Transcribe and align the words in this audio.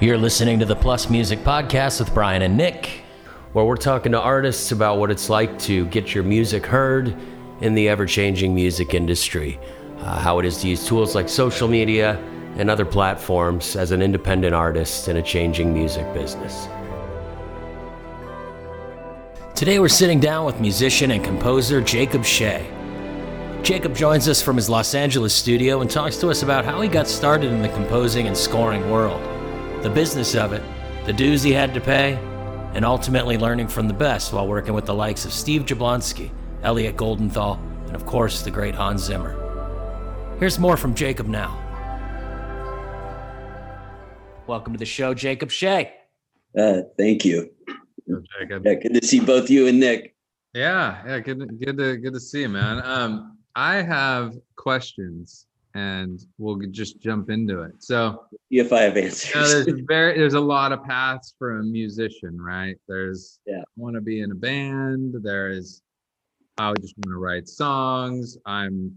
You're 0.00 0.18
listening 0.18 0.58
to 0.58 0.64
the 0.64 0.74
Plus 0.74 1.08
Music 1.08 1.38
Podcast 1.44 2.00
with 2.00 2.12
Brian 2.12 2.42
and 2.42 2.56
Nick, 2.56 3.04
where 3.52 3.64
we're 3.64 3.76
talking 3.76 4.10
to 4.10 4.20
artists 4.20 4.72
about 4.72 4.98
what 4.98 5.08
it's 5.08 5.30
like 5.30 5.56
to 5.60 5.86
get 5.86 6.12
your 6.12 6.24
music 6.24 6.66
heard 6.66 7.16
in 7.60 7.74
the 7.74 7.88
ever 7.88 8.04
changing 8.04 8.56
music 8.56 8.92
industry, 8.92 9.56
uh, 10.00 10.18
how 10.18 10.40
it 10.40 10.46
is 10.46 10.60
to 10.62 10.68
use 10.68 10.84
tools 10.84 11.14
like 11.14 11.28
social 11.28 11.68
media 11.68 12.18
and 12.56 12.68
other 12.68 12.84
platforms 12.84 13.76
as 13.76 13.92
an 13.92 14.02
independent 14.02 14.52
artist 14.52 15.06
in 15.06 15.18
a 15.18 15.22
changing 15.22 15.72
music 15.72 16.12
business. 16.12 16.66
Today 19.54 19.78
we're 19.78 19.88
sitting 19.88 20.18
down 20.18 20.44
with 20.44 20.60
musician 20.60 21.12
and 21.12 21.24
composer 21.24 21.80
Jacob 21.80 22.24
Shea. 22.24 22.66
Jacob 23.62 23.94
joins 23.94 24.28
us 24.28 24.42
from 24.42 24.56
his 24.56 24.68
Los 24.68 24.92
Angeles 24.92 25.32
studio 25.32 25.82
and 25.82 25.90
talks 25.90 26.16
to 26.16 26.30
us 26.30 26.42
about 26.42 26.64
how 26.64 26.80
he 26.80 26.88
got 26.88 27.06
started 27.06 27.52
in 27.52 27.62
the 27.62 27.68
composing 27.68 28.26
and 28.26 28.36
scoring 28.36 28.90
world, 28.90 29.22
the 29.84 29.90
business 29.90 30.34
of 30.34 30.54
it, 30.54 30.62
the 31.04 31.12
dues 31.12 31.42
he 31.42 31.52
had 31.52 31.74
to 31.74 31.80
pay, 31.80 32.14
and 32.72 32.86
ultimately 32.86 33.36
learning 33.36 33.68
from 33.68 33.86
the 33.86 33.92
best 33.92 34.32
while 34.32 34.48
working 34.48 34.72
with 34.72 34.86
the 34.86 34.94
likes 34.94 35.26
of 35.26 35.32
Steve 35.32 35.66
Jablonsky, 35.66 36.32
Elliot 36.62 36.96
Goldenthal, 36.96 37.58
and 37.86 37.94
of 37.94 38.06
course 38.06 38.40
the 38.40 38.50
great 38.50 38.74
Hans 38.74 39.02
Zimmer. 39.02 39.36
Here's 40.40 40.58
more 40.58 40.78
from 40.78 40.94
Jacob 40.94 41.26
now. 41.26 41.60
Welcome 44.46 44.72
to 44.72 44.78
the 44.78 44.86
show, 44.86 45.12
Jacob 45.12 45.50
Shea. 45.50 45.92
Uh, 46.58 46.80
thank 46.96 47.26
you. 47.26 47.50
Jacob. 48.40 48.64
Yeah, 48.64 48.74
good 48.76 48.94
to 48.94 49.06
see 49.06 49.20
both 49.20 49.50
you 49.50 49.66
and 49.66 49.78
Nick. 49.78 50.16
Yeah, 50.54 51.02
yeah, 51.06 51.18
good, 51.18 51.60
good 51.60 51.76
to 51.76 51.98
good 51.98 52.14
to 52.14 52.20
see 52.20 52.40
you, 52.40 52.48
man. 52.48 52.80
Um, 52.82 53.36
I 53.54 53.82
have 53.82 54.34
questions, 54.56 55.44
and 55.74 56.24
we'll 56.38 56.58
just 56.70 57.00
jump 57.00 57.30
into 57.30 57.62
it. 57.62 57.82
So, 57.82 58.24
if 58.50 58.72
I 58.72 58.82
have 58.82 58.96
answers, 58.96 59.34
you 59.34 59.40
know, 59.40 59.64
there's 59.64 59.80
very 59.86 60.16
there's 60.16 60.34
a 60.34 60.40
lot 60.40 60.72
of 60.72 60.84
paths 60.84 61.34
for 61.38 61.58
a 61.58 61.62
musician, 61.62 62.40
right? 62.40 62.76
There's 62.86 63.40
yeah, 63.46 63.62
want 63.76 63.96
to 63.96 64.00
be 64.00 64.20
in 64.20 64.30
a 64.30 64.36
band. 64.36 65.16
There 65.22 65.50
is 65.50 65.82
I 66.58 66.72
just 66.80 66.94
want 66.98 67.12
to 67.12 67.18
write 67.18 67.48
songs. 67.48 68.38
I'm 68.46 68.96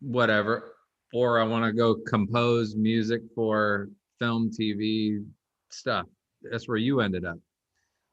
whatever, 0.00 0.74
or 1.14 1.40
I 1.40 1.44
want 1.44 1.64
to 1.64 1.72
go 1.72 1.94
compose 1.94 2.76
music 2.76 3.22
for 3.34 3.88
film, 4.18 4.50
TV 4.50 5.24
stuff. 5.70 6.06
That's 6.42 6.68
where 6.68 6.76
you 6.76 7.00
ended 7.00 7.24
up. 7.24 7.38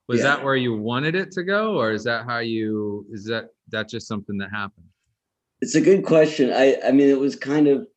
Was 0.08 0.20
yeah. 0.20 0.36
that 0.36 0.44
where 0.44 0.56
you 0.56 0.78
wanted 0.78 1.16
it 1.16 1.32
to 1.32 1.44
go, 1.44 1.78
or 1.80 1.92
is 1.92 2.04
that 2.06 2.26
how 2.26 2.40
you? 2.40 3.06
Is 3.12 3.26
that 3.26 3.50
that 3.70 3.90
just 3.90 4.08
something 4.08 4.38
that 4.38 4.52
happened? 4.52 4.86
It's 5.62 5.76
a 5.76 5.82
good 5.82 6.06
question. 6.06 6.54
I 6.54 6.78
I 6.86 6.92
mean, 6.92 7.10
it 7.10 7.20
was 7.20 7.36
kind 7.36 7.68
of 7.68 7.88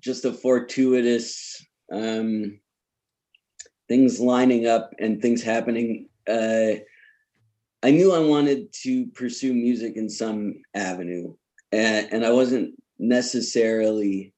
just 0.00 0.24
a 0.24 0.32
fortuitous 0.32 1.64
um, 1.92 2.60
things 3.88 4.20
lining 4.20 4.66
up 4.66 4.92
and 4.98 5.20
things 5.20 5.42
happening. 5.42 6.08
Uh, 6.28 6.80
I 7.82 7.90
knew 7.90 8.12
I 8.12 8.18
wanted 8.18 8.72
to 8.82 9.06
pursue 9.08 9.54
music 9.54 9.96
in 9.96 10.08
some 10.08 10.62
avenue, 10.74 11.34
and, 11.72 12.08
and 12.10 12.26
I 12.26 12.32
wasn't 12.32 12.74
necessarily 12.98 14.34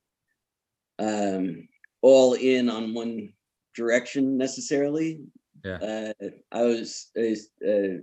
um, 0.98 1.68
all 2.02 2.34
in 2.34 2.68
on 2.68 2.94
one 2.94 3.32
direction 3.74 4.36
necessarily. 4.36 5.20
Yeah. 5.64 6.12
Uh, 6.20 6.26
I 6.52 6.62
was, 6.62 7.10
uh, 7.16 8.02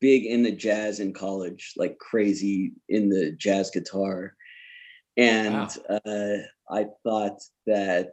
big 0.00 0.26
in 0.26 0.44
the 0.44 0.52
jazz 0.52 1.00
in 1.00 1.12
college, 1.12 1.72
like 1.76 1.98
crazy 1.98 2.72
in 2.88 3.08
the 3.08 3.32
jazz 3.32 3.70
guitar, 3.70 4.34
and 5.16 5.54
wow. 5.90 6.00
uh, 6.06 6.36
I 6.70 6.86
thought 7.02 7.40
that 7.66 8.12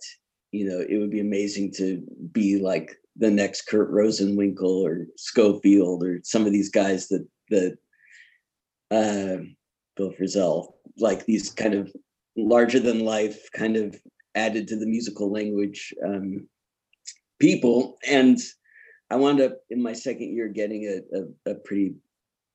you 0.52 0.67
know 0.67 0.80
it 0.88 0.98
would 0.98 1.11
be 1.11 1.20
amazing 1.20 1.73
to 1.78 2.02
be 2.31 2.59
like 2.59 2.95
the 3.16 3.31
next 3.31 3.64
Kurt 3.64 3.92
Rosenwinkel 3.92 4.84
or 4.84 5.06
Scofield 5.17 6.03
or 6.03 6.20
some 6.23 6.45
of 6.45 6.52
these 6.52 6.70
guys 6.70 7.08
that 7.09 7.28
that 7.50 7.78
uh, 8.91 9.44
Bill 9.96 10.12
Frisell, 10.12 10.74
like 10.97 11.25
these 11.25 11.52
kind 11.52 11.74
of 11.74 11.91
larger 12.38 12.80
than 12.80 13.06
life, 13.06 13.50
kind 13.53 13.78
of 13.78 13.96
added 14.35 14.68
to 14.68 14.75
the 14.75 14.85
musical 14.85 15.31
language 15.31 15.94
um, 16.06 16.47
people. 17.40 17.97
And 18.07 18.38
I 19.09 19.16
wound 19.16 19.41
up 19.41 19.57
in 19.69 19.81
my 19.81 19.94
second 19.94 20.35
year 20.35 20.50
getting 20.50 20.84
a, 20.85 21.50
a, 21.50 21.53
a 21.53 21.56
pretty 21.56 21.96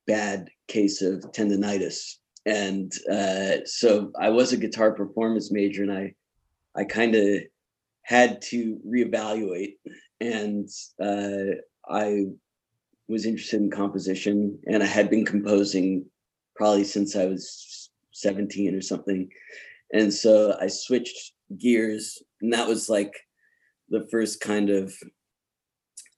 bad 0.06 0.50
case 0.68 1.02
of 1.02 1.20
tendonitis. 1.32 2.16
And 2.46 2.92
uh, 3.10 3.64
so 3.64 4.12
I 4.18 4.30
was 4.30 4.52
a 4.52 4.56
guitar 4.56 4.92
performance 4.92 5.52
major 5.52 5.82
and 5.82 5.92
I 5.92 6.14
I 6.74 6.84
kind 6.84 7.14
of 7.14 7.42
had 8.02 8.40
to 8.42 8.80
reevaluate 8.86 9.74
and 10.20 10.68
uh, 11.02 11.56
I 11.88 12.26
was 13.08 13.26
interested 13.26 13.60
in 13.60 13.70
composition, 13.70 14.58
and 14.66 14.82
I 14.82 14.86
had 14.86 15.10
been 15.10 15.24
composing 15.24 16.06
probably 16.54 16.84
since 16.84 17.16
I 17.16 17.26
was 17.26 17.90
17 18.12 18.74
or 18.74 18.80
something. 18.80 19.28
And 19.92 20.12
so 20.12 20.56
I 20.60 20.68
switched 20.68 21.32
gears, 21.58 22.22
and 22.40 22.52
that 22.52 22.68
was 22.68 22.88
like 22.88 23.12
the 23.88 24.06
first 24.10 24.40
kind 24.40 24.70
of 24.70 24.94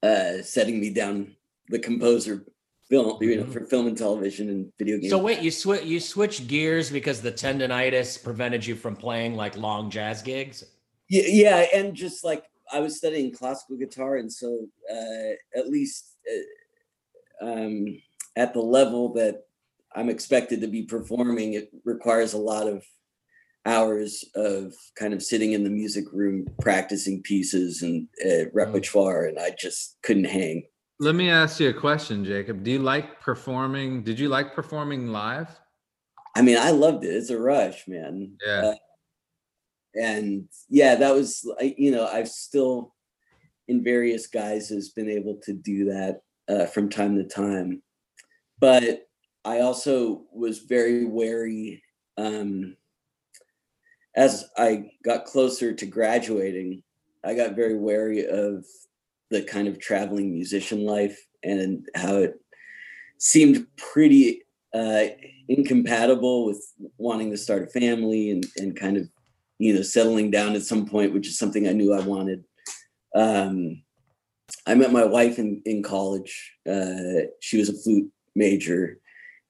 uh, 0.03 0.43
setting 0.43 0.79
me 0.79 0.91
down 0.91 1.35
the 1.69 1.79
composer 1.79 2.45
film, 2.93 3.17
you 3.21 3.35
know, 3.35 3.43
mm-hmm. 3.43 3.51
for 3.51 3.65
film 3.65 3.87
and 3.87 3.97
television 3.97 4.49
and 4.49 4.71
video 4.77 4.97
games. 4.97 5.09
So 5.09 5.17
wait, 5.17 5.39
you 5.39 5.49
switch 5.49 5.83
you 5.83 5.99
switched 5.99 6.47
gears 6.47 6.91
because 6.91 7.21
the 7.21 7.31
tendonitis 7.31 8.23
prevented 8.23 8.65
you 8.65 8.75
from 8.75 8.95
playing 8.95 9.35
like 9.35 9.57
long 9.57 9.89
jazz 9.89 10.21
gigs? 10.21 10.63
Yeah, 11.09 11.23
yeah, 11.27 11.65
and 11.73 11.95
just 11.95 12.23
like 12.23 12.45
I 12.71 12.79
was 12.79 12.97
studying 12.97 13.33
classical 13.33 13.77
guitar, 13.77 14.17
and 14.17 14.31
so 14.31 14.67
uh, 14.91 15.59
at 15.59 15.69
least 15.69 16.15
uh, 17.41 17.45
um, 17.45 17.87
at 18.35 18.53
the 18.53 18.61
level 18.61 19.13
that 19.13 19.43
I'm 19.95 20.09
expected 20.09 20.61
to 20.61 20.67
be 20.67 20.83
performing, 20.83 21.53
it 21.53 21.71
requires 21.83 22.33
a 22.33 22.37
lot 22.37 22.67
of 22.67 22.83
hours 23.65 24.25
of 24.35 24.73
kind 24.95 25.13
of 25.13 25.23
sitting 25.23 25.53
in 25.53 25.63
the 25.63 25.69
music 25.69 26.05
room 26.11 26.47
practicing 26.61 27.23
pieces 27.23 27.81
and 27.81 28.07
uh, 28.23 28.49
repertoire, 28.53 29.25
and 29.25 29.39
I 29.39 29.55
just 29.57 29.97
couldn't 30.03 30.25
hang. 30.25 30.63
Let 30.99 31.15
me 31.15 31.29
ask 31.29 31.59
you 31.59 31.69
a 31.69 31.73
question, 31.73 32.23
Jacob. 32.23 32.63
Do 32.63 32.71
you 32.71 32.79
like 32.79 33.19
performing? 33.19 34.03
Did 34.03 34.19
you 34.19 34.29
like 34.29 34.53
performing 34.53 35.07
live? 35.07 35.49
I 36.35 36.41
mean, 36.41 36.57
I 36.57 36.71
loved 36.71 37.03
it. 37.03 37.09
It's 37.09 37.29
a 37.29 37.39
rush, 37.39 37.87
man. 37.87 38.37
Yeah. 38.45 38.61
Uh, 38.61 38.75
and 39.95 40.47
yeah, 40.69 40.95
that 40.95 41.13
was 41.13 41.47
you 41.77 41.91
know 41.91 42.07
I've 42.07 42.29
still 42.29 42.95
in 43.67 43.83
various 43.83 44.27
guises 44.27 44.89
been 44.89 45.09
able 45.09 45.39
to 45.43 45.53
do 45.53 45.85
that 45.85 46.21
uh, 46.49 46.65
from 46.65 46.89
time 46.89 47.15
to 47.17 47.23
time, 47.23 47.81
but 48.59 49.07
I 49.45 49.59
also 49.59 50.23
was 50.31 50.59
very 50.59 51.05
wary 51.05 51.83
um, 52.17 52.75
as 54.15 54.45
I 54.57 54.91
got 55.03 55.25
closer 55.25 55.73
to 55.73 55.85
graduating. 55.85 56.83
I 57.23 57.35
got 57.35 57.55
very 57.55 57.77
wary 57.77 58.25
of 58.25 58.65
the 59.33 59.41
kind 59.41 59.67
of 59.67 59.79
traveling 59.79 60.31
musician 60.31 60.85
life 60.85 61.19
and 61.43 61.85
how 61.95 62.17
it 62.17 62.39
seemed 63.17 63.65
pretty 63.77 64.43
uh, 64.73 65.05
incompatible 65.49 66.45
with 66.45 66.65
wanting 66.97 67.31
to 67.31 67.37
start 67.37 67.63
a 67.63 67.67
family 67.67 68.31
and, 68.31 68.45
and 68.57 68.79
kind 68.79 68.95
of 68.95 69.09
you 69.59 69.73
know, 69.73 69.81
settling 69.81 70.31
down 70.31 70.55
at 70.55 70.63
some 70.63 70.85
point, 70.85 71.13
which 71.13 71.27
is 71.27 71.37
something 71.37 71.67
I 71.67 71.73
knew 71.73 71.93
I 71.93 72.01
wanted. 72.01 72.43
Um, 73.15 73.81
I 74.65 74.75
met 74.75 74.91
my 74.91 75.05
wife 75.05 75.39
in, 75.39 75.61
in 75.65 75.83
college. 75.83 76.53
Uh, 76.69 77.27
she 77.39 77.57
was 77.57 77.69
a 77.69 77.73
flute 77.73 78.11
major 78.35 78.99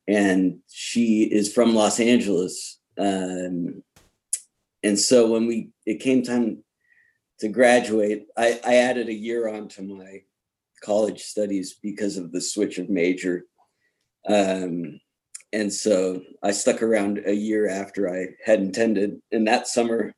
and 0.08 0.60
she 0.70 1.24
is 1.24 1.54
from 1.54 1.76
Los 1.76 2.00
Angeles. 2.00 2.80
Um, 2.98 3.84
and 4.84 5.00
so 5.00 5.32
when 5.32 5.48
we, 5.48 5.70
it 5.86 6.00
came 6.00 6.24
time 6.24 6.63
to 7.44 7.50
graduate, 7.50 8.28
I, 8.38 8.60
I 8.66 8.76
added 8.76 9.10
a 9.10 9.14
year 9.14 9.50
onto 9.50 9.82
my 9.82 10.22
college 10.82 11.24
studies 11.24 11.76
because 11.82 12.16
of 12.16 12.32
the 12.32 12.40
switch 12.40 12.78
of 12.78 12.90
major. 12.90 13.44
Um, 14.30 15.02
and 15.52 15.72
so 15.72 16.22
I 16.42 16.52
stuck 16.52 16.82
around 16.82 17.22
a 17.26 17.34
year 17.34 17.68
after 17.68 18.10
I 18.10 18.28
had 18.46 18.62
intended. 18.62 19.22
And 19.34 19.46
that 19.48 19.68
summer, 19.68 20.14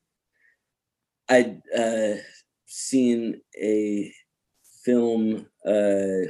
I'd 1.28 1.62
uh, 1.76 2.22
seen 2.68 3.42
a 3.60 4.14
film. 4.84 5.48
Uh, 5.66 6.30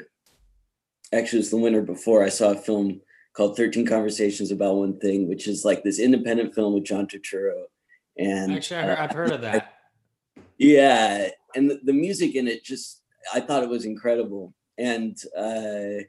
actually, 1.12 1.40
it 1.40 1.44
was 1.44 1.52
the 1.52 1.58
winter 1.58 1.82
before. 1.82 2.24
I 2.24 2.30
saw 2.30 2.52
a 2.52 2.58
film 2.58 3.02
called 3.36 3.58
13 3.58 3.86
Conversations 3.86 4.50
About 4.50 4.76
One 4.76 4.98
Thing, 5.00 5.28
which 5.28 5.46
is 5.50 5.66
like 5.66 5.84
this 5.84 6.00
independent 6.00 6.56
film 6.56 6.74
with 6.74 6.86
John 6.86 7.06
Turturro. 7.06 7.64
And 8.18 8.54
actually, 8.54 8.80
I've 8.80 9.12
heard 9.12 9.32
of 9.32 9.42
that. 9.42 9.75
Yeah. 10.58 11.30
And 11.56 11.70
the, 11.70 11.80
the 11.84 11.94
music 11.94 12.36
in 12.36 12.48
it 12.48 12.64
just, 12.64 13.02
I 13.34 13.40
thought 13.40 13.64
it 13.64 13.70
was 13.70 13.86
incredible. 13.86 14.54
And 14.78 15.18
uh, 15.38 16.04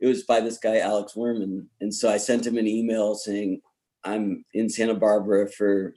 it 0.00 0.06
was 0.06 0.24
by 0.24 0.40
this 0.40 0.58
guy 0.58 0.78
Alex 0.78 1.14
Wurman 1.14 1.66
and 1.80 1.92
so 1.92 2.10
I 2.10 2.18
sent 2.18 2.46
him 2.46 2.56
an 2.56 2.66
email 2.66 3.14
saying 3.14 3.60
I'm 4.04 4.44
in 4.54 4.68
Santa 4.68 4.94
Barbara 4.94 5.50
for 5.50 5.94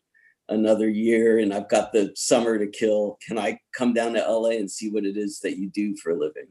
another 0.50 0.90
year 0.90 1.40
and 1.40 1.54
I've 1.54 1.70
got 1.70 1.92
the 1.92 2.12
summer 2.16 2.58
to 2.58 2.68
kill. 2.68 3.18
Can 3.26 3.38
I 3.38 3.60
come 3.74 3.94
down 3.94 4.14
to 4.14 4.20
LA 4.28 4.52
and 4.52 4.70
see 4.70 4.90
what 4.90 5.06
it 5.06 5.18
is 5.18 5.40
that 5.40 5.58
you 5.58 5.70
do 5.70 5.96
for 5.98 6.12
a 6.12 6.20
living? 6.20 6.48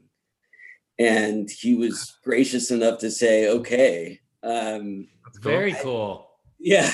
And 0.97 1.49
he 1.49 1.75
was 1.75 2.17
gracious 2.23 2.71
enough 2.71 2.99
to 2.99 3.11
say, 3.11 3.49
okay. 3.49 4.19
Um, 4.43 5.07
Very 5.41 5.73
cool. 5.73 6.29
Yeah. 6.59 6.91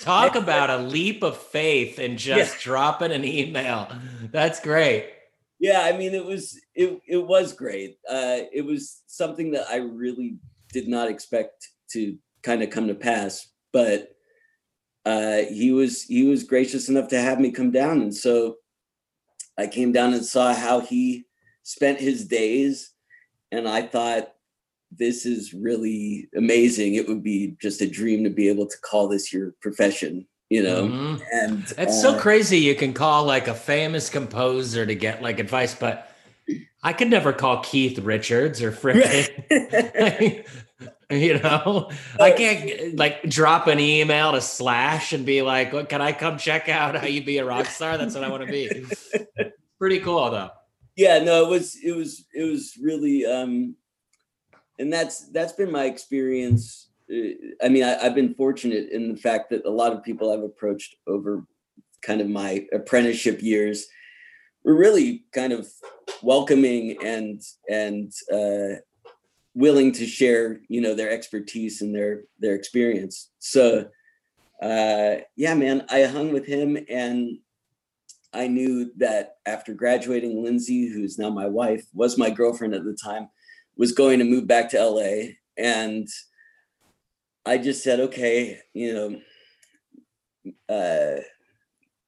Talk 0.00 0.34
about 0.36 0.70
a 0.70 0.78
leap 0.78 1.22
of 1.22 1.36
faith 1.36 1.98
and 1.98 2.18
just 2.18 2.54
yeah. 2.54 2.60
dropping 2.62 3.12
an 3.12 3.24
email. 3.24 3.88
That's 4.30 4.60
great. 4.60 5.10
Yeah, 5.58 5.82
I 5.82 5.96
mean, 5.96 6.14
it 6.14 6.24
was 6.24 6.58
it 6.74 7.00
it 7.06 7.18
was 7.18 7.52
great. 7.52 7.98
Uh, 8.08 8.48
it 8.52 8.64
was 8.64 9.02
something 9.06 9.50
that 9.52 9.66
I 9.68 9.76
really 9.76 10.38
did 10.72 10.88
not 10.88 11.08
expect 11.08 11.68
to 11.92 12.16
kind 12.42 12.62
of 12.62 12.70
come 12.70 12.88
to 12.88 12.94
pass, 12.94 13.46
but 13.72 14.10
uh, 15.04 15.42
he 15.50 15.72
was 15.72 16.04
he 16.04 16.26
was 16.26 16.44
gracious 16.44 16.88
enough 16.88 17.08
to 17.08 17.20
have 17.20 17.40
me 17.40 17.50
come 17.50 17.70
down, 17.70 18.00
and 18.00 18.14
so 18.14 18.56
I 19.58 19.66
came 19.66 19.92
down 19.92 20.14
and 20.14 20.24
saw 20.24 20.54
how 20.54 20.80
he 20.80 21.26
spent 21.62 22.00
his 22.00 22.26
days, 22.26 22.92
and 23.52 23.68
I 23.68 23.82
thought 23.82 24.32
this 24.90 25.24
is 25.24 25.54
really 25.54 26.28
amazing. 26.36 26.94
It 26.94 27.08
would 27.08 27.22
be 27.22 27.56
just 27.60 27.80
a 27.80 27.88
dream 27.88 28.24
to 28.24 28.30
be 28.30 28.48
able 28.48 28.66
to 28.66 28.78
call 28.78 29.08
this 29.08 29.32
your 29.32 29.52
profession, 29.60 30.26
you 30.48 30.62
know. 30.62 30.84
Mm-hmm. 30.84 31.22
And 31.32 31.62
it's 31.62 31.78
uh, 31.78 32.12
so 32.12 32.18
crazy 32.18 32.58
you 32.58 32.74
can 32.74 32.92
call 32.92 33.24
like 33.24 33.48
a 33.48 33.54
famous 33.54 34.10
composer 34.10 34.84
to 34.84 34.94
get 34.94 35.22
like 35.22 35.38
advice, 35.38 35.74
but 35.74 36.14
I 36.82 36.92
could 36.92 37.08
never 37.08 37.32
call 37.32 37.62
Keith 37.62 37.98
Richards 37.98 38.62
or 38.62 38.72
freaking 38.72 40.44
you 41.10 41.38
know 41.40 41.90
i 42.20 42.30
can't 42.30 42.96
like 42.96 43.22
drop 43.28 43.66
an 43.66 43.80
email 43.80 44.32
to 44.32 44.40
slash 44.40 45.12
and 45.12 45.26
be 45.26 45.42
like 45.42 45.72
what 45.72 45.88
can 45.88 46.00
i 46.00 46.12
come 46.12 46.38
check 46.38 46.68
out 46.68 46.94
how 46.94 47.06
you 47.06 47.24
be 47.24 47.38
a 47.38 47.44
rock 47.44 47.66
star 47.66 47.98
that's 47.98 48.14
what 48.14 48.22
i 48.22 48.28
want 48.28 48.44
to 48.44 48.50
be 48.50 48.84
pretty 49.78 49.98
cool 49.98 50.30
though 50.30 50.50
yeah 50.96 51.18
no 51.18 51.44
it 51.44 51.48
was 51.48 51.76
it 51.82 51.92
was 51.92 52.24
it 52.32 52.44
was 52.44 52.78
really 52.80 53.26
um 53.26 53.74
and 54.80 54.92
that's 54.92 55.30
that's 55.30 55.52
been 55.52 55.70
my 55.70 55.84
experience. 55.84 56.88
Uh, 57.12 57.34
i 57.62 57.68
mean 57.68 57.84
I, 57.84 57.98
i've 58.02 58.14
been 58.14 58.34
fortunate 58.34 58.90
in 58.90 59.12
the 59.12 59.20
fact 59.20 59.50
that 59.50 59.66
a 59.66 59.70
lot 59.70 59.92
of 59.92 60.04
people 60.04 60.32
i've 60.32 60.44
approached 60.44 60.94
over 61.08 61.44
kind 62.02 62.20
of 62.20 62.28
my 62.28 62.66
apprenticeship 62.72 63.42
years 63.42 63.86
were 64.64 64.76
really 64.76 65.24
kind 65.32 65.52
of 65.52 65.68
welcoming 66.22 66.96
and 67.04 67.42
and 67.68 68.12
uh 68.32 68.80
willing 69.54 69.92
to 69.92 70.06
share 70.06 70.60
you 70.68 70.80
know 70.80 70.94
their 70.94 71.10
expertise 71.10 71.82
and 71.82 71.94
their 71.94 72.22
their 72.38 72.54
experience. 72.54 73.30
So 73.38 73.88
uh 74.62 75.16
yeah 75.36 75.54
man 75.54 75.86
i 75.88 76.04
hung 76.04 76.32
with 76.32 76.46
him 76.46 76.76
and 76.88 77.38
i 78.34 78.46
knew 78.46 78.92
that 78.98 79.36
after 79.46 79.72
graduating 79.72 80.44
lindsay 80.44 80.86
who's 80.86 81.18
now 81.18 81.30
my 81.30 81.46
wife 81.46 81.86
was 81.94 82.18
my 82.18 82.28
girlfriend 82.28 82.74
at 82.74 82.84
the 82.84 82.96
time 83.02 83.30
was 83.80 83.90
going 83.92 84.20
to 84.20 84.24
move 84.24 84.46
back 84.46 84.68
to 84.68 84.84
la 84.84 85.24
and 85.58 86.06
i 87.44 87.58
just 87.58 87.82
said 87.82 87.98
okay 87.98 88.60
you 88.74 88.94
know 88.94 89.20
uh 90.72 91.20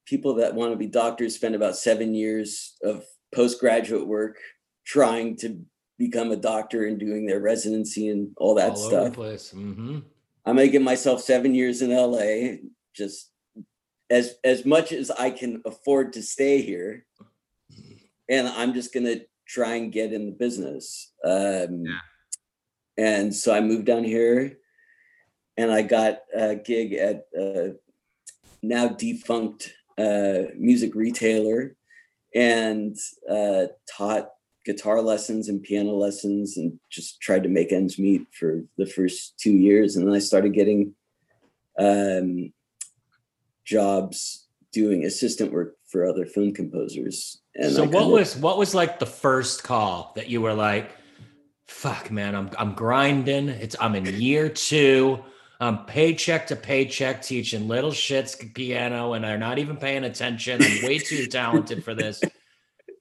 people 0.05 0.35
that 0.35 0.53
want 0.53 0.71
to 0.71 0.77
be 0.77 0.87
doctors 0.87 1.35
spend 1.35 1.55
about 1.55 1.75
seven 1.75 2.13
years 2.13 2.77
of 2.83 3.03
postgraduate 3.35 4.07
work 4.07 4.37
trying 4.85 5.35
to 5.35 5.59
become 5.97 6.31
a 6.31 6.35
doctor 6.35 6.85
and 6.85 6.99
doing 6.99 7.25
their 7.25 7.39
residency 7.39 8.09
and 8.09 8.31
all 8.37 8.55
that 8.55 8.71
all 8.71 8.75
stuff. 8.75 9.15
Mm-hmm. 9.15 9.99
I'm 10.45 10.55
gonna 10.55 10.67
give 10.67 10.81
myself 10.81 11.21
seven 11.21 11.55
years 11.55 11.81
in 11.81 11.91
LA, 11.91 12.57
just 12.95 13.31
as 14.09 14.35
as 14.43 14.65
much 14.65 14.91
as 14.91 15.09
I 15.09 15.29
can 15.29 15.61
afford 15.65 16.13
to 16.13 16.21
stay 16.21 16.61
here, 16.61 17.05
and 18.29 18.47
I'm 18.47 18.73
just 18.73 18.93
gonna 18.93 19.21
try 19.47 19.75
and 19.75 19.91
get 19.91 20.13
in 20.13 20.25
the 20.25 20.31
business. 20.31 21.11
Um, 21.23 21.83
yeah. 21.85 21.99
And 22.97 23.33
so 23.33 23.53
I 23.53 23.61
moved 23.61 23.85
down 23.85 24.03
here, 24.03 24.57
and 25.57 25.71
I 25.71 25.81
got 25.81 26.19
a 26.35 26.55
gig 26.55 26.93
at 26.93 27.25
a 27.37 27.73
now 28.61 28.87
defunct 28.89 29.73
uh, 29.97 30.49
music 30.57 30.95
retailer, 30.95 31.75
and 32.35 32.95
uh, 33.29 33.65
taught 33.91 34.29
guitar 34.65 35.01
lessons 35.01 35.49
and 35.49 35.61
piano 35.61 35.91
lessons 35.91 36.57
and 36.57 36.79
just 36.89 37.19
tried 37.19 37.43
to 37.43 37.49
make 37.49 37.71
ends 37.71 37.99
meet 37.99 38.25
for 38.31 38.63
the 38.77 38.85
first 38.85 39.37
two 39.37 39.51
years. 39.51 39.95
And 39.95 40.07
then 40.07 40.15
I 40.15 40.19
started 40.19 40.53
getting 40.53 40.93
um, 41.77 42.53
jobs 43.65 44.47
doing 44.71 45.03
assistant 45.03 45.51
work 45.51 45.75
for 45.93 46.05
other 46.05 46.25
film 46.25 46.53
composers. 46.53 47.39
And 47.55 47.71
so 47.71 47.85
what 47.85 48.09
was 48.09 48.35
what 48.35 48.57
was 48.57 48.75
like 48.75 48.99
the 48.99 49.05
first 49.05 49.63
call 49.63 50.11
that 50.15 50.27
you 50.29 50.41
were 50.41 50.53
like, 50.53 50.91
fuck 51.67 52.11
man, 52.11 52.35
I'm 52.35 52.49
I'm 52.57 52.73
grinding. 52.73 53.47
It's 53.47 53.77
I'm 53.79 53.95
in 53.95 54.05
year 54.05 54.49
two. 54.49 55.23
I'm 55.61 55.85
paycheck 55.85 56.47
to 56.47 56.57
paycheck 56.57 57.21
teaching 57.21 57.69
little 57.69 57.91
shits 57.91 58.53
piano 58.53 59.13
and 59.13 59.23
they're 59.23 59.37
not 59.37 59.59
even 59.59 59.77
paying 59.77 60.03
attention. 60.03 60.61
I'm 60.61 60.83
way 60.83 60.97
too 60.97 61.27
talented 61.27 61.85
for 61.85 61.93
this 61.93 62.21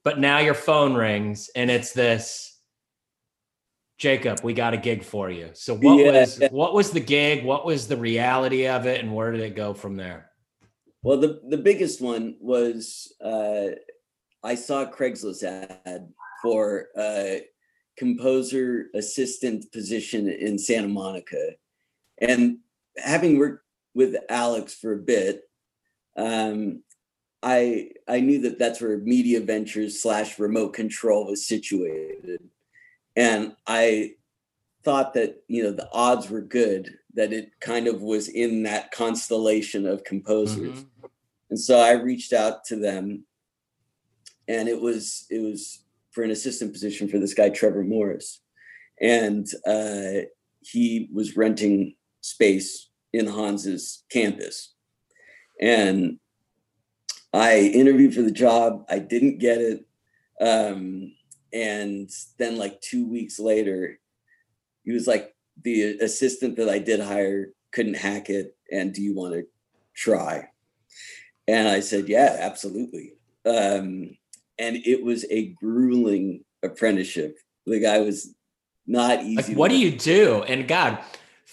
but 0.04 0.18
now 0.18 0.38
your 0.38 0.54
phone 0.54 0.94
rings 0.94 1.50
and 1.56 1.70
it's 1.70 1.92
this 1.92 2.50
Jacob, 3.98 4.40
we 4.42 4.52
got 4.52 4.74
a 4.74 4.78
gig 4.78 5.04
for 5.04 5.30
you. 5.30 5.50
So 5.52 5.76
what 5.76 5.98
yeah. 6.00 6.10
was 6.10 6.42
what 6.50 6.74
was 6.74 6.90
the 6.90 6.98
gig? 6.98 7.44
What 7.44 7.64
was 7.64 7.86
the 7.86 7.96
reality 7.96 8.66
of 8.66 8.84
it 8.84 9.00
and 9.00 9.14
where 9.14 9.30
did 9.30 9.40
it 9.40 9.54
go 9.54 9.74
from 9.74 9.96
there? 9.96 10.31
Well, 11.02 11.18
the 11.18 11.40
the 11.48 11.58
biggest 11.58 12.00
one 12.00 12.36
was 12.40 13.12
uh, 13.20 13.68
I 14.42 14.54
saw 14.54 14.90
Craigslist 14.90 15.42
ad 15.42 16.12
for 16.42 16.88
a 16.96 17.42
composer 17.96 18.86
assistant 18.94 19.70
position 19.72 20.28
in 20.28 20.58
Santa 20.58 20.88
Monica. 20.88 21.52
And 22.18 22.58
having 22.96 23.38
worked 23.38 23.64
with 23.94 24.16
Alex 24.28 24.74
for 24.74 24.92
a 24.92 25.02
bit, 25.02 25.42
um, 26.16 26.82
I 27.42 27.90
I 28.06 28.20
knew 28.20 28.40
that 28.42 28.58
that's 28.58 28.80
where 28.80 28.98
Media 28.98 29.40
Ventures 29.40 30.00
slash 30.00 30.38
Remote 30.38 30.72
Control 30.72 31.26
was 31.26 31.46
situated, 31.46 32.48
and 33.16 33.56
I 33.66 34.12
thought 34.84 35.14
that 35.14 35.42
you 35.48 35.64
know 35.64 35.72
the 35.72 35.88
odds 35.92 36.30
were 36.30 36.42
good 36.42 36.96
that 37.14 37.32
it 37.32 37.50
kind 37.60 37.86
of 37.86 38.00
was 38.02 38.28
in 38.28 38.62
that 38.64 38.90
constellation 38.90 39.86
of 39.86 40.04
composers, 40.04 40.84
mm-hmm. 40.84 41.06
and 41.50 41.58
so 41.58 41.78
I 41.78 41.92
reached 41.92 42.32
out 42.32 42.64
to 42.66 42.76
them, 42.76 43.24
and 44.48 44.68
it 44.68 44.80
was 44.80 45.26
it 45.30 45.40
was 45.40 45.84
for 46.10 46.24
an 46.24 46.30
assistant 46.30 46.72
position 46.72 47.08
for 47.08 47.18
this 47.18 47.34
guy 47.34 47.48
Trevor 47.48 47.84
Morris, 47.84 48.40
and 49.00 49.46
uh, 49.66 50.26
he 50.60 51.08
was 51.12 51.36
renting 51.36 51.94
space 52.20 52.88
in 53.12 53.26
Hans's 53.26 54.04
campus, 54.10 54.74
and 55.60 56.18
I 57.32 57.58
interviewed 57.58 58.14
for 58.14 58.22
the 58.22 58.30
job. 58.30 58.84
I 58.88 58.98
didn't 58.98 59.38
get 59.38 59.58
it. 59.58 59.86
Um, 60.40 61.14
and 61.52 62.10
then, 62.38 62.56
like 62.58 62.80
two 62.80 63.06
weeks 63.06 63.38
later, 63.38 63.98
he 64.84 64.92
was 64.92 65.06
like, 65.06 65.34
the 65.60 65.98
assistant 65.98 66.56
that 66.56 66.68
I 66.68 66.78
did 66.78 67.00
hire 67.00 67.48
couldn't 67.72 67.94
hack 67.94 68.30
it. 68.30 68.56
And 68.70 68.92
do 68.92 69.02
you 69.02 69.14
want 69.14 69.34
to 69.34 69.44
try? 69.94 70.48
And 71.46 71.68
I 71.68 71.80
said, 71.80 72.08
yeah, 72.08 72.36
absolutely. 72.40 73.14
Um, 73.44 74.16
and 74.58 74.76
it 74.84 75.02
was 75.02 75.24
a 75.30 75.48
grueling 75.48 76.44
apprenticeship. 76.62 77.38
The 77.66 77.80
guy 77.80 77.98
was 78.00 78.34
not 78.86 79.22
easy. 79.22 79.50
Like, 79.50 79.56
what 79.56 79.70
do 79.70 79.78
you 79.78 79.96
do? 79.96 80.42
And 80.44 80.66
God, 80.66 80.98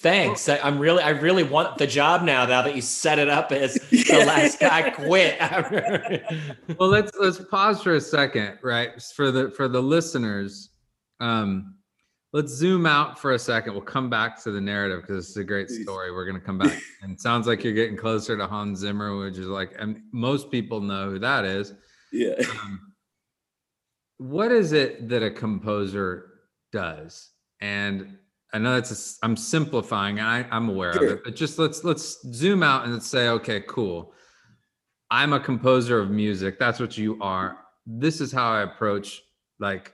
Thanks. 0.01 0.47
I, 0.47 0.65
am 0.65 0.79
really, 0.79 1.03
I 1.03 1.09
really 1.09 1.43
want 1.43 1.77
the 1.77 1.85
job 1.85 2.23
now. 2.23 2.45
Now 2.45 2.61
that 2.61 2.73
you 2.73 2.81
set 2.81 3.19
it 3.19 3.27
up 3.27 3.51
as 3.51 3.73
the 3.89 4.23
last 4.25 4.57
guy 4.57 4.91
quit. 4.91 5.37
well, 6.79 6.87
let's 6.87 7.11
let's 7.19 7.43
pause 7.43 7.83
for 7.83 7.95
a 7.95 8.01
second, 8.01 8.59
right? 8.61 9.01
For 9.01 9.29
the 9.29 9.51
for 9.51 9.67
the 9.67 9.81
listeners, 9.81 10.69
um, 11.19 11.75
let's 12.33 12.51
zoom 12.51 12.85
out 12.85 13.19
for 13.19 13.33
a 13.33 13.39
second. 13.39 13.73
We'll 13.73 13.81
come 13.81 14.09
back 14.09 14.41
to 14.43 14.51
the 14.51 14.61
narrative 14.61 15.01
because 15.01 15.27
it's 15.27 15.37
a 15.37 15.43
great 15.43 15.69
story. 15.69 16.11
We're 16.11 16.25
gonna 16.25 16.39
come 16.39 16.57
back, 16.57 16.79
and 17.01 17.11
it 17.13 17.21
sounds 17.21 17.47
like 17.47 17.63
you're 17.63 17.73
getting 17.73 17.97
closer 17.97 18.37
to 18.37 18.47
Hans 18.47 18.79
Zimmer, 18.79 19.17
which 19.17 19.37
is 19.37 19.47
like, 19.47 19.73
and 19.79 20.01
most 20.11 20.51
people 20.51 20.81
know 20.81 21.09
who 21.09 21.19
that 21.19 21.45
is. 21.45 21.73
Yeah. 22.11 22.35
Um, 22.63 22.93
what 24.17 24.51
is 24.51 24.73
it 24.73 25.07
that 25.09 25.23
a 25.23 25.31
composer 25.31 26.33
does? 26.71 27.31
And 27.61 28.17
I 28.53 28.57
know 28.57 28.73
that's 28.75 29.17
a, 29.21 29.25
I'm 29.25 29.37
simplifying. 29.37 30.19
I, 30.19 30.47
I'm 30.49 30.69
aware 30.69 30.93
sure. 30.93 31.05
of 31.05 31.11
it, 31.13 31.23
but 31.23 31.35
just 31.35 31.57
let's 31.57 31.83
let's 31.83 32.21
zoom 32.33 32.63
out 32.63 32.85
and 32.85 33.01
say, 33.01 33.29
okay, 33.29 33.61
cool. 33.61 34.13
I'm 35.11 35.33
a 35.33 35.39
composer 35.39 35.99
of 35.99 36.11
music. 36.11 36.59
That's 36.59 36.79
what 36.79 36.97
you 36.97 37.17
are. 37.21 37.57
This 37.87 38.21
is 38.21 38.31
how 38.31 38.51
I 38.51 38.61
approach 38.61 39.23
like 39.59 39.93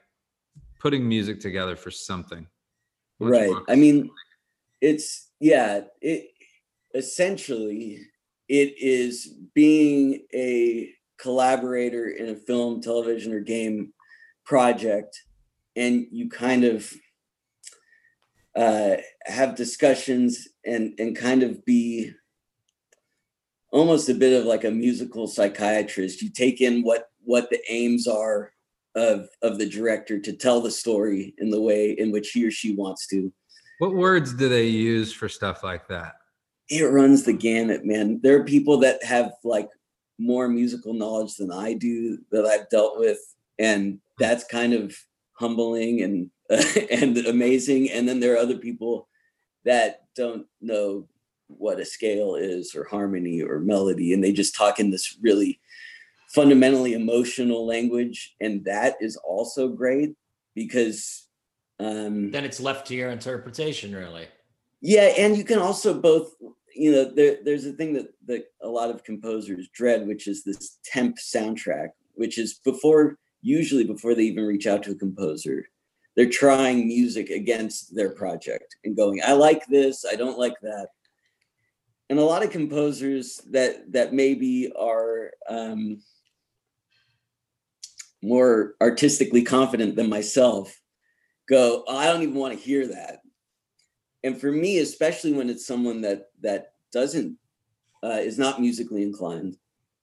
putting 0.85 1.09
music 1.09 1.39
together 1.39 1.75
for 1.75 1.89
something. 1.89 2.45
What's 3.17 3.31
right. 3.31 3.55
I 3.67 3.73
mean, 3.73 4.11
it's 4.81 5.31
yeah. 5.39 5.81
It 5.99 6.27
essentially 6.93 8.01
it 8.47 8.75
is 8.77 9.33
being 9.55 10.27
a 10.31 10.93
collaborator 11.17 12.09
in 12.09 12.29
a 12.29 12.35
film, 12.35 12.81
television, 12.81 13.33
or 13.33 13.39
game 13.39 13.93
project, 14.45 15.19
and 15.75 16.05
you 16.11 16.29
kind 16.29 16.63
of 16.63 16.93
uh, 18.55 18.97
have 19.25 19.55
discussions 19.55 20.47
and 20.67 20.93
and 20.99 21.17
kind 21.17 21.41
of 21.41 21.65
be 21.65 22.11
almost 23.71 24.07
a 24.07 24.13
bit 24.13 24.39
of 24.39 24.45
like 24.45 24.65
a 24.65 24.69
musical 24.69 25.25
psychiatrist. 25.25 26.21
You 26.21 26.29
take 26.29 26.61
in 26.61 26.83
what 26.83 27.09
what 27.23 27.49
the 27.49 27.59
aims 27.71 28.07
are 28.07 28.51
of 28.95 29.27
of 29.41 29.57
the 29.57 29.67
director 29.67 30.19
to 30.19 30.33
tell 30.33 30.61
the 30.61 30.71
story 30.71 31.33
in 31.37 31.49
the 31.49 31.61
way 31.61 31.91
in 31.91 32.11
which 32.11 32.31
he 32.31 32.45
or 32.45 32.51
she 32.51 32.73
wants 32.73 33.07
to. 33.07 33.31
What 33.79 33.93
words 33.93 34.33
do 34.33 34.47
they 34.47 34.67
use 34.67 35.11
for 35.11 35.27
stuff 35.27 35.63
like 35.63 35.87
that? 35.89 36.15
It 36.69 36.83
runs 36.83 37.23
the 37.23 37.33
gamut, 37.33 37.85
man. 37.85 38.19
There 38.23 38.39
are 38.39 38.45
people 38.45 38.77
that 38.79 39.03
have 39.03 39.33
like 39.43 39.69
more 40.17 40.47
musical 40.47 40.93
knowledge 40.93 41.35
than 41.35 41.51
I 41.51 41.73
do 41.73 42.19
that 42.31 42.45
I've 42.45 42.69
dealt 42.69 42.97
with, 42.97 43.19
and 43.59 43.99
that's 44.17 44.45
kind 44.45 44.73
of 44.73 44.95
humbling 45.33 46.01
and 46.01 46.29
uh, 46.49 46.63
and 46.91 47.17
amazing. 47.17 47.91
And 47.91 48.07
then 48.07 48.19
there 48.19 48.33
are 48.33 48.39
other 48.39 48.57
people 48.57 49.09
that 49.65 50.03
don't 50.15 50.45
know 50.61 51.07
what 51.47 51.79
a 51.79 51.85
scale 51.85 52.35
is 52.35 52.73
or 52.73 52.85
harmony 52.85 53.41
or 53.41 53.59
melody, 53.59 54.13
and 54.13 54.23
they 54.23 54.31
just 54.31 54.55
talk 54.55 54.79
in 54.79 54.89
this 54.89 55.17
really 55.21 55.59
fundamentally 56.35 56.93
emotional 56.93 57.65
language, 57.65 58.35
and 58.41 58.63
that 58.65 58.97
is 58.99 59.15
also 59.15 59.69
great 59.69 60.15
because 60.53 61.27
um, 61.79 62.31
then 62.31 62.45
it's 62.45 62.59
left 62.59 62.87
to 62.87 62.95
your 62.95 63.09
interpretation, 63.09 63.95
really. 63.95 64.27
Yeah, 64.81 65.13
and 65.17 65.37
you 65.37 65.43
can 65.43 65.59
also 65.59 65.99
both 65.99 66.35
you 66.75 66.91
know 66.91 67.05
there, 67.05 67.37
there's 67.43 67.65
a 67.65 67.71
thing 67.71 67.93
that 67.93 68.13
that 68.27 68.51
a 68.61 68.67
lot 68.67 68.89
of 68.89 69.03
composers 69.03 69.69
dread 69.73 70.05
which 70.05 70.27
is 70.27 70.43
this 70.43 70.79
temp 70.83 71.15
soundtrack 71.17 71.89
which 72.15 72.37
is 72.37 72.55
before 72.65 73.17
usually 73.41 73.85
before 73.85 74.13
they 74.13 74.23
even 74.23 74.43
reach 74.45 74.67
out 74.67 74.83
to 74.83 74.91
a 74.91 74.95
composer 74.95 75.65
they're 76.15 76.29
trying 76.29 76.87
music 76.87 77.29
against 77.29 77.95
their 77.95 78.09
project 78.09 78.75
and 78.83 78.97
going 78.97 79.21
i 79.25 79.31
like 79.31 79.65
this 79.67 80.05
i 80.11 80.15
don't 80.15 80.37
like 80.37 80.59
that 80.61 80.89
and 82.09 82.19
a 82.19 82.23
lot 82.23 82.43
of 82.43 82.51
composers 82.51 83.41
that 83.51 83.91
that 83.91 84.13
maybe 84.13 84.71
are 84.77 85.31
um, 85.47 86.01
more 88.25 88.75
artistically 88.81 89.43
confident 89.43 89.95
than 89.95 90.09
myself 90.09 90.79
go 91.47 91.83
oh, 91.87 91.97
i 91.97 92.05
don't 92.05 92.23
even 92.23 92.35
want 92.35 92.53
to 92.53 92.59
hear 92.59 92.87
that. 92.87 93.19
And 94.23 94.39
for 94.39 94.51
me 94.51 94.79
especially 94.79 95.33
when 95.33 95.49
it's 95.49 95.67
someone 95.67 96.01
that 96.01 96.29
that 96.41 96.73
doesn't 96.91 97.37
uh, 98.03 98.19
is 98.21 98.37
not 98.39 98.61
musically 98.61 99.03
inclined 99.03 99.57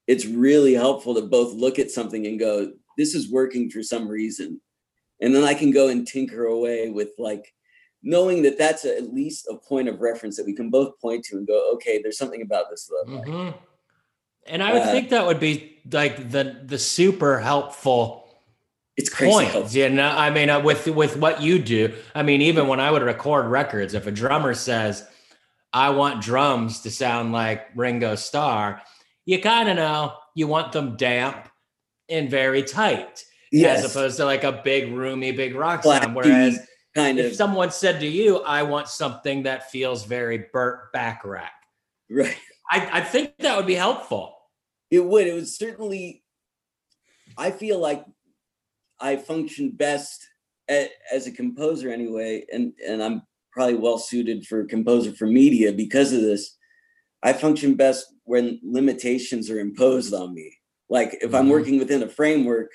it's 0.07 0.27
really 0.27 0.75
helpful 0.75 1.15
to 1.15 1.23
both 1.23 1.55
look 1.55 1.79
at 1.79 1.91
something 1.91 2.27
and 2.27 2.39
go 2.39 2.73
this 2.99 3.15
is 3.15 3.31
working 3.31 3.71
for 3.71 3.83
some 3.83 4.07
reason. 4.09 4.61
And 5.21 5.35
then 5.35 5.45
i 5.45 5.55
can 5.55 5.71
go 5.71 5.89
and 5.89 6.07
tinker 6.07 6.47
away 6.47 6.91
with 6.91 7.11
like 7.19 7.53
knowing 8.03 8.43
that 8.43 8.59
that's 8.59 8.85
a, 8.85 8.97
at 8.97 9.15
least 9.15 9.47
a 9.49 9.57
point 9.57 9.89
of 9.89 10.01
reference 10.01 10.37
that 10.37 10.47
we 10.47 10.55
can 10.55 10.71
both 10.71 11.01
point 11.01 11.25
to 11.25 11.37
and 11.37 11.47
go 11.47 11.73
okay 11.75 12.01
there's 12.03 12.19
something 12.19 12.43
about 12.43 12.69
this 12.71 12.87
that 12.87 13.05
mm-hmm. 13.09 13.57
And 14.47 14.63
i 14.63 14.73
would 14.73 14.83
uh, 14.83 14.93
think 14.93 15.11
that 15.11 15.27
would 15.27 15.41
be 15.41 15.81
like 15.91 16.31
the 16.31 16.61
the 16.65 16.79
super 16.79 17.39
helpful 17.39 18.23
it's 18.97 19.09
crazy. 19.09 19.47
Points, 19.47 19.75
you 19.75 19.89
know. 19.89 20.09
I 20.09 20.31
mean, 20.31 20.51
uh, 20.51 20.61
with 20.61 20.87
with 20.87 21.17
what 21.17 21.41
you 21.41 21.59
do, 21.59 21.95
I 22.15 22.23
mean, 22.23 22.43
even 22.43 22.69
when 22.69 22.79
I 22.79 22.91
would 22.91 23.03
record 23.03 23.47
records, 23.47 23.95
if 23.95 24.07
a 24.07 24.11
drummer 24.11 24.53
says, 24.53 25.07
"I 25.73 25.91
want 25.91 26.23
drums 26.23 26.81
to 26.83 26.91
sound 26.91 27.33
like 27.33 27.69
Ringo 27.75 28.17
Starr," 28.17 28.83
you 29.25 29.41
kind 29.41 29.71
of 29.71 29.77
know 29.77 30.15
you 30.35 30.47
want 30.47 30.73
them 30.73 30.97
damp 30.97 31.49
and 32.11 32.31
very 32.31 32.63
tight, 32.63 33.25
yes. 33.51 33.83
as 33.83 33.91
opposed 33.91 34.19
to 34.19 34.27
like 34.27 34.45
a 34.45 34.61
big, 34.63 34.93
roomy, 34.93 35.33
big 35.33 35.55
rock 35.55 35.83
Black 35.83 36.03
sound. 36.03 36.15
Whereas, 36.15 36.59
kind 36.95 37.19
of, 37.19 37.27
if 37.27 37.35
someone 37.35 37.71
said 37.71 37.99
to 38.01 38.07
you, 38.07 38.41
"I 38.41 38.63
want 38.63 38.89
something 38.89 39.45
that 39.45 39.71
feels 39.71 40.05
very 40.05 40.49
Burt 40.53 40.93
Bacharach," 40.93 41.51
right? 42.11 42.37
I, 42.71 42.99
I 42.99 43.01
think 43.01 43.39
that 43.39 43.57
would 43.57 43.67
be 43.67 43.75
helpful. 43.75 44.32
It 44.93 45.05
would. 45.05 45.27
It 45.27 45.33
would 45.33 45.49
certainly. 45.49 46.23
I 47.39 47.51
feel 47.51 47.79
like 47.79 48.05
I 49.01 49.17
function 49.17 49.71
best 49.71 50.29
at, 50.69 50.91
as 51.11 51.27
a 51.27 51.33
composer 51.33 51.91
anyway, 51.91 52.45
and 52.53 52.75
and 52.87 53.03
I'm 53.03 53.23
probably 53.53 53.77
well 53.77 53.99
suited 53.99 54.47
for 54.47 54.65
composer 54.65 55.13
for 55.13 55.27
media 55.27 55.73
because 55.73 56.13
of 56.13 56.21
this. 56.21 56.57
I 57.23 57.33
function 57.33 57.75
best 57.75 58.07
when 58.25 58.61
limitations 58.63 59.51
are 59.51 59.61
imposed 59.61 60.13
on 60.13 60.35
me. 60.35 60.59
Like 60.91 61.15
if 61.15 61.23
mm-hmm. 61.23 61.37
I'm 61.37 61.49
working 61.49 61.79
within 61.79 62.03
a 62.03 62.09
framework, 62.09 62.71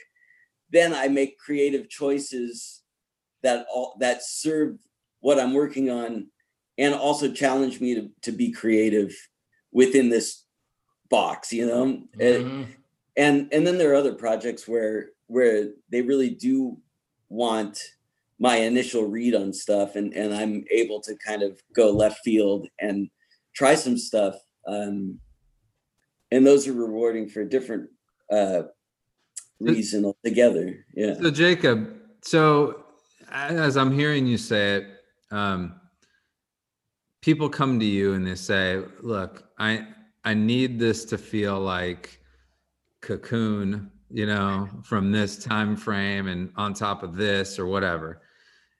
then 0.71 0.93
I 0.93 1.09
make 1.09 1.37
creative 1.37 1.87
choices 1.87 2.81
that 3.43 3.67
all 3.71 3.95
that 3.99 4.23
serve 4.23 4.79
what 5.19 5.39
I'm 5.39 5.53
working 5.53 5.91
on 5.91 6.27
and 6.79 6.95
also 6.95 7.31
challenge 7.31 7.79
me 7.79 7.93
to, 7.93 8.09
to 8.23 8.31
be 8.31 8.51
creative 8.51 9.15
within 9.71 10.09
this 10.09 10.46
box, 11.09 11.51
you 11.51 11.65
know? 11.65 12.03
Mm-hmm. 12.17 12.63
And 13.15 13.51
and 13.51 13.65
then 13.65 13.77
there 13.77 13.91
are 13.91 13.95
other 13.95 14.13
projects 14.13 14.67
where 14.67 15.09
where 15.27 15.69
they 15.89 16.01
really 16.01 16.29
do 16.29 16.77
want 17.29 17.79
my 18.39 18.57
initial 18.57 19.05
read 19.05 19.35
on 19.35 19.51
stuff 19.51 19.95
and 19.95 20.13
and 20.13 20.33
I'm 20.33 20.63
able 20.71 21.01
to 21.01 21.15
kind 21.25 21.41
of 21.41 21.59
go 21.73 21.91
left 21.91 22.19
field 22.23 22.67
and 22.79 23.09
try 23.57 23.73
some 23.73 23.97
stuff 23.97 24.35
um 24.67 25.19
and 26.31 26.45
those 26.45 26.67
are 26.67 26.73
rewarding 26.73 27.27
for 27.27 27.41
a 27.41 27.49
different 27.49 27.89
uh 28.31 28.63
reason 29.59 30.05
altogether 30.05 30.85
yeah 30.93 31.15
so 31.15 31.31
jacob 31.31 31.95
so 32.21 32.83
as 33.31 33.75
i'm 33.75 33.91
hearing 33.91 34.27
you 34.27 34.37
say 34.37 34.75
it 34.75 34.87
um 35.31 35.73
people 37.21 37.49
come 37.49 37.79
to 37.79 37.85
you 37.85 38.13
and 38.13 38.27
they 38.27 38.35
say 38.35 38.79
look 39.01 39.49
i 39.57 39.87
i 40.27 40.33
need 40.33 40.77
this 40.77 41.05
to 41.05 41.17
feel 41.17 41.59
like 41.59 42.19
cocoon 43.01 43.91
you 44.09 44.25
know, 44.25 44.69
from 44.83 45.11
this 45.11 45.37
time 45.37 45.75
frame 45.75 46.27
and 46.27 46.51
on 46.55 46.73
top 46.73 47.03
of 47.03 47.15
this 47.15 47.59
or 47.59 47.65
whatever. 47.65 48.21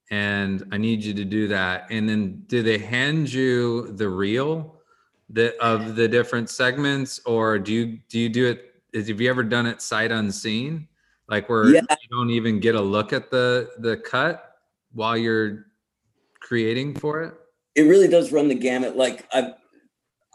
And 0.10 0.64
I 0.72 0.78
need 0.78 1.04
you 1.04 1.14
to 1.14 1.26
do 1.26 1.48
that. 1.50 1.88
And 1.90 2.08
then 2.08 2.44
do 2.48 2.64
they 2.64 2.78
hand 2.78 3.32
you 3.32 3.92
the 3.94 4.08
reel 4.08 4.76
that 5.30 5.58
of 5.58 5.96
the 5.98 6.08
different 6.08 6.50
segments 6.50 7.20
or 7.26 7.60
do 7.60 7.74
you 7.74 8.00
do 8.08 8.18
you 8.18 8.30
do 8.30 8.48
it 8.48 8.64
have 8.94 9.20
you 9.20 9.30
ever 9.30 9.44
done 9.44 9.66
it 9.66 9.82
sight 9.82 10.12
unseen? 10.12 10.88
Like 11.28 11.50
where 11.50 11.68
yeah. 11.68 11.82
you 11.90 12.10
don't 12.10 12.30
even 12.30 12.62
get 12.62 12.76
a 12.76 12.82
look 12.82 13.12
at 13.12 13.30
the 13.30 13.70
the 13.80 13.98
cut 13.98 14.56
while 14.94 15.18
you're 15.18 15.66
creating 16.40 16.96
for 16.96 17.22
it? 17.24 17.34
It 17.76 17.82
really 17.82 18.08
does 18.08 18.32
run 18.32 18.48
the 18.48 18.56
gamut. 18.56 18.96
Like 18.96 19.28
I've 19.34 19.56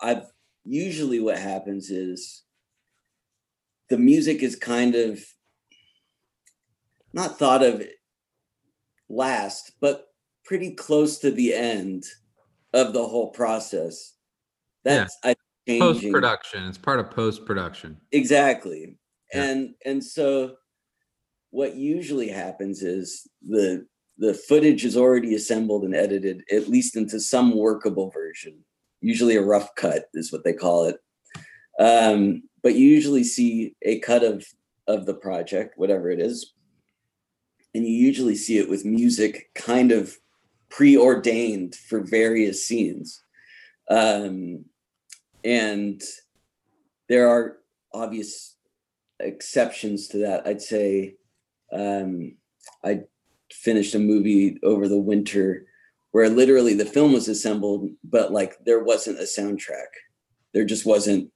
I've 0.02 0.31
usually 0.64 1.20
what 1.20 1.38
happens 1.38 1.90
is 1.90 2.42
the 3.88 3.98
music 3.98 4.42
is 4.42 4.56
kind 4.56 4.94
of 4.94 5.24
not 7.12 7.38
thought 7.38 7.62
of 7.62 7.82
last, 9.08 9.72
but 9.80 10.06
pretty 10.44 10.74
close 10.74 11.18
to 11.18 11.30
the 11.30 11.54
end 11.54 12.04
of 12.72 12.92
the 12.92 13.06
whole 13.06 13.30
process. 13.30 14.14
That's 14.84 15.16
yeah. 15.24 15.34
I 15.68 15.78
post 15.78 16.10
production. 16.10 16.66
It's 16.66 16.78
part 16.78 17.00
of 17.00 17.10
post 17.10 17.44
production. 17.44 17.98
Exactly. 18.12 18.98
Yeah. 19.32 19.44
And 19.44 19.74
and 19.84 20.02
so 20.02 20.56
what 21.50 21.76
usually 21.76 22.28
happens 22.28 22.82
is 22.82 23.28
the 23.46 23.86
the 24.18 24.34
footage 24.34 24.84
is 24.84 24.96
already 24.96 25.34
assembled 25.34 25.84
and 25.84 25.94
edited 25.94 26.42
at 26.50 26.68
least 26.68 26.96
into 26.96 27.20
some 27.20 27.56
workable 27.56 28.10
version. 28.10 28.64
Usually 29.02 29.36
a 29.36 29.42
rough 29.42 29.74
cut 29.74 30.04
is 30.14 30.32
what 30.32 30.44
they 30.44 30.52
call 30.52 30.86
it. 30.86 30.96
Um, 31.78 32.44
but 32.62 32.76
you 32.76 32.86
usually 32.88 33.24
see 33.24 33.74
a 33.82 33.98
cut 33.98 34.22
of 34.22 34.46
of 34.86 35.06
the 35.06 35.14
project, 35.14 35.74
whatever 35.76 36.10
it 36.10 36.20
is, 36.20 36.54
and 37.74 37.84
you 37.84 37.92
usually 37.92 38.34
see 38.34 38.58
it 38.58 38.68
with 38.68 38.84
music 38.84 39.50
kind 39.54 39.92
of 39.92 40.16
preordained 40.70 41.74
for 41.74 42.00
various 42.00 42.66
scenes. 42.66 43.22
Um, 43.90 44.64
and 45.44 46.00
there 47.08 47.28
are 47.28 47.58
obvious 47.92 48.56
exceptions 49.20 50.08
to 50.08 50.18
that. 50.18 50.46
I'd 50.46 50.62
say 50.62 51.16
um, 51.72 52.36
I 52.84 53.02
finished 53.52 53.94
a 53.94 53.98
movie 53.98 54.58
over 54.62 54.88
the 54.88 54.98
winter 54.98 55.66
where 56.12 56.28
literally 56.28 56.74
the 56.74 56.84
film 56.84 57.12
was 57.12 57.28
assembled, 57.28 57.90
but 58.04 58.32
like 58.32 58.56
there 58.64 58.84
wasn't 58.84 59.18
a 59.18 59.22
soundtrack. 59.22 59.88
There 60.54 60.64
just 60.64 60.86
wasn't 60.86 61.30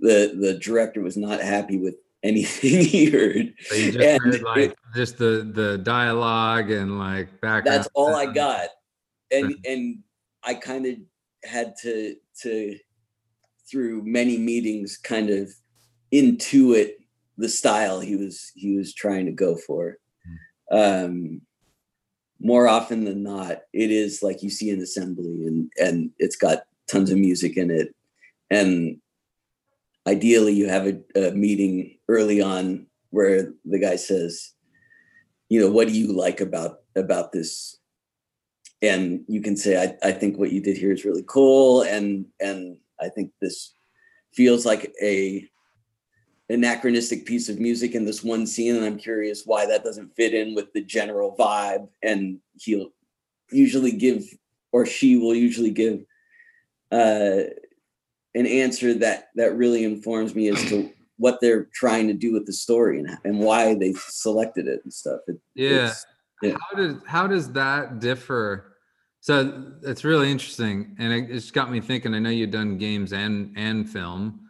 the 0.00 0.36
the 0.38 0.54
director 0.54 1.00
was 1.00 1.16
not 1.16 1.40
happy 1.40 1.78
with 1.78 1.94
anything 2.22 2.80
he 2.84 3.10
heard. 3.10 3.54
So 3.60 3.74
you 3.74 3.92
just 3.92 4.04
and 4.04 4.22
heard 4.22 4.42
like 4.42 4.58
it, 4.58 4.76
just 4.94 5.18
the 5.18 5.50
the 5.54 5.78
dialogue 5.78 6.70
and 6.70 6.98
like 6.98 7.40
back. 7.40 7.64
That's 7.64 7.88
all 7.94 8.14
I 8.14 8.26
got, 8.26 8.68
and 9.30 9.54
and 9.64 9.98
I 10.42 10.54
kind 10.54 10.86
of 10.86 10.96
had 11.44 11.74
to 11.82 12.16
to 12.42 12.78
through 13.70 14.02
many 14.04 14.38
meetings 14.38 14.96
kind 14.96 15.30
of 15.30 15.50
intuit 16.12 16.92
the 17.38 17.48
style 17.48 18.00
he 18.00 18.16
was 18.16 18.52
he 18.54 18.76
was 18.76 18.92
trying 18.92 19.24
to 19.24 19.32
go 19.32 19.56
for 19.56 19.96
um 20.70 21.40
more 22.42 22.66
often 22.66 23.04
than 23.04 23.22
not 23.22 23.62
it 23.72 23.90
is 23.90 24.22
like 24.22 24.42
you 24.42 24.50
see 24.50 24.70
an 24.70 24.80
assembly 24.80 25.46
and 25.46 25.70
and 25.78 26.10
it's 26.18 26.36
got 26.36 26.64
tons 26.88 27.10
of 27.10 27.18
music 27.18 27.56
in 27.56 27.70
it. 27.70 27.94
And 28.50 28.98
ideally 30.06 30.52
you 30.52 30.68
have 30.68 30.86
a, 30.86 31.28
a 31.28 31.30
meeting 31.32 31.98
early 32.08 32.42
on 32.42 32.86
where 33.10 33.52
the 33.64 33.78
guy 33.78 33.96
says 33.96 34.52
you 35.48 35.60
know 35.60 35.70
what 35.70 35.88
do 35.88 35.94
you 35.94 36.12
like 36.12 36.40
about 36.40 36.80
about 36.96 37.32
this? 37.32 37.78
And 38.80 39.24
you 39.28 39.40
can 39.40 39.56
say 39.56 39.80
I, 39.82 40.08
I 40.08 40.12
think 40.12 40.38
what 40.38 40.52
you 40.52 40.60
did 40.60 40.76
here 40.76 40.92
is 40.92 41.04
really 41.04 41.24
cool. 41.26 41.82
And 41.82 42.26
and 42.40 42.76
i 43.00 43.08
think 43.08 43.32
this 43.40 43.74
feels 44.32 44.64
like 44.64 44.92
a 45.02 45.48
anachronistic 46.52 47.24
piece 47.24 47.48
of 47.48 47.58
music 47.58 47.94
in 47.94 48.04
this 48.04 48.22
one 48.22 48.46
scene 48.46 48.76
and 48.76 48.84
i'm 48.84 48.98
curious 48.98 49.44
why 49.46 49.64
that 49.64 49.82
doesn't 49.82 50.14
fit 50.14 50.34
in 50.34 50.54
with 50.54 50.72
the 50.72 50.82
general 50.82 51.34
vibe. 51.38 51.88
And 52.02 52.38
he'll 52.54 52.90
usually 53.50 53.92
give 53.92 54.24
or 54.72 54.86
she 54.86 55.16
will 55.16 55.34
usually 55.34 55.70
give 55.70 56.04
uh, 56.90 57.44
an 58.34 58.46
answer 58.46 58.94
that 58.94 59.28
that 59.36 59.56
really 59.56 59.84
informs 59.84 60.34
me 60.34 60.48
as 60.48 60.62
to 60.68 60.90
what 61.18 61.38
they're 61.40 61.68
trying 61.72 62.08
to 62.08 62.14
do 62.14 62.32
with 62.32 62.46
the 62.46 62.52
story 62.52 62.98
and, 62.98 63.16
and 63.24 63.38
why 63.38 63.74
they 63.74 63.92
selected 63.92 64.66
it 64.66 64.80
and 64.82 64.92
stuff. 64.92 65.20
It, 65.28 65.38
yeah. 65.54 65.92
yeah. 66.42 66.56
How 66.58 66.76
does 66.76 66.96
how 67.06 67.26
does 67.26 67.52
that 67.52 68.00
differ? 68.00 68.76
So 69.20 69.72
it's 69.82 70.04
really 70.04 70.30
interesting 70.30 70.96
and 70.98 71.12
it, 71.12 71.30
it's 71.30 71.50
got 71.50 71.70
me 71.70 71.80
thinking. 71.80 72.14
I 72.14 72.18
know 72.18 72.30
you've 72.30 72.50
done 72.50 72.78
games 72.78 73.12
and 73.12 73.54
and 73.56 73.88
film. 73.88 74.40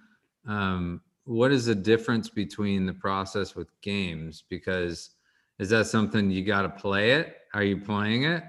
Um, 0.47 1.01
what 1.25 1.53
is 1.53 1.67
the 1.67 1.75
difference 1.75 2.29
between 2.29 2.87
the 2.87 2.93
process 2.93 3.55
with 3.55 3.69
games? 3.81 4.45
Because 4.49 5.11
is 5.59 5.69
that 5.71 5.87
something 5.87 6.31
you 6.31 6.45
got 6.45 6.63
to 6.63 6.69
play 6.69 7.13
it? 7.13 7.37
Are 7.55 7.63
you 7.63 7.79
playing 7.79 8.25
it? 8.25 8.43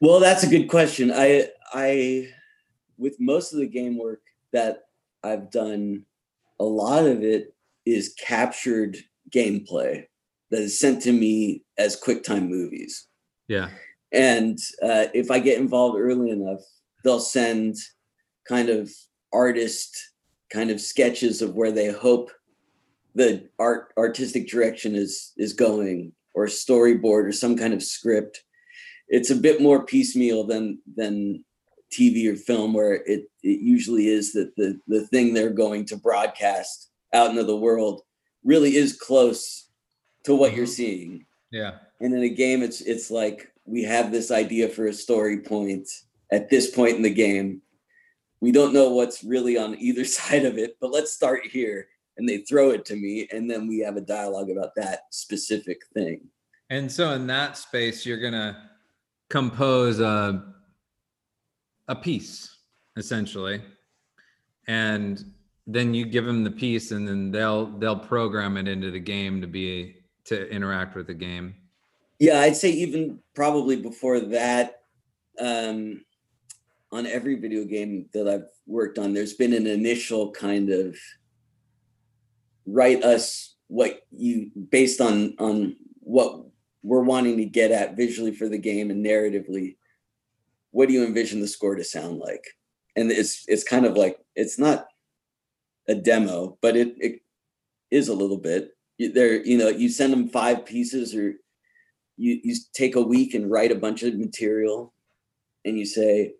Well 0.00 0.20
that's 0.20 0.44
a 0.44 0.48
good 0.48 0.68
question. 0.68 1.10
I 1.12 1.48
i 1.72 2.28
with 2.96 3.16
most 3.20 3.52
of 3.52 3.58
the 3.58 3.66
game 3.66 3.98
work 3.98 4.20
that 4.52 4.84
i've 5.22 5.50
done 5.50 6.04
a 6.58 6.64
lot 6.64 7.04
of 7.04 7.22
it 7.22 7.54
is 7.86 8.14
captured 8.18 8.96
gameplay 9.30 10.04
that 10.50 10.60
is 10.60 10.78
sent 10.78 11.02
to 11.02 11.12
me 11.12 11.62
as 11.76 12.00
quicktime 12.00 12.48
movies. 12.48 13.06
Yeah. 13.46 13.68
And 14.12 14.58
uh, 14.82 15.06
if 15.14 15.30
i 15.30 15.38
get 15.38 15.58
involved 15.58 15.98
early 15.98 16.30
enough 16.30 16.60
they'll 17.04 17.20
send 17.20 17.76
kind 18.46 18.68
of 18.68 18.90
artist 19.32 19.96
kind 20.50 20.70
of 20.70 20.80
sketches 20.80 21.42
of 21.42 21.54
where 21.54 21.72
they 21.72 21.92
hope 21.92 22.30
the 23.14 23.48
art 23.58 23.92
artistic 23.96 24.48
direction 24.48 24.94
is 24.94 25.32
is 25.36 25.52
going 25.52 26.12
or 26.34 26.46
storyboard 26.46 27.24
or 27.24 27.32
some 27.32 27.56
kind 27.56 27.74
of 27.74 27.82
script. 27.82 28.44
It's 29.08 29.30
a 29.30 29.36
bit 29.36 29.60
more 29.60 29.84
piecemeal 29.84 30.44
than 30.44 30.78
than 30.96 31.44
tv 31.92 32.30
or 32.30 32.36
film 32.36 32.74
where 32.74 32.94
it 32.94 33.30
it 33.42 33.60
usually 33.60 34.08
is 34.08 34.32
that 34.32 34.54
the 34.56 34.78
the 34.86 35.06
thing 35.06 35.32
they're 35.32 35.50
going 35.50 35.84
to 35.86 35.96
broadcast 35.96 36.90
out 37.14 37.30
into 37.30 37.44
the 37.44 37.56
world 37.56 38.02
really 38.44 38.76
is 38.76 38.98
close 38.98 39.68
to 40.24 40.34
what 40.34 40.54
you're 40.54 40.66
mm-hmm. 40.66 40.72
seeing. 40.72 41.26
Yeah. 41.50 41.76
And 42.00 42.14
in 42.14 42.22
a 42.22 42.28
game 42.28 42.62
it's 42.62 42.80
it's 42.82 43.10
like 43.10 43.50
we 43.64 43.82
have 43.82 44.12
this 44.12 44.30
idea 44.30 44.68
for 44.68 44.86
a 44.86 44.92
story 44.92 45.40
point 45.40 45.88
at 46.30 46.50
this 46.50 46.70
point 46.70 46.96
in 46.96 47.02
the 47.02 47.10
game 47.10 47.62
we 48.40 48.52
don't 48.52 48.72
know 48.72 48.90
what's 48.90 49.24
really 49.24 49.58
on 49.58 49.76
either 49.78 50.04
side 50.18 50.44
of 50.44 50.58
it, 50.58 50.76
but 50.80 50.90
let's 50.90 51.12
start 51.12 51.46
here. 51.46 51.88
And 52.16 52.28
they 52.28 52.38
throw 52.38 52.70
it 52.70 52.84
to 52.86 52.96
me, 52.96 53.28
and 53.32 53.48
then 53.48 53.68
we 53.68 53.78
have 53.80 53.96
a 53.96 54.00
dialogue 54.00 54.50
about 54.50 54.74
that 54.74 55.02
specific 55.10 55.82
thing. 55.94 56.22
And 56.68 56.90
so, 56.90 57.12
in 57.12 57.28
that 57.28 57.56
space, 57.56 58.04
you're 58.04 58.20
gonna 58.20 58.70
compose 59.30 60.00
a 60.00 60.54
a 61.86 61.94
piece 61.94 62.56
essentially, 62.96 63.62
and 64.66 65.24
then 65.68 65.94
you 65.94 66.06
give 66.06 66.24
them 66.24 66.42
the 66.42 66.50
piece, 66.50 66.90
and 66.90 67.06
then 67.06 67.30
they'll 67.30 67.66
they'll 67.78 67.98
program 67.98 68.56
it 68.56 68.66
into 68.66 68.90
the 68.90 68.98
game 68.98 69.40
to 69.40 69.46
be 69.46 69.96
to 70.24 70.50
interact 70.50 70.96
with 70.96 71.06
the 71.06 71.14
game. 71.14 71.54
Yeah, 72.18 72.40
I'd 72.40 72.56
say 72.56 72.70
even 72.70 73.20
probably 73.34 73.76
before 73.76 74.18
that. 74.20 74.82
Um, 75.38 76.04
on 76.90 77.06
every 77.06 77.36
video 77.36 77.64
game 77.64 78.06
that 78.14 78.28
I've 78.28 78.48
worked 78.66 78.98
on, 78.98 79.12
there's 79.12 79.34
been 79.34 79.52
an 79.52 79.66
initial 79.66 80.30
kind 80.32 80.70
of 80.70 80.96
write 82.66 83.02
us 83.02 83.56
what 83.68 84.02
you 84.10 84.50
based 84.70 85.00
on 85.00 85.34
on 85.38 85.76
what 86.00 86.44
we're 86.82 87.02
wanting 87.02 87.36
to 87.36 87.44
get 87.44 87.70
at 87.70 87.96
visually 87.96 88.32
for 88.32 88.48
the 88.48 88.58
game 88.58 88.90
and 88.90 89.04
narratively. 89.04 89.76
What 90.70 90.88
do 90.88 90.94
you 90.94 91.04
envision 91.04 91.40
the 91.40 91.48
score 91.48 91.74
to 91.74 91.84
sound 91.84 92.18
like? 92.18 92.44
And 92.96 93.10
it's 93.10 93.44
it's 93.48 93.64
kind 93.64 93.84
of 93.84 93.96
like 93.96 94.18
it's 94.34 94.58
not 94.58 94.86
a 95.88 95.94
demo, 95.94 96.58
but 96.60 96.76
it 96.76 96.94
it 96.98 97.20
is 97.90 98.08
a 98.08 98.14
little 98.14 98.38
bit. 98.38 98.70
There, 98.98 99.44
you 99.44 99.58
know, 99.58 99.68
you 99.68 99.88
send 99.88 100.12
them 100.12 100.28
five 100.28 100.64
pieces, 100.64 101.14
or 101.14 101.34
you 102.16 102.40
you 102.42 102.56
take 102.72 102.96
a 102.96 103.02
week 103.02 103.34
and 103.34 103.50
write 103.50 103.72
a 103.72 103.76
bunch 103.76 104.02
of 104.02 104.18
material, 104.18 104.92
and 105.64 105.78
you 105.78 105.86
say, 105.86 106.34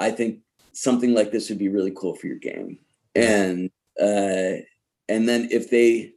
I 0.00 0.10
think 0.10 0.40
something 0.72 1.14
like 1.14 1.30
this 1.30 1.48
would 1.48 1.58
be 1.58 1.68
really 1.68 1.92
cool 1.94 2.14
for 2.14 2.26
your 2.26 2.38
game. 2.38 2.78
And 3.14 3.70
uh, 4.00 4.64
and 5.08 5.28
then 5.28 5.48
if 5.50 5.70
they 5.70 6.14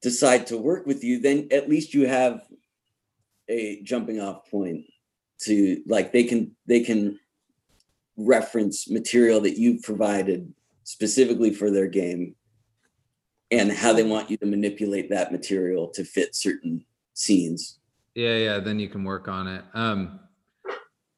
decide 0.00 0.46
to 0.48 0.58
work 0.58 0.86
with 0.86 1.02
you, 1.02 1.20
then 1.20 1.48
at 1.50 1.68
least 1.68 1.94
you 1.94 2.06
have 2.06 2.42
a 3.48 3.82
jumping 3.82 4.20
off 4.20 4.48
point 4.50 4.84
to 5.40 5.82
like 5.86 6.12
they 6.12 6.24
can 6.24 6.54
they 6.66 6.80
can 6.80 7.18
reference 8.16 8.88
material 8.88 9.40
that 9.40 9.58
you've 9.58 9.82
provided 9.82 10.52
specifically 10.84 11.52
for 11.52 11.70
their 11.70 11.88
game 11.88 12.34
and 13.50 13.72
how 13.72 13.92
they 13.92 14.02
want 14.02 14.30
you 14.30 14.36
to 14.36 14.46
manipulate 14.46 15.10
that 15.10 15.32
material 15.32 15.88
to 15.88 16.04
fit 16.04 16.34
certain 16.34 16.84
scenes. 17.14 17.78
Yeah, 18.14 18.36
yeah, 18.36 18.58
then 18.58 18.78
you 18.78 18.88
can 18.88 19.04
work 19.04 19.28
on 19.28 19.48
it. 19.48 19.64
Um 19.74 20.20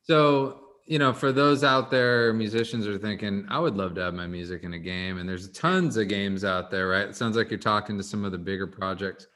so 0.05 0.64
you 0.87 0.99
know, 0.99 1.13
for 1.13 1.33
those 1.33 1.65
out 1.65 1.91
there, 1.91 2.33
musicians 2.35 2.87
are 2.87 2.99
thinking, 2.99 3.47
I 3.49 3.59
would 3.59 3.77
love 3.77 3.95
to 3.95 4.03
have 4.03 4.15
my 4.15 4.27
music 4.27 4.65
in 4.65 4.75
a 4.75 4.79
game. 4.79 5.19
And 5.19 5.29
there's 5.29 5.49
tons 5.51 5.97
of 5.97 6.09
games 6.09 6.45
out 6.45 6.71
there, 6.71 6.89
right? 6.89 7.09
It 7.09 7.17
sounds 7.17 7.37
like 7.37 7.51
you're 7.51 7.59
talking 7.59 7.97
to 7.97 8.05
some 8.05 8.25
of 8.25 8.33
the 8.33 8.39
bigger 8.39 8.67
projects. 8.67 9.27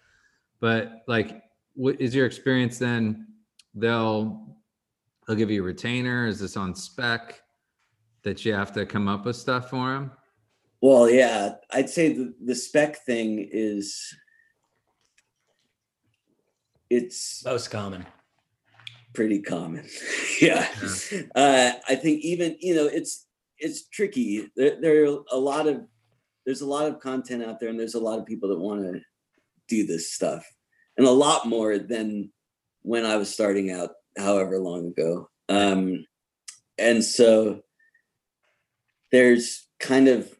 But 0.61 1.05
like, 1.07 1.43
what 1.75 2.01
is 2.01 2.15
your 2.15 2.27
experience 2.27 2.79
then? 2.79 3.29
They'll 3.75 4.57
they'll 5.27 5.37
give 5.37 5.51
you 5.51 5.63
a 5.63 5.67
retainer. 5.67 6.27
Is 6.27 6.41
this 6.41 6.57
on 6.57 6.75
spec 6.75 7.41
that 8.25 8.45
you 8.45 8.53
have 8.53 8.73
to 8.73 8.85
come 8.85 9.09
up 9.09 9.25
with 9.25 9.37
stuff 9.37 9.71
for 9.71 9.93
them? 9.93 10.11
Well, 10.81 11.09
yeah, 11.09 11.55
I'd 11.73 11.89
say 11.89 12.13
the, 12.13 12.35
the 12.45 12.55
spec 12.55 13.05
thing 13.05 13.49
is 13.51 14.15
it's 16.91 17.45
most 17.45 17.71
common 17.71 18.05
pretty 19.18 19.42
common. 19.42 19.85
yeah. 20.40 20.68
yeah. 21.11 21.22
Uh, 21.35 21.72
I 21.88 21.96
think 21.96 22.20
even, 22.20 22.57
you 22.61 22.76
know, 22.76 22.87
it's, 22.87 23.26
it's 23.59 23.88
tricky. 23.88 24.48
There, 24.54 24.81
there 24.81 25.07
are 25.07 25.18
a 25.33 25.37
lot 25.37 25.66
of, 25.66 25.81
there's 26.46 26.61
a 26.61 26.66
lot 26.66 26.87
of 26.87 27.00
content 27.00 27.42
out 27.42 27.59
there 27.59 27.68
and 27.68 27.81
there's 27.81 27.96
a 27.96 28.00
lot 28.00 28.20
of 28.20 28.26
people 28.26 28.48
that 28.50 28.61
want 28.61 28.83
to 28.83 29.00
do 29.66 29.85
this 29.85 30.12
stuff 30.12 30.46
and 30.96 31.04
a 31.04 31.11
lot 31.11 31.48
more 31.48 31.78
than 31.78 32.31
when 32.83 33.04
I 33.04 33.16
was 33.16 33.28
starting 33.28 33.72
out, 33.72 33.90
however 34.16 34.61
long 34.61 34.87
ago. 34.87 35.28
Um, 35.48 36.07
and 36.78 37.02
so 37.02 37.62
there's 39.11 39.66
kind 39.81 40.07
of 40.07 40.33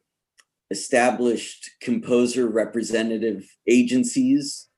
established 0.71 1.69
composer 1.83 2.47
representative 2.47 3.45
agencies 3.67 4.69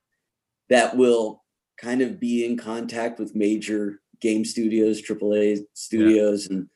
that 0.70 0.96
will 0.96 1.39
kind 1.80 2.02
of 2.02 2.20
be 2.20 2.44
in 2.44 2.56
contact 2.56 3.18
with 3.18 3.34
major 3.34 4.00
game 4.20 4.44
studios, 4.44 5.00
AAA 5.00 5.60
studios, 5.74 6.46
yeah. 6.46 6.56
and 6.56 6.68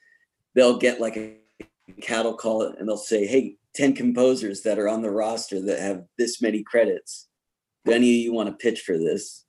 they'll 0.54 0.78
get 0.78 1.00
like 1.00 1.16
a 1.16 1.36
cattle 2.00 2.34
call 2.34 2.62
and 2.62 2.88
they'll 2.88 2.96
say, 2.96 3.26
Hey, 3.26 3.56
10 3.74 3.94
composers 3.94 4.62
that 4.62 4.78
are 4.78 4.88
on 4.88 5.02
the 5.02 5.10
roster 5.10 5.60
that 5.60 5.80
have 5.80 6.04
this 6.16 6.40
many 6.40 6.62
credits. 6.62 7.28
Do 7.84 7.92
any 7.92 8.08
of 8.08 8.22
you 8.22 8.32
want 8.32 8.48
to 8.48 8.54
pitch 8.54 8.80
for 8.80 8.96
this? 8.96 9.44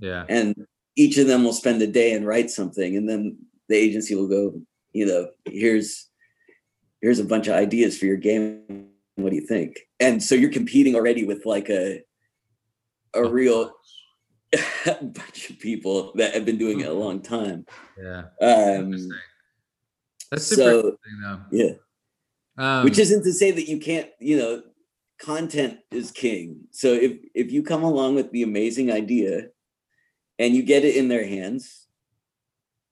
Yeah. 0.00 0.24
And 0.28 0.66
each 0.96 1.18
of 1.18 1.26
them 1.26 1.44
will 1.44 1.52
spend 1.52 1.80
a 1.80 1.86
day 1.86 2.12
and 2.12 2.26
write 2.26 2.50
something. 2.50 2.96
And 2.96 3.08
then 3.08 3.38
the 3.68 3.76
agency 3.76 4.14
will 4.14 4.28
go, 4.28 4.60
you 4.92 5.06
know, 5.06 5.28
here's 5.46 6.08
here's 7.00 7.20
a 7.20 7.24
bunch 7.24 7.46
of 7.46 7.54
ideas 7.54 7.96
for 7.96 8.06
your 8.06 8.16
game. 8.16 8.88
What 9.14 9.30
do 9.30 9.36
you 9.36 9.46
think? 9.46 9.76
And 9.98 10.22
so 10.22 10.34
you're 10.34 10.50
competing 10.50 10.94
already 10.94 11.24
with 11.24 11.46
like 11.46 11.70
a 11.70 12.02
a 13.14 13.24
real 13.24 13.72
bunch 14.84 15.50
of 15.50 15.58
people 15.58 16.12
that 16.16 16.34
have 16.34 16.44
been 16.44 16.58
doing 16.58 16.80
it 16.80 16.88
a 16.88 16.92
long 16.92 17.20
time. 17.20 17.66
Yeah. 18.00 18.24
Um, 18.40 18.92
That's 20.30 20.46
super 20.46 20.62
so, 20.62 20.76
interesting 20.78 21.20
though. 21.22 21.40
Yeah. 21.52 21.72
Um, 22.58 22.84
Which 22.84 22.98
isn't 22.98 23.22
to 23.22 23.32
say 23.32 23.52
that 23.52 23.68
you 23.68 23.78
can't, 23.78 24.10
you 24.18 24.36
know, 24.36 24.62
content 25.18 25.78
is 25.90 26.10
king. 26.10 26.62
So 26.70 26.92
if 26.92 27.18
if 27.34 27.52
you 27.52 27.62
come 27.62 27.84
along 27.84 28.16
with 28.16 28.30
the 28.32 28.42
amazing 28.42 28.90
idea 28.90 29.48
and 30.38 30.54
you 30.54 30.62
get 30.62 30.84
it 30.84 30.96
in 30.96 31.08
their 31.08 31.26
hands, 31.26 31.86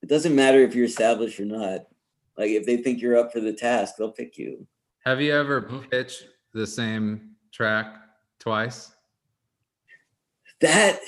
it 0.03 0.09
doesn't 0.09 0.35
matter 0.35 0.61
if 0.61 0.75
you're 0.75 0.85
established 0.85 1.41
or 1.41 1.45
not. 1.45 1.87
Like 2.37 2.51
if 2.51 2.67
they 2.67 2.77
think 2.77 3.01
you're 3.01 3.19
up 3.19 3.33
for 3.33 3.41
the 3.41 3.53
task, 3.53 3.97
they'll 3.97 4.13
pick 4.13 4.39
you. 4.39 4.67
Have 5.05 5.21
you 5.21 5.35
ever 5.35 5.61
pitched 5.91 6.29
the 6.55 6.67
same 6.67 7.33
track 7.53 7.97
twice? 8.39 8.93
That 10.61 11.01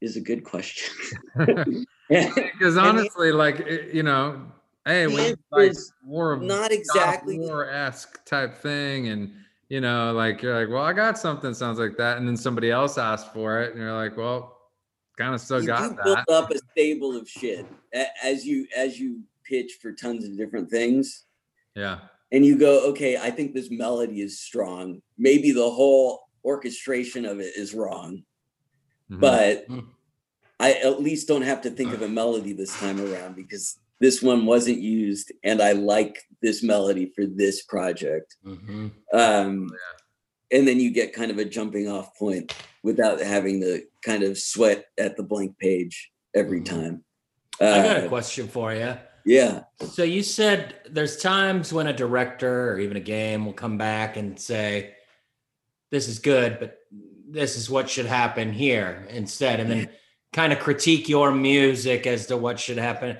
is 0.00 0.16
a 0.16 0.20
good 0.20 0.44
question. 0.44 0.94
Because 2.08 2.78
honestly, 2.78 3.32
like 3.32 3.60
eh, 3.60 3.88
you 3.92 4.02
know, 4.02 4.40
hey, 4.86 5.06
we 5.06 5.34
like 5.52 5.74
more 6.02 6.32
of 6.32 6.40
not 6.40 6.72
exactly 6.72 7.38
war 7.38 7.68
esque 7.68 8.24
type 8.24 8.56
thing, 8.56 9.08
and 9.08 9.30
you 9.68 9.82
know, 9.82 10.12
like 10.14 10.40
you're 10.40 10.58
like, 10.58 10.72
well, 10.72 10.82
I 10.82 10.94
got 10.94 11.18
something 11.18 11.52
sounds 11.52 11.78
like 11.78 11.98
that, 11.98 12.16
and 12.16 12.26
then 12.26 12.36
somebody 12.36 12.70
else 12.70 12.96
asked 12.96 13.34
for 13.34 13.60
it, 13.60 13.72
and 13.72 13.82
you're 13.82 13.92
like, 13.92 14.16
well, 14.16 14.56
kind 15.18 15.34
of 15.34 15.40
still 15.42 15.60
you 15.60 15.66
got 15.66 15.96
that. 15.96 16.24
Build 16.26 16.44
up 16.44 16.50
a 16.50 16.58
stable 16.70 17.14
of 17.14 17.28
shit 17.28 17.66
as 18.22 18.46
you 18.46 18.66
as 18.74 18.98
you 18.98 19.20
pitch 19.44 19.78
for 19.82 19.92
tons 19.92 20.24
of 20.24 20.36
different 20.36 20.70
things. 20.70 21.26
Yeah. 21.74 21.98
And 22.32 22.44
you 22.44 22.58
go, 22.58 22.88
okay, 22.90 23.16
I 23.16 23.30
think 23.30 23.54
this 23.54 23.70
melody 23.70 24.20
is 24.20 24.38
strong. 24.38 25.00
Maybe 25.16 25.50
the 25.50 25.70
whole 25.70 26.28
orchestration 26.44 27.24
of 27.24 27.40
it 27.40 27.54
is 27.56 27.74
wrong, 27.74 28.22
mm-hmm. 29.10 29.20
but 29.20 29.64
hmm. 29.66 29.80
I 30.60 30.72
at 30.72 31.00
least 31.00 31.28
don't 31.28 31.42
have 31.42 31.62
to 31.62 31.70
think 31.70 31.92
of 31.92 32.02
a 32.02 32.08
melody 32.08 32.52
this 32.52 32.78
time 32.78 33.00
around 33.00 33.36
because 33.36 33.78
this 34.00 34.22
one 34.22 34.46
wasn't 34.46 34.78
used 34.78 35.32
and 35.44 35.60
I 35.60 35.72
like 35.72 36.18
this 36.42 36.62
melody 36.62 37.12
for 37.14 37.26
this 37.26 37.62
project. 37.62 38.36
Mm-hmm. 38.44 38.88
Um, 39.12 39.68
yeah. 39.70 40.58
And 40.58 40.66
then 40.66 40.80
you 40.80 40.90
get 40.90 41.12
kind 41.12 41.30
of 41.30 41.38
a 41.38 41.44
jumping 41.44 41.88
off 41.88 42.16
point 42.16 42.54
without 42.82 43.20
having 43.20 43.60
to 43.60 43.82
kind 44.02 44.22
of 44.22 44.38
sweat 44.38 44.86
at 44.98 45.16
the 45.16 45.22
blank 45.22 45.58
page 45.58 46.10
every 46.34 46.60
mm-hmm. 46.60 46.80
time. 46.80 47.04
Uh, 47.60 47.64
I 47.66 47.82
got 47.82 47.96
a 47.96 48.06
uh, 48.06 48.08
question 48.08 48.48
for 48.48 48.72
you. 48.72 48.96
Yeah. 49.24 49.64
So 49.80 50.04
you 50.04 50.22
said 50.22 50.76
there's 50.88 51.18
times 51.18 51.72
when 51.72 51.86
a 51.86 51.92
director 51.92 52.72
or 52.72 52.78
even 52.78 52.96
a 52.96 53.00
game 53.00 53.44
will 53.44 53.52
come 53.52 53.76
back 53.76 54.16
and 54.16 54.40
say, 54.40 54.94
this 55.90 56.08
is 56.08 56.18
good, 56.18 56.58
but 56.60 56.77
this 57.30 57.56
is 57.56 57.68
what 57.68 57.90
should 57.90 58.06
happen 58.06 58.52
here 58.52 59.06
instead. 59.10 59.60
And 59.60 59.70
then 59.70 59.88
kind 60.32 60.52
of 60.52 60.58
critique 60.58 61.08
your 61.08 61.30
music 61.30 62.06
as 62.06 62.26
to 62.26 62.36
what 62.36 62.60
should 62.60 62.78
happen. 62.78 63.18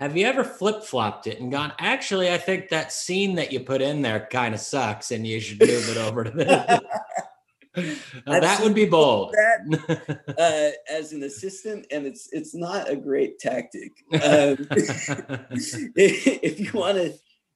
Have 0.00 0.16
you 0.16 0.26
ever 0.26 0.44
flip 0.44 0.84
flopped 0.84 1.26
it 1.26 1.40
and 1.40 1.50
gone, 1.50 1.72
actually, 1.78 2.30
I 2.30 2.38
think 2.38 2.68
that 2.68 2.92
scene 2.92 3.34
that 3.34 3.52
you 3.52 3.60
put 3.60 3.82
in 3.82 4.02
there 4.02 4.28
kind 4.30 4.54
of 4.54 4.60
sucks 4.60 5.10
and 5.10 5.26
you 5.26 5.40
should 5.40 5.60
move 5.60 5.88
it 5.88 5.96
over 5.96 6.24
to 6.24 6.30
this? 6.30 6.80
that 8.26 8.60
would 8.62 8.74
be 8.74 8.86
bold. 8.86 9.32
That, 9.32 10.20
uh, 10.38 10.92
as 10.92 11.12
an 11.12 11.24
assistant, 11.24 11.86
and 11.90 12.06
it's 12.06 12.28
it's 12.32 12.54
not 12.54 12.88
a 12.88 12.96
great 12.96 13.38
tactic. 13.38 13.92
Um, 14.12 14.20
if 15.96 16.60
you 16.60 16.70
want 16.72 16.98
to, 16.98 17.14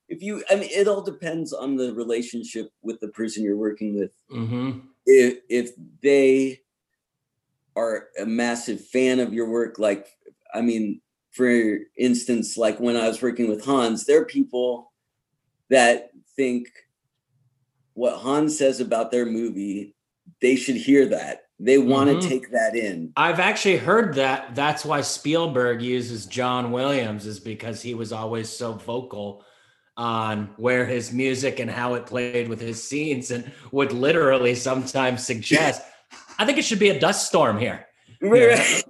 if 0.09 0.23
you, 0.23 0.43
I 0.51 0.57
mean, 0.57 0.69
it 0.71 0.89
all 0.89 1.03
depends 1.03 1.53
on 1.53 1.77
the 1.77 1.95
relationship 1.95 2.71
with 2.83 3.01
the 3.01 3.09
person 3.09 3.43
you're 3.43 3.57
working 3.57 3.99
with. 3.99 4.13
Mm-hmm. 4.31 4.81
If 5.07 5.39
if 5.49 5.71
they 6.03 6.63
are 7.77 8.09
a 8.19 8.27
massive 8.27 8.85
fan 8.87 9.21
of 9.21 9.33
your 9.33 9.49
work. 9.49 9.79
Like, 9.79 10.09
I 10.55 10.61
mean, 10.61 11.01
for 11.31 11.79
instance, 11.97 12.57
like 12.57 12.79
when 12.79 12.97
I 12.97 13.09
was 13.09 13.23
working 13.23 13.49
with 13.49 13.65
Hans, 13.65 14.05
there 14.05 14.21
are 14.21 14.27
people 14.27 14.93
that 15.71 16.11
think 16.37 16.69
what 17.95 18.19
Hans 18.19 18.59
says 18.59 18.81
about 18.81 19.11
their 19.11 19.27
movie, 19.27 19.95
they 20.41 20.57
should 20.57 20.77
hear 20.77 21.07
that. 21.07 21.45
They 21.59 21.79
want 21.79 22.11
to 22.11 22.17
mm-hmm. 22.17 22.29
take 22.29 22.51
that 22.51 22.75
in. 22.75 23.13
I've 23.17 23.39
actually 23.39 23.77
heard 23.77 24.15
that. 24.15 24.55
That's 24.55 24.85
why 24.85 25.01
Spielberg 25.01 25.81
uses 25.81 26.27
John 26.27 26.73
Williams, 26.73 27.25
is 27.25 27.39
because 27.39 27.81
he 27.81 27.95
was 27.95 28.13
always 28.13 28.49
so 28.49 28.73
vocal 28.73 29.45
on 29.97 30.51
where 30.57 30.87
his 30.87 31.13
music 31.13 31.61
and 31.61 31.71
how 31.71 31.95
it 31.95 32.07
played 32.07 32.49
with 32.49 32.61
his 32.61 32.83
scenes 32.83 33.31
and 33.31 33.51
would 33.73 33.93
literally 33.93 34.55
sometimes 34.55 35.25
suggest 35.27 35.83
I 36.39 36.45
think 36.45 36.59
it 36.59 36.65
should 36.65 36.79
be 36.79 36.91
a 36.91 36.99
dust 36.99 37.29
storm 37.29 37.59
here. 37.59 37.87
Right. 38.21 38.83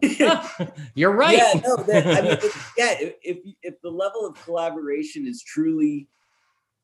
You're 0.94 1.12
right. 1.12 1.38
Yeah, 1.54 1.60
no, 1.64 1.76
that, 1.76 2.06
I 2.06 2.20
mean, 2.22 2.38
yeah. 2.76 2.94
If 3.22 3.38
if 3.62 3.80
the 3.82 3.90
level 3.90 4.26
of 4.26 4.42
collaboration 4.44 5.26
is 5.26 5.42
truly 5.42 6.08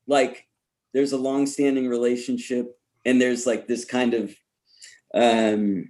like 0.07 0.45
there's 0.93 1.11
a 1.11 1.17
long-standing 1.17 1.87
relationship 1.87 2.75
and 3.05 3.21
there's 3.21 3.45
like 3.45 3.67
this 3.67 3.85
kind 3.85 4.13
of 4.13 4.35
um 5.13 5.89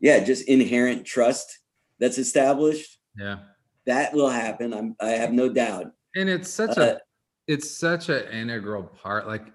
yeah 0.00 0.22
just 0.22 0.46
inherent 0.48 1.04
trust 1.04 1.58
that's 1.98 2.18
established 2.18 2.98
yeah 3.18 3.38
that 3.86 4.12
will 4.14 4.30
happen 4.30 4.72
i'm 4.72 4.96
i 5.00 5.10
have 5.10 5.32
no 5.32 5.48
doubt 5.48 5.92
and 6.14 6.28
it's 6.28 6.48
such 6.48 6.76
uh, 6.78 6.96
a 6.96 6.98
it's 7.46 7.70
such 7.78 8.08
an 8.08 8.26
integral 8.28 8.82
part 8.82 9.26
like 9.26 9.46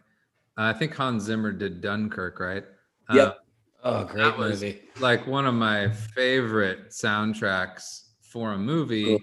i 0.57 0.71
think 0.73 0.93
hans 0.93 1.23
zimmer 1.23 1.51
did 1.51 1.81
dunkirk 1.81 2.39
right 2.39 2.65
yep 3.13 3.27
uh, 3.27 3.33
Oh, 3.81 4.03
great 4.03 4.23
that 4.23 4.37
was 4.37 4.61
movie. 4.61 4.81
like 4.99 5.25
one 5.25 5.45
of 5.45 5.53
my 5.53 5.89
favorite 5.89 6.89
soundtracks 6.89 8.09
for 8.21 8.51
a 8.51 8.57
movie 8.57 9.05
cool. 9.05 9.19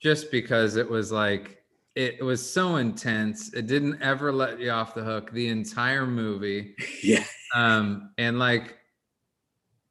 just 0.00 0.30
because 0.30 0.76
it 0.76 0.88
was 0.88 1.10
like 1.10 1.58
it 1.96 2.22
was 2.24 2.40
so 2.48 2.76
intense. 2.76 3.52
It 3.52 3.66
didn't 3.66 4.00
ever 4.00 4.32
let 4.32 4.58
you 4.60 4.70
off 4.70 4.94
the 4.94 5.02
hook 5.02 5.30
the 5.32 5.48
entire 5.48 6.06
movie. 6.06 6.74
yeah. 7.02 7.24
Um 7.54 8.12
and 8.18 8.38
like 8.38 8.78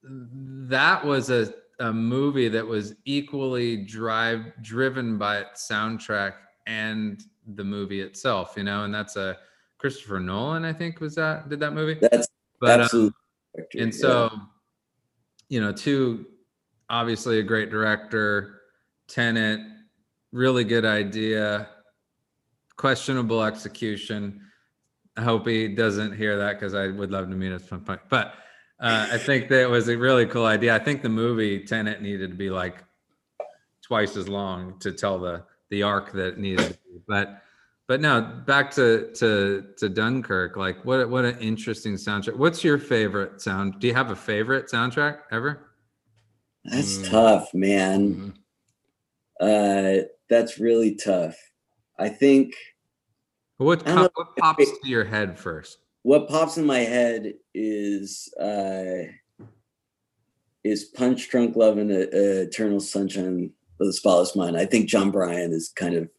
that 0.03 1.05
was 1.05 1.29
a 1.29 1.53
a 1.79 1.91
movie 1.91 2.47
that 2.47 2.65
was 2.65 2.93
equally 3.05 3.75
drive 3.85 4.53
driven 4.61 5.17
by 5.17 5.39
its 5.39 5.67
soundtrack 5.67 6.35
and 6.67 7.23
the 7.55 7.63
movie 7.63 8.01
itself, 8.01 8.53
you 8.57 8.63
know, 8.63 8.83
and 8.83 8.93
that's 8.93 9.15
a 9.15 9.37
Christopher 9.77 10.19
Nolan, 10.19 10.63
I 10.63 10.73
think, 10.73 10.99
was 10.99 11.15
that 11.15 11.49
did 11.49 11.59
that 11.59 11.73
movie? 11.73 11.97
That's 11.99 12.27
but, 12.59 12.79
um, 12.79 12.81
absolutely. 12.81 13.15
Um, 13.57 13.65
and 13.79 13.95
so, 13.95 14.29
yeah. 14.31 14.39
you 15.49 15.61
know, 15.61 15.71
two, 15.71 16.27
obviously 16.89 17.39
a 17.39 17.43
great 17.43 17.69
director, 17.69 18.61
Tenet, 19.07 19.59
really 20.31 20.63
good 20.63 20.85
idea, 20.85 21.69
questionable 22.77 23.43
execution. 23.43 24.41
I 25.17 25.21
hope 25.21 25.47
he 25.47 25.67
doesn't 25.67 26.15
hear 26.15 26.37
that 26.37 26.53
because 26.53 26.73
I 26.73 26.87
would 26.87 27.11
love 27.11 27.29
to 27.29 27.35
meet 27.35 27.51
at 27.51 27.61
some 27.61 27.81
point. 27.81 27.99
But 28.09 28.35
uh, 28.79 29.09
I 29.11 29.17
think 29.17 29.49
that 29.49 29.69
was 29.69 29.89
a 29.89 29.97
really 29.97 30.25
cool 30.25 30.45
idea. 30.45 30.73
I 30.73 30.79
think 30.79 31.01
the 31.01 31.09
movie 31.09 31.65
Tenet 31.65 32.01
needed 32.01 32.31
to 32.31 32.37
be 32.37 32.49
like 32.49 32.83
twice 33.81 34.15
as 34.15 34.29
long 34.29 34.79
to 34.79 34.91
tell 34.91 35.19
the 35.19 35.43
the 35.71 35.81
arc 35.81 36.11
that 36.11 36.27
it 36.27 36.37
needed 36.37 36.67
to 36.67 36.73
be. 36.73 37.01
But 37.07 37.41
but 37.87 37.99
now 37.99 38.21
back 38.21 38.69
to 38.71 39.11
to 39.15 39.65
to 39.77 39.89
Dunkirk. 39.89 40.55
Like, 40.55 40.85
what 40.85 41.09
what 41.09 41.25
an 41.25 41.39
interesting 41.39 41.95
soundtrack. 41.95 42.37
What's 42.37 42.63
your 42.63 42.77
favorite 42.77 43.41
sound? 43.41 43.79
Do 43.79 43.87
you 43.87 43.95
have 43.95 44.11
a 44.11 44.15
favorite 44.15 44.67
soundtrack 44.67 45.21
ever? 45.31 45.71
That's 46.63 46.97
mm. 46.97 47.09
tough, 47.09 47.53
man. 47.55 48.13
Mm-hmm. 48.13 48.29
Uh, 49.41 50.03
that's 50.29 50.59
really 50.59 50.95
tough. 50.95 51.35
I 51.97 52.09
think. 52.09 52.53
What 53.57 53.85
what 53.87 54.35
pops 54.37 54.65
to 54.65 54.89
your 54.89 55.03
head 55.03 55.39
first? 55.39 55.79
What 56.03 56.27
pops 56.27 56.57
in 56.57 56.65
my 56.65 56.79
head 56.79 57.33
is 57.53 58.33
uh, 58.39 59.03
is 60.63 60.85
Punch 60.85 61.29
Drunk 61.29 61.55
Love 61.55 61.77
and 61.77 61.91
uh, 61.91 62.07
Eternal 62.13 62.79
Sunshine 62.79 63.51
of 63.81 63.87
the 63.87 63.93
Spotless 63.93 64.35
Mind. 64.35 64.55
I 64.55 64.65
think 64.65 64.87
Jon 64.87 65.11
Brion 65.11 65.51
is 65.51 65.69
kind 65.75 65.95
of 65.95 66.09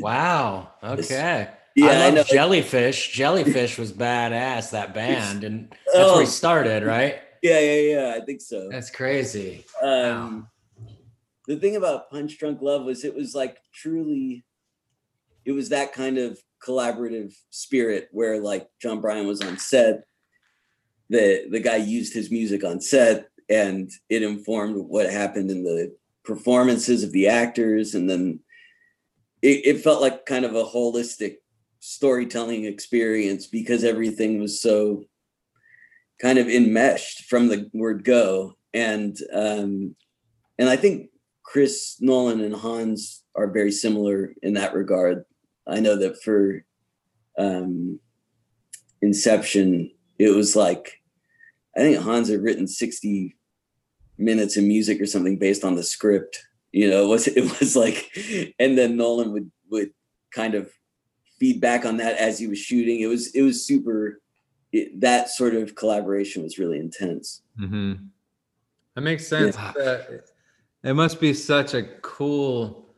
wow. 0.00 0.70
Okay. 0.82 1.48
Yeah, 1.76 1.86
I 1.86 2.18
I 2.18 2.22
Jellyfish. 2.24 3.12
Jellyfish 3.12 3.78
was 3.78 3.92
badass. 3.92 4.70
That 4.70 4.92
band, 4.94 5.44
and 5.44 5.70
that's 5.70 5.96
oh. 5.96 6.14
where 6.14 6.24
he 6.24 6.26
started, 6.26 6.84
right? 6.84 7.20
Yeah, 7.42 7.60
yeah, 7.60 7.80
yeah. 7.80 8.14
I 8.16 8.24
think 8.24 8.40
so. 8.40 8.68
That's 8.70 8.90
crazy. 8.90 9.64
Um, 9.82 9.88
wow. 9.88 10.46
The 11.46 11.56
thing 11.56 11.76
about 11.76 12.10
Punch 12.10 12.38
Drunk 12.38 12.60
Love 12.60 12.84
was 12.84 13.04
it 13.04 13.14
was 13.14 13.34
like 13.34 13.58
truly, 13.72 14.44
it 15.44 15.52
was 15.52 15.70
that 15.70 15.92
kind 15.92 16.18
of 16.18 16.38
collaborative 16.64 17.34
spirit 17.50 18.08
where 18.12 18.40
like 18.40 18.68
Jon 18.82 19.00
Brion 19.00 19.26
was 19.26 19.40
on 19.40 19.56
set, 19.56 20.02
the 21.08 21.46
the 21.50 21.60
guy 21.60 21.76
used 21.76 22.12
his 22.12 22.30
music 22.30 22.64
on 22.64 22.80
set, 22.80 23.28
and 23.48 23.90
it 24.08 24.22
informed 24.22 24.76
what 24.76 25.08
happened 25.08 25.50
in 25.50 25.64
the 25.64 25.94
performances 26.24 27.02
of 27.02 27.12
the 27.12 27.28
actors, 27.28 27.94
and 27.94 28.08
then 28.08 28.40
it, 29.42 29.66
it 29.66 29.80
felt 29.82 30.00
like 30.00 30.26
kind 30.26 30.44
of 30.44 30.54
a 30.54 30.64
holistic 30.64 31.36
storytelling 31.80 32.64
experience 32.64 33.46
because 33.46 33.84
everything 33.84 34.40
was 34.40 34.60
so 34.60 35.04
kind 36.20 36.38
of 36.38 36.48
enmeshed 36.48 37.24
from 37.24 37.48
the 37.48 37.70
word 37.72 38.04
go. 38.04 38.56
And 38.72 39.16
um 39.32 39.96
and 40.58 40.68
i 40.68 40.76
think 40.76 41.08
chris 41.42 41.96
nolan 42.00 42.40
and 42.40 42.54
hans 42.54 43.20
are 43.34 43.48
very 43.48 43.72
similar 43.72 44.34
in 44.42 44.54
that 44.54 44.74
regard. 44.74 45.24
I 45.66 45.80
know 45.80 45.96
that 45.96 46.22
for 46.22 46.64
um, 47.38 48.00
Inception, 49.02 49.90
it 50.18 50.30
was 50.30 50.56
like 50.56 51.00
I 51.76 51.80
think 51.80 51.98
Hans 51.98 52.28
had 52.28 52.42
written 52.42 52.66
60 52.66 53.36
minutes 54.20 54.56
of 54.56 54.64
music 54.64 55.00
or 55.00 55.06
something 55.06 55.38
based 55.38 55.64
on 55.64 55.74
the 55.74 55.82
script. 55.82 56.46
You 56.72 56.90
know, 56.90 57.04
it 57.04 57.08
was 57.08 57.26
it 57.28 57.60
was 57.60 57.76
like, 57.76 58.10
and 58.58 58.76
then 58.76 58.96
Nolan 58.96 59.32
would 59.32 59.50
would 59.70 59.90
kind 60.32 60.54
of 60.54 60.70
feed 61.38 61.60
back 61.60 61.84
on 61.84 61.96
that 61.96 62.16
as 62.18 62.38
he 62.38 62.46
was 62.46 62.58
shooting. 62.58 63.00
It 63.00 63.06
was 63.06 63.34
it 63.34 63.42
was 63.42 63.66
super. 63.66 64.20
It, 64.72 65.00
that 65.00 65.30
sort 65.30 65.54
of 65.54 65.74
collaboration 65.74 66.44
was 66.44 66.56
really 66.56 66.78
intense. 66.78 67.42
Mm-hmm. 67.58 67.94
That 68.94 69.00
makes 69.00 69.26
sense. 69.26 69.56
Yeah. 69.56 70.02
it 70.84 70.94
must 70.94 71.20
be 71.20 71.34
such 71.34 71.74
a 71.74 71.82
cool 72.02 72.94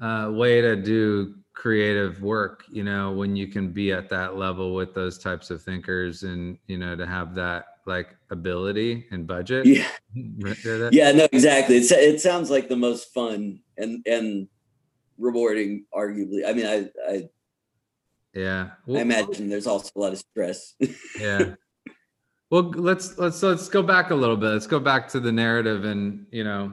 uh, 0.00 0.30
way 0.32 0.62
to 0.62 0.76
do 0.76 1.34
creative 1.52 2.20
work 2.20 2.64
you 2.68 2.82
know 2.82 3.12
when 3.12 3.36
you 3.36 3.46
can 3.46 3.70
be 3.70 3.92
at 3.92 4.08
that 4.08 4.36
level 4.36 4.74
with 4.74 4.92
those 4.92 5.18
types 5.18 5.50
of 5.50 5.62
thinkers 5.62 6.24
and 6.24 6.58
you 6.66 6.76
know 6.76 6.96
to 6.96 7.06
have 7.06 7.32
that 7.32 7.73
like 7.86 8.16
ability 8.30 9.06
and 9.10 9.26
budget. 9.26 9.66
Yeah. 9.66 9.86
Yeah 10.92 11.10
no 11.10 11.26
exactly. 11.32 11.76
It's, 11.76 11.90
it 11.90 12.20
sounds 12.20 12.48
like 12.48 12.68
the 12.68 12.76
most 12.76 13.12
fun 13.12 13.58
and 13.76 14.06
and 14.06 14.48
rewarding 15.18 15.86
arguably. 15.92 16.46
I 16.46 16.52
mean 16.52 16.66
i 16.66 17.12
i 17.12 17.28
yeah. 18.32 18.70
Well, 18.86 18.98
i 18.98 19.00
imagine 19.00 19.48
there's 19.48 19.66
also 19.66 19.90
a 19.96 19.98
lot 19.98 20.12
of 20.12 20.18
stress. 20.18 20.74
Yeah. 21.18 21.54
Well 22.50 22.70
let's 22.70 23.18
let's 23.18 23.42
let's 23.42 23.68
go 23.68 23.82
back 23.82 24.10
a 24.10 24.14
little 24.14 24.36
bit. 24.36 24.50
Let's 24.50 24.68
go 24.68 24.78
back 24.78 25.08
to 25.08 25.20
the 25.20 25.32
narrative 25.32 25.84
and 25.84 26.26
you 26.30 26.44
know 26.44 26.72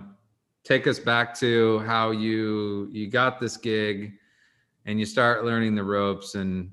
take 0.63 0.85
us 0.85 0.99
back 0.99 1.33
to 1.39 1.79
how 1.79 2.11
you 2.11 2.89
you 2.91 3.07
got 3.07 3.39
this 3.39 3.57
gig 3.57 4.13
and 4.85 4.99
you 4.99 5.05
start 5.05 5.45
learning 5.45 5.75
the 5.75 5.83
ropes 5.83 6.35
and 6.35 6.71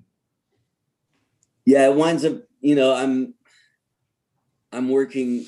yeah 1.65 1.89
it 1.89 1.95
winds 1.95 2.25
up 2.25 2.35
you 2.61 2.75
know 2.75 2.95
i'm 2.95 3.35
i'm 4.73 4.89
working 4.89 5.47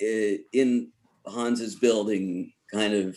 in 0.00 0.90
hans's 1.26 1.74
building 1.74 2.52
kind 2.72 2.94
of 2.94 3.16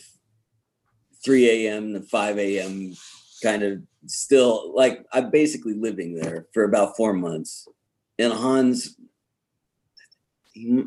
3 1.24 1.66
a.m 1.66 1.94
to 1.94 2.00
5 2.00 2.38
a.m 2.38 2.94
kind 3.42 3.62
of 3.62 3.82
still 4.06 4.72
like 4.74 5.04
i'm 5.12 5.30
basically 5.30 5.74
living 5.74 6.14
there 6.14 6.46
for 6.52 6.64
about 6.64 6.96
four 6.96 7.12
months. 7.12 7.66
And 8.18 8.32
hans 8.32 8.96
i 10.56 10.84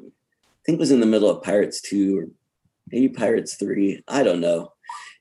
think 0.65 0.79
was 0.79 0.91
in 0.91 0.99
the 0.99 1.05
middle 1.05 1.29
of 1.29 1.43
pirates 1.43 1.81
2 1.81 2.17
or 2.17 2.27
maybe 2.91 3.09
pirates 3.09 3.55
3 3.55 4.03
i 4.07 4.23
don't 4.23 4.41
know. 4.41 4.71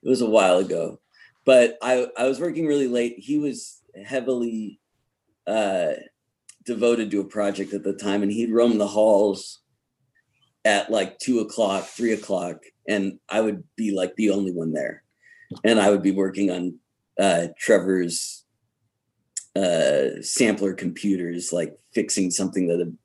It 0.03 0.09
was 0.09 0.21
a 0.21 0.29
while 0.29 0.59
ago. 0.59 1.01
But 1.47 1.79
I 1.83 2.07
I 2.17 2.25
was 2.25 2.41
working 2.41 2.67
really 2.67 2.89
late. 2.89 3.17
He 3.19 3.39
was 3.39 3.83
heavily 4.05 4.81
uh, 5.47 5.93
devoted 6.67 7.11
to 7.11 7.21
a 7.21 7.25
project 7.25 7.73
at 7.73 7.85
the 7.85 7.93
time, 7.93 8.23
and 8.23 8.33
he'd 8.33 8.53
roam 8.53 8.79
the 8.79 8.87
halls 8.87 9.61
at 10.65 10.91
like 10.91 11.19
two 11.19 11.41
o'clock, 11.41 11.85
three 11.85 12.13
o'clock, 12.13 12.63
and 12.89 13.19
I 13.29 13.41
would 13.41 13.65
be 13.77 13.91
like 13.93 14.15
the 14.17 14.31
only 14.31 14.53
one 14.53 14.73
there, 14.73 15.03
and 15.63 15.79
I 15.79 15.91
would 15.91 16.03
be 16.03 16.11
working 16.11 16.51
on 16.51 16.79
uh, 17.21 17.49
Trevor's 17.59 18.45
uh, 19.57 20.21
sampler 20.23 20.75
computers, 20.75 21.53
like 21.53 21.77
fixing 21.93 22.31
something 22.31 22.69
that 22.69 22.79
had 22.79 22.97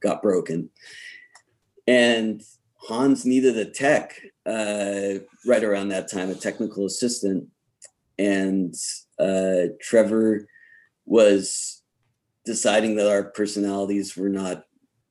got 0.00 0.22
broken, 0.22 0.70
and 1.86 2.42
Hans 2.76 3.24
needed 3.24 3.56
a 3.56 3.64
tech 3.64 4.20
uh, 4.44 5.20
right 5.46 5.64
around 5.64 5.88
that 5.88 6.10
time, 6.10 6.30
a 6.30 6.34
technical 6.34 6.84
assistant. 6.84 7.48
And 8.18 8.74
uh, 9.18 9.72
Trevor 9.80 10.46
was 11.06 11.82
deciding 12.44 12.96
that 12.96 13.10
our 13.10 13.24
personalities 13.24 14.16
were 14.16 14.28
not 14.28 14.64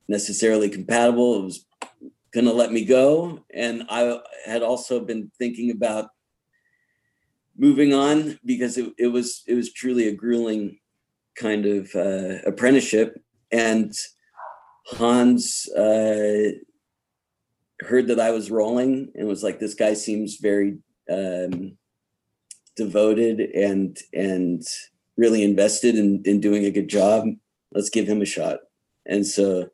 necessarily 0.08 0.68
compatible. 0.68 1.36
It 1.36 1.44
was 1.44 1.66
going 2.32 2.46
to 2.46 2.52
let 2.52 2.72
me 2.72 2.84
go, 2.84 3.44
and 3.52 3.84
I 3.88 4.20
had 4.44 4.62
also 4.62 5.00
been 5.00 5.30
thinking 5.38 5.70
about 5.70 6.10
moving 7.56 7.94
on 7.94 8.38
because 8.44 8.76
it, 8.76 8.92
it 8.98 9.08
was 9.08 9.42
it 9.46 9.54
was 9.54 9.72
truly 9.72 10.08
a 10.08 10.14
grueling 10.14 10.78
kind 11.36 11.66
of 11.66 11.94
uh, 11.94 12.42
apprenticeship, 12.46 13.20
and 13.50 13.92
Hans. 14.86 15.68
Uh, 15.70 16.58
heard 17.80 18.08
that 18.08 18.20
I 18.20 18.30
was 18.30 18.50
rolling 18.50 19.12
and 19.14 19.26
was 19.26 19.42
like, 19.42 19.58
this 19.58 19.74
guy 19.74 19.94
seems 19.94 20.36
very 20.36 20.78
um, 21.10 21.76
devoted 22.76 23.40
and 23.40 23.96
and 24.12 24.62
really 25.16 25.42
invested 25.42 25.96
in 25.96 26.22
in 26.24 26.40
doing 26.40 26.64
a 26.64 26.70
good 26.70 26.88
job. 26.88 27.26
Let's 27.72 27.90
give 27.90 28.06
him 28.06 28.22
a 28.22 28.26
shot. 28.26 28.60
And 29.06 29.26
so 29.26 29.68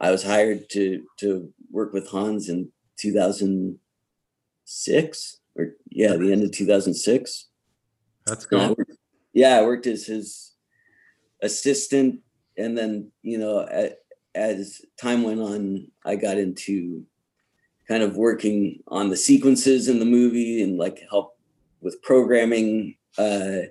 I 0.00 0.10
was 0.10 0.22
hired 0.22 0.70
to 0.70 1.04
to 1.20 1.52
work 1.70 1.92
with 1.92 2.08
Hans 2.08 2.48
in 2.48 2.70
2006 2.98 5.36
or 5.56 5.74
yeah, 5.90 6.16
the 6.16 6.32
end 6.32 6.42
of 6.42 6.52
2006. 6.52 7.48
That's 8.26 8.46
cool. 8.46 8.60
I 8.60 8.68
worked, 8.68 8.92
yeah, 9.32 9.58
I 9.58 9.62
worked 9.62 9.86
as 9.86 10.06
his 10.06 10.52
assistant 11.42 12.20
and 12.56 12.76
then, 12.76 13.12
you 13.22 13.38
know, 13.38 13.60
at, 13.60 13.98
as 14.34 14.80
time 15.00 15.22
went 15.22 15.40
on, 15.40 15.88
I 16.04 16.16
got 16.16 16.38
into 16.38 17.04
kind 17.88 18.02
of 18.02 18.16
working 18.16 18.82
on 18.88 19.10
the 19.10 19.16
sequences 19.16 19.88
in 19.88 19.98
the 19.98 20.04
movie 20.04 20.62
and 20.62 20.76
like 20.76 21.00
help 21.10 21.38
with 21.80 22.02
programming 22.02 22.96
uh, 23.18 23.68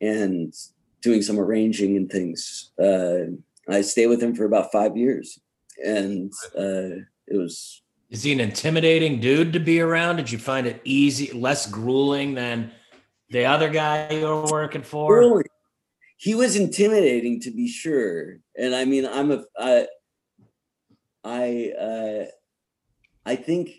and 0.00 0.54
doing 1.02 1.22
some 1.22 1.38
arranging 1.38 1.96
and 1.96 2.10
things. 2.10 2.72
Uh, 2.82 3.36
I 3.68 3.82
stayed 3.82 4.08
with 4.08 4.22
him 4.22 4.34
for 4.34 4.44
about 4.44 4.72
five 4.72 4.96
years, 4.96 5.38
and 5.84 6.32
uh, 6.56 7.00
it 7.26 7.36
was. 7.36 7.82
Is 8.10 8.22
he 8.22 8.32
an 8.32 8.40
intimidating 8.40 9.20
dude 9.20 9.52
to 9.54 9.60
be 9.60 9.80
around? 9.80 10.16
Did 10.16 10.30
you 10.30 10.38
find 10.38 10.66
it 10.66 10.80
easy, 10.84 11.32
less 11.32 11.66
grueling 11.66 12.34
than 12.34 12.70
the 13.30 13.46
other 13.46 13.70
guy 13.70 14.08
you 14.10 14.26
were 14.26 14.46
working 14.46 14.82
for? 14.82 15.08
Grueling. 15.08 15.46
He 16.16 16.34
was 16.34 16.56
intimidating 16.56 17.40
to 17.40 17.50
be 17.50 17.68
sure, 17.68 18.38
and 18.56 18.74
I 18.74 18.84
mean, 18.84 19.06
I'm 19.06 19.30
a, 19.32 19.44
I, 19.58 19.86
I, 21.24 21.72
uh, 21.78 22.24
I 23.26 23.36
think 23.36 23.70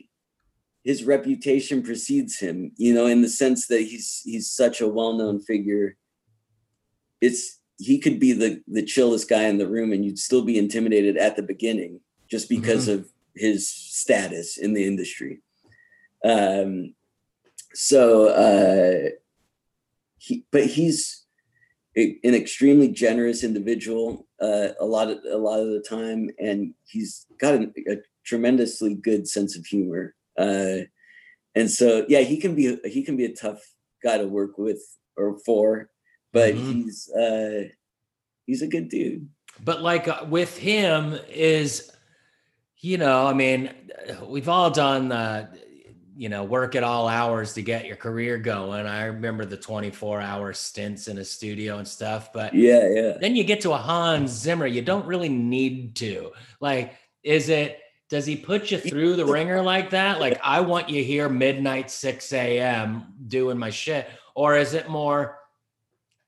his 0.83 1.03
reputation 1.03 1.81
precedes 1.81 2.37
him, 2.37 2.71
you 2.77 2.93
know, 2.93 3.07
in 3.07 3.21
the 3.21 3.29
sense 3.29 3.67
that 3.67 3.81
he's 3.81 4.21
he's 4.23 4.51
such 4.51 4.81
a 4.81 4.87
well-known 4.87 5.39
figure. 5.39 5.97
It's 7.25 7.59
he 7.77 7.99
could 7.99 8.19
be 8.19 8.31
the 8.33 8.61
the 8.67 8.83
chillest 8.83 9.29
guy 9.29 9.43
in 9.43 9.57
the 9.57 9.67
room 9.67 9.91
and 9.93 10.03
you'd 10.05 10.19
still 10.19 10.43
be 10.43 10.57
intimidated 10.57 11.17
at 11.17 11.35
the 11.35 11.43
beginning 11.43 11.99
just 12.29 12.47
because 12.49 12.87
mm-hmm. 12.87 12.99
of 12.99 13.11
his 13.35 13.67
status 13.67 14.57
in 14.57 14.73
the 14.73 14.85
industry. 14.85 15.41
Um 16.23 16.95
so 17.73 18.03
uh 18.45 19.09
he 20.17 20.45
but 20.51 20.65
he's 20.65 21.25
an 21.97 22.35
extremely 22.43 22.89
generous 22.89 23.43
individual 23.43 24.27
uh, 24.41 24.69
a 24.81 24.85
lot 24.85 25.09
of 25.09 25.19
a 25.29 25.37
lot 25.37 25.59
of 25.59 25.67
the 25.67 25.83
time 25.87 26.29
and 26.39 26.73
he's 26.83 27.25
got 27.39 27.55
a, 27.55 27.71
a 27.93 27.95
tremendously 28.25 28.95
good 28.95 29.27
sense 29.27 29.57
of 29.57 29.65
humor 29.65 30.13
uh, 30.37 30.79
and 31.55 31.71
so, 31.71 32.05
yeah, 32.09 32.19
he 32.19 32.37
can 32.37 32.55
be 32.55 32.77
he 32.85 33.03
can 33.03 33.15
be 33.15 33.25
a 33.25 33.35
tough 33.35 33.61
guy 34.03 34.17
to 34.17 34.27
work 34.27 34.57
with 34.57 34.81
or 35.17 35.39
for, 35.45 35.89
but 36.35 36.53
mm-hmm. 36.53 36.81
he's 36.83 37.09
uh, 37.09 37.63
he's 38.45 38.61
a 38.61 38.67
good 38.67 38.89
dude. 38.89 39.29
But 39.63 39.81
like 39.81 40.09
uh, 40.09 40.25
with 40.27 40.57
him 40.57 41.17
is, 41.29 41.89
you 42.79 42.97
know, 42.97 43.25
I 43.25 43.33
mean, 43.33 43.73
we've 44.27 44.49
all 44.49 44.69
done 44.69 45.07
the, 45.07 45.47
you 46.17 46.27
know, 46.27 46.43
work 46.43 46.75
at 46.75 46.83
all 46.83 47.07
hours 47.07 47.53
to 47.53 47.61
get 47.61 47.85
your 47.85 47.95
career 47.95 48.37
going. 48.37 48.85
I 48.85 49.05
remember 49.05 49.45
the 49.45 49.55
24 49.55 50.19
hour 50.19 50.51
stints 50.51 51.07
in 51.07 51.19
a 51.19 51.25
studio 51.25 51.77
and 51.77 51.87
stuff, 51.87 52.33
but 52.33 52.53
yeah, 52.53 52.85
yeah. 52.89 53.13
Then 53.17 53.37
you 53.37 53.45
get 53.45 53.61
to 53.61 53.71
a 53.71 53.77
Hans 53.77 54.31
Zimmer, 54.31 54.67
you 54.67 54.81
don't 54.81 55.07
really 55.07 55.29
need 55.29 55.95
to. 55.95 56.33
Like, 56.59 56.95
is 57.23 57.47
it 57.47 57.79
does 58.09 58.25
he 58.25 58.35
put 58.35 58.71
you 58.71 58.77
through 58.77 59.15
the 59.15 59.25
ringer 59.25 59.61
like 59.61 59.91
that? 59.91 60.19
Like, 60.25 60.37
I 60.43 60.59
want 60.59 60.89
you 60.89 61.01
here 61.01 61.29
midnight, 61.29 61.89
6 61.89 62.33
a.m. 62.33 63.13
doing 63.25 63.57
my 63.57 63.69
shit. 63.69 64.09
Or 64.35 64.57
is 64.57 64.73
it 64.73 64.89
more, 64.89 65.39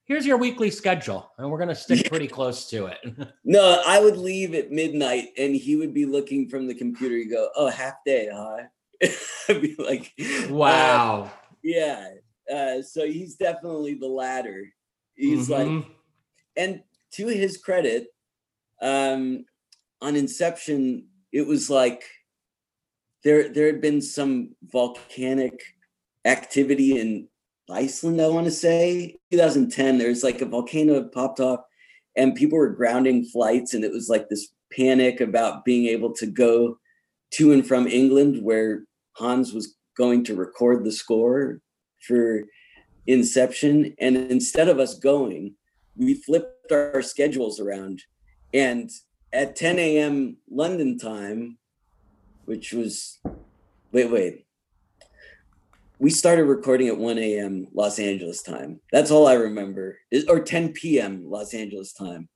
here's 0.08 0.26
your 0.26 0.38
weekly 0.38 0.70
schedule 0.70 1.30
and 1.38 1.48
we're 1.50 1.58
going 1.58 1.68
to 1.68 1.74
stick 1.74 2.08
pretty 2.08 2.26
close 2.26 2.68
to 2.70 2.86
it? 2.86 2.98
no, 3.44 3.82
I 3.86 4.00
would 4.00 4.16
leave 4.16 4.54
at 4.54 4.72
midnight 4.72 5.28
and 5.38 5.54
he 5.54 5.76
would 5.76 5.94
be 5.94 6.06
looking 6.06 6.48
from 6.48 6.66
the 6.66 6.74
computer. 6.74 7.16
You 7.16 7.30
go, 7.30 7.50
oh, 7.54 7.68
half 7.68 7.94
day, 8.04 8.28
huh? 8.32 8.62
I'd 9.48 9.62
be 9.62 9.76
like, 9.78 10.12
wow. 10.50 11.24
Uh, 11.24 11.28
yeah. 11.62 12.08
Uh, 12.52 12.82
so 12.82 13.06
he's 13.06 13.36
definitely 13.36 13.94
the 13.94 14.08
latter. 14.08 14.72
He's 15.14 15.48
mm-hmm. 15.48 15.76
like, 15.76 15.86
and 16.56 16.82
to 17.12 17.26
his 17.26 17.58
credit, 17.58 18.08
um, 18.80 19.44
on 20.00 20.16
Inception, 20.16 21.06
it 21.32 21.46
was 21.46 21.68
like 21.68 22.04
there 23.24 23.48
there 23.48 23.66
had 23.66 23.80
been 23.80 24.00
some 24.00 24.54
volcanic 24.62 25.60
activity 26.24 27.00
in 27.00 27.28
Iceland, 27.70 28.20
I 28.20 28.28
want 28.28 28.46
to 28.46 28.50
say 28.50 29.16
2010. 29.30 29.98
There's 29.98 30.22
like 30.22 30.40
a 30.40 30.46
volcano 30.46 31.02
popped 31.04 31.40
off, 31.40 31.60
and 32.16 32.34
people 32.34 32.58
were 32.58 32.70
grounding 32.70 33.24
flights, 33.24 33.74
and 33.74 33.84
it 33.84 33.92
was 33.92 34.08
like 34.08 34.28
this 34.28 34.48
panic 34.72 35.20
about 35.20 35.64
being 35.64 35.86
able 35.86 36.12
to 36.14 36.26
go 36.26 36.78
to 37.32 37.52
and 37.52 37.66
from 37.66 37.86
England, 37.86 38.42
where 38.42 38.84
Hans 39.16 39.52
was 39.52 39.76
going 39.96 40.24
to 40.24 40.34
record 40.34 40.84
the 40.84 40.92
score 40.92 41.60
for 42.06 42.44
Inception. 43.06 43.94
And 43.98 44.16
instead 44.16 44.68
of 44.68 44.78
us 44.78 44.98
going, 44.98 45.54
we 45.96 46.14
flipped 46.14 46.70
our 46.70 47.02
schedules 47.02 47.58
around. 47.58 48.02
And 48.52 48.90
at 49.32 49.56
10 49.56 49.78
a.m. 49.78 50.36
London 50.50 50.98
time, 50.98 51.58
which 52.44 52.72
was, 52.72 53.18
wait, 53.92 54.10
wait, 54.10 54.46
we 55.98 56.10
started 56.10 56.44
recording 56.44 56.88
at 56.88 56.96
1 56.96 57.18
a.m. 57.18 57.66
Los 57.74 57.98
Angeles 57.98 58.42
time. 58.42 58.80
That's 58.92 59.10
all 59.10 59.26
I 59.26 59.34
remember, 59.34 59.98
or 60.28 60.40
10 60.40 60.72
p.m. 60.72 61.24
Los 61.26 61.54
Angeles 61.54 61.92
time. 61.92 62.28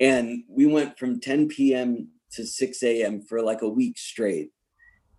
And 0.00 0.44
we 0.48 0.66
went 0.66 0.98
from 0.98 1.20
10 1.20 1.48
p.m. 1.48 2.08
to 2.32 2.46
6 2.46 2.82
a.m. 2.82 3.22
for 3.22 3.42
like 3.42 3.62
a 3.62 3.68
week 3.68 3.98
straight. 3.98 4.50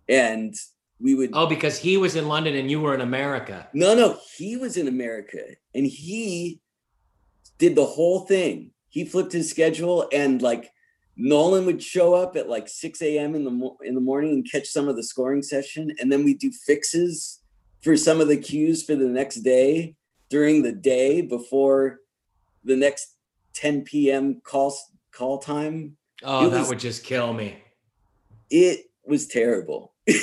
And 0.08 0.54
we 0.98 1.14
would. 1.14 1.30
Oh, 1.34 1.46
because 1.46 1.78
he 1.78 1.96
was 1.96 2.16
in 2.16 2.28
London 2.28 2.54
and 2.54 2.70
you 2.70 2.80
were 2.80 2.94
in 2.94 3.00
America. 3.00 3.68
No, 3.74 3.94
no, 3.94 4.18
he 4.36 4.56
was 4.56 4.76
in 4.76 4.88
America 4.88 5.42
and 5.74 5.86
he 5.86 6.60
did 7.58 7.74
the 7.74 7.84
whole 7.84 8.20
thing. 8.20 8.70
He 8.88 9.04
flipped 9.04 9.32
his 9.32 9.50
schedule 9.50 10.08
and 10.12 10.40
like 10.40 10.70
Nolan 11.16 11.66
would 11.66 11.82
show 11.82 12.14
up 12.14 12.36
at 12.36 12.48
like 12.48 12.68
6 12.68 13.02
a.m. 13.02 13.34
in 13.34 13.44
the 13.44 13.70
in 13.82 13.94
the 13.94 14.00
morning 14.00 14.32
and 14.32 14.50
catch 14.50 14.68
some 14.68 14.88
of 14.88 14.96
the 14.96 15.02
scoring 15.02 15.42
session, 15.42 15.94
and 15.98 16.10
then 16.10 16.24
we'd 16.24 16.38
do 16.38 16.50
fixes 16.50 17.40
for 17.84 17.96
some 17.98 18.20
of 18.22 18.28
the 18.28 18.38
cues 18.38 18.82
for 18.82 18.96
the 18.96 19.08
next 19.08 19.36
day 19.36 19.94
during 20.30 20.62
the 20.62 20.72
day 20.72 21.20
before 21.20 22.00
the 22.64 22.74
next 22.74 23.16
10 23.52 23.82
p.m. 23.82 24.40
call 24.42 24.74
call 25.12 25.38
time. 25.38 25.96
Oh, 26.22 26.46
it 26.46 26.50
that 26.50 26.60
was, 26.60 26.68
would 26.70 26.78
just 26.80 27.04
kill 27.04 27.34
me. 27.34 27.58
It 28.50 28.86
was 29.06 29.26
terrible. 29.26 29.92
uh, 30.08 30.14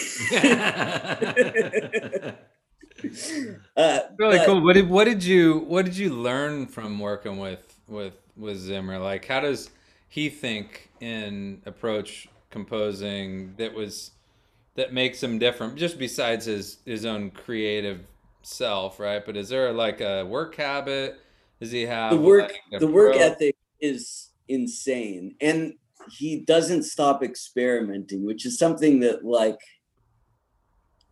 really 4.18 4.38
but, 4.38 4.46
cool. 4.46 4.62
What 4.62 4.74
did 4.74 4.90
what 4.90 5.06
did 5.06 5.24
you 5.24 5.60
what 5.60 5.86
did 5.86 5.96
you 5.96 6.10
learn 6.10 6.66
from 6.66 7.00
working 7.00 7.38
with 7.38 7.76
with 7.88 8.16
with 8.36 8.58
Zimmer? 8.58 8.98
Like, 8.98 9.26
how 9.26 9.40
does 9.40 9.70
he 10.10 10.30
think 10.30 10.90
in 11.00 11.62
approach 11.68 12.28
composing 12.50 13.54
that 13.58 13.74
was 13.74 14.12
that 14.76 14.94
makes 14.94 15.22
him 15.22 15.40
different? 15.40 15.76
Just 15.76 15.98
besides 15.98 16.46
his 16.46 16.78
his 16.86 17.06
own 17.06 17.32
creative 17.32 18.02
self, 18.42 19.00
right? 19.00 19.26
But 19.26 19.38
is 19.38 19.50
there 19.50 19.72
like 19.72 20.02
a 20.02 20.24
work 20.24 20.56
habit? 20.56 21.20
Does 21.60 21.72
he 21.72 21.84
have 21.84 22.12
the 22.12 22.18
work? 22.18 22.54
Like 22.72 22.80
the 22.80 22.88
work 22.88 23.16
ethic 23.16 23.56
is 23.80 24.30
insane, 24.48 25.36
and 25.42 25.74
he 26.12 26.40
doesn't 26.40 26.84
stop 26.84 27.24
experimenting, 27.24 28.26
which 28.26 28.46
is 28.46 28.58
something 28.58 29.00
that 29.02 29.24
like 29.24 29.60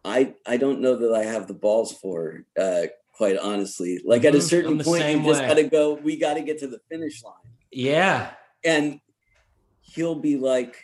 I 0.03 0.33
I 0.45 0.57
don't 0.57 0.81
know 0.81 0.95
that 0.95 1.13
I 1.13 1.23
have 1.23 1.47
the 1.47 1.53
balls 1.53 1.93
for. 1.93 2.45
Uh, 2.59 2.87
quite 3.13 3.37
honestly, 3.37 3.99
like 4.05 4.23
at 4.23 4.33
a 4.33 4.37
mm-hmm. 4.37 4.47
certain 4.47 4.79
point, 4.79 5.03
you 5.09 5.23
just 5.23 5.41
got 5.41 5.55
to 5.55 5.63
go. 5.63 5.93
We 5.93 6.17
got 6.17 6.35
to 6.35 6.41
get 6.41 6.57
to 6.59 6.67
the 6.67 6.79
finish 6.89 7.21
line. 7.21 7.33
Yeah, 7.69 8.31
and 8.63 9.01
he'll 9.81 10.15
be 10.15 10.37
like, 10.37 10.81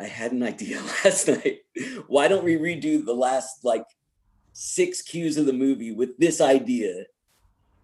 "I 0.00 0.06
had 0.06 0.32
an 0.32 0.42
idea 0.42 0.80
last 1.04 1.28
night. 1.28 1.60
Why 2.06 2.28
don't 2.28 2.44
we 2.44 2.56
redo 2.56 3.04
the 3.04 3.14
last 3.14 3.64
like 3.64 3.84
six 4.52 5.02
cues 5.02 5.36
of 5.36 5.46
the 5.46 5.52
movie 5.52 5.92
with 5.92 6.16
this 6.18 6.40
idea?" 6.40 7.04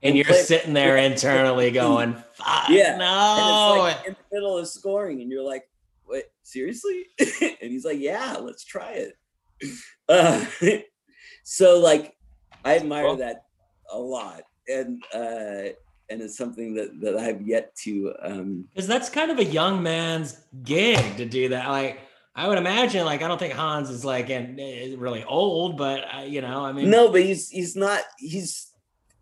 And, 0.03 0.17
you're 0.17 0.27
sitting 0.27 0.73
there 0.73 0.97
internally 1.11 1.71
going, 1.71 2.15
Fuck, 2.35 2.69
yeah, 2.69 2.97
no. 2.97 3.77
Like 3.79 4.07
in 4.07 4.13
the 4.13 4.37
middle 4.37 4.59
of 4.59 4.69
scoring, 4.69 5.21
and 5.21 5.31
you're 5.31 5.43
like, 5.43 5.69
"What? 6.05 6.25
Seriously?" 6.43 7.07
and 7.19 7.57
he's 7.61 7.85
like, 7.85 7.99
"Yeah, 7.99 8.37
let's 8.41 8.65
try 8.65 8.93
it." 8.93 9.15
Uh, 10.09 10.45
so, 11.45 11.81
like, 11.81 12.17
I 12.65 12.77
admire 12.77 13.05
well, 13.05 13.17
that 13.17 13.45
a 13.91 13.99
lot, 13.99 14.43
and 14.69 15.03
uh, 15.15 15.73
and 16.09 16.23
it's 16.23 16.37
something 16.37 16.75
that 16.75 17.01
that 17.01 17.17
I've 17.17 17.43
yet 17.43 17.75
to. 17.85 18.15
um 18.23 18.69
Because 18.75 18.87
that's 18.87 19.09
kind 19.09 19.31
of 19.31 19.39
a 19.39 19.45
young 19.45 19.83
man's 19.83 20.41
gig 20.63 21.17
to 21.17 21.25
do 21.25 21.49
that. 21.51 21.69
Like, 21.69 22.01
I 22.39 22.47
would 22.47 22.59
imagine, 22.59 23.07
like, 23.07 23.23
I 23.23 23.29
don't 23.29 23.39
think 23.39 23.55
Hans 23.55 23.89
is 23.89 24.05
like 24.05 24.29
and 24.29 24.61
eh, 24.61 24.95
really 24.99 25.25
old, 25.25 25.79
but 25.79 26.05
uh, 26.15 26.21
you 26.21 26.43
know, 26.43 26.67
I 26.67 26.73
mean, 26.73 26.91
no, 26.91 27.11
but 27.11 27.23
he's 27.23 27.49
he's 27.49 27.75
not 27.75 28.03
he's 28.19 28.73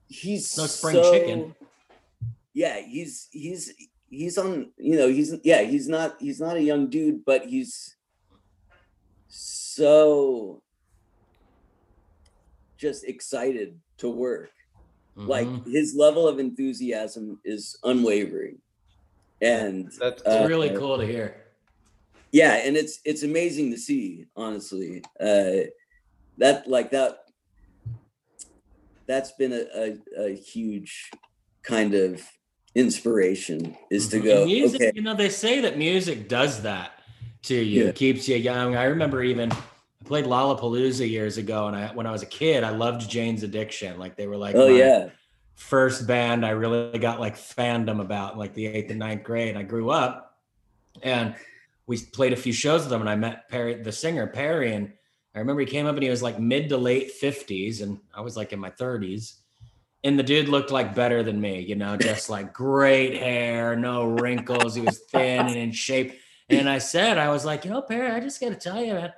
he's 0.08 0.58
no 0.58 0.66
spring 0.66 0.96
so, 0.96 1.12
chicken. 1.12 1.54
Yeah, 2.52 2.80
he's 2.80 3.28
he's 3.30 3.72
he's 4.10 4.36
on. 4.36 4.72
You 4.76 4.96
know, 4.96 5.08
he's 5.08 5.32
yeah, 5.44 5.62
he's 5.62 5.88
not 5.88 6.16
he's 6.18 6.40
not 6.40 6.56
a 6.56 6.62
young 6.62 6.90
dude, 6.90 7.24
but 7.24 7.46
he's 7.46 7.94
so 9.28 10.60
just 12.76 13.04
excited 13.04 13.78
to 13.98 14.10
work. 14.10 14.50
Mm-hmm. 15.16 15.28
Like 15.28 15.66
his 15.66 15.94
level 15.94 16.26
of 16.26 16.40
enthusiasm 16.40 17.38
is 17.44 17.78
unwavering, 17.84 18.58
and 19.40 19.92
that's 20.00 20.20
uh, 20.26 20.46
really 20.48 20.70
cool 20.70 20.98
to 20.98 21.06
hear. 21.06 21.43
Yeah, 22.34 22.54
and 22.54 22.76
it's 22.76 22.98
it's 23.04 23.22
amazing 23.22 23.70
to 23.70 23.78
see, 23.78 24.26
honestly. 24.34 25.04
Uh, 25.20 25.70
that 26.38 26.66
like 26.66 26.90
that 26.90 27.26
that's 29.06 29.30
been 29.38 29.52
a, 29.52 29.98
a, 30.18 30.26
a 30.30 30.34
huge 30.34 31.12
kind 31.62 31.94
of 31.94 32.20
inspiration 32.74 33.76
is 33.88 34.08
to 34.08 34.16
mm-hmm. 34.16 34.26
go 34.26 34.46
music, 34.46 34.82
okay. 34.82 34.92
you 34.96 35.02
know 35.02 35.14
they 35.14 35.28
say 35.28 35.60
that 35.60 35.78
music 35.78 36.28
does 36.28 36.62
that 36.62 36.98
to 37.42 37.54
you 37.54 37.84
yeah. 37.84 37.92
keeps 37.92 38.26
you 38.26 38.34
young 38.34 38.74
i 38.74 38.82
remember 38.82 39.22
even 39.22 39.52
i 39.52 39.56
played 40.04 40.24
lollapalooza 40.24 41.08
years 41.08 41.38
ago 41.38 41.68
and 41.68 41.76
i 41.76 41.86
when 41.94 42.04
i 42.04 42.10
was 42.10 42.22
a 42.22 42.26
kid 42.26 42.64
i 42.64 42.70
loved 42.70 43.08
jane's 43.08 43.44
addiction 43.44 43.96
like 43.96 44.16
they 44.16 44.26
were 44.26 44.36
like 44.36 44.56
oh 44.56 44.66
yeah 44.66 45.08
first 45.54 46.04
band 46.08 46.44
i 46.44 46.50
really 46.50 46.98
got 46.98 47.20
like 47.20 47.36
fandom 47.36 48.00
about 48.00 48.36
like 48.36 48.52
the 48.54 48.66
eighth 48.66 48.90
and 48.90 48.98
ninth 48.98 49.22
grade 49.22 49.56
i 49.56 49.62
grew 49.62 49.90
up 49.90 50.36
and 51.02 51.36
we 51.86 51.98
played 51.98 52.32
a 52.32 52.36
few 52.36 52.52
shows 52.52 52.82
with 52.82 52.90
them 52.90 53.00
and 53.00 53.10
i 53.10 53.16
met 53.16 53.48
perry 53.48 53.74
the 53.74 53.92
singer 53.92 54.26
perry 54.26 54.72
and 54.72 54.92
I 55.34 55.40
remember 55.40 55.60
he 55.60 55.66
came 55.66 55.86
up 55.86 55.94
and 55.94 56.02
he 56.02 56.10
was 56.10 56.22
like 56.22 56.38
mid 56.38 56.68
to 56.68 56.76
late 56.76 57.12
50s, 57.20 57.82
and 57.82 57.98
I 58.14 58.20
was 58.20 58.36
like 58.36 58.52
in 58.52 58.60
my 58.60 58.70
30s. 58.70 59.34
And 60.04 60.18
the 60.18 60.22
dude 60.22 60.48
looked 60.48 60.70
like 60.70 60.94
better 60.94 61.22
than 61.22 61.40
me, 61.40 61.60
you 61.60 61.74
know, 61.74 61.96
just 61.96 62.28
like 62.28 62.52
great 62.52 63.16
hair, 63.16 63.74
no 63.74 64.04
wrinkles. 64.04 64.74
He 64.74 64.82
was 64.82 64.98
thin 64.98 65.46
and 65.46 65.56
in 65.56 65.72
shape. 65.72 66.20
And 66.50 66.68
I 66.68 66.76
said, 66.76 67.16
I 67.16 67.30
was 67.30 67.46
like, 67.46 67.64
you 67.64 67.70
know, 67.70 67.80
Perry, 67.80 68.10
I 68.10 68.20
just 68.20 68.38
got 68.38 68.50
to 68.50 68.54
tell 68.54 68.84
you, 68.84 68.92
man, 68.92 69.12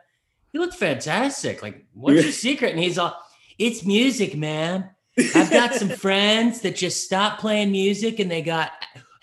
you 0.53 0.61
look 0.61 0.73
fantastic. 0.73 1.61
Like, 1.61 1.85
what's 1.93 2.23
your 2.23 2.33
secret? 2.33 2.71
And 2.71 2.79
he's 2.79 2.99
all, 2.99 3.21
it's 3.59 3.85
music, 3.85 4.37
man. 4.37 4.89
I've 5.35 5.51
got 5.51 5.75
some 5.75 5.89
friends 5.89 6.61
that 6.61 6.77
just 6.77 7.03
stopped 7.05 7.41
playing 7.41 7.73
music 7.73 8.21
and 8.21 8.31
they 8.31 8.43
got 8.43 8.71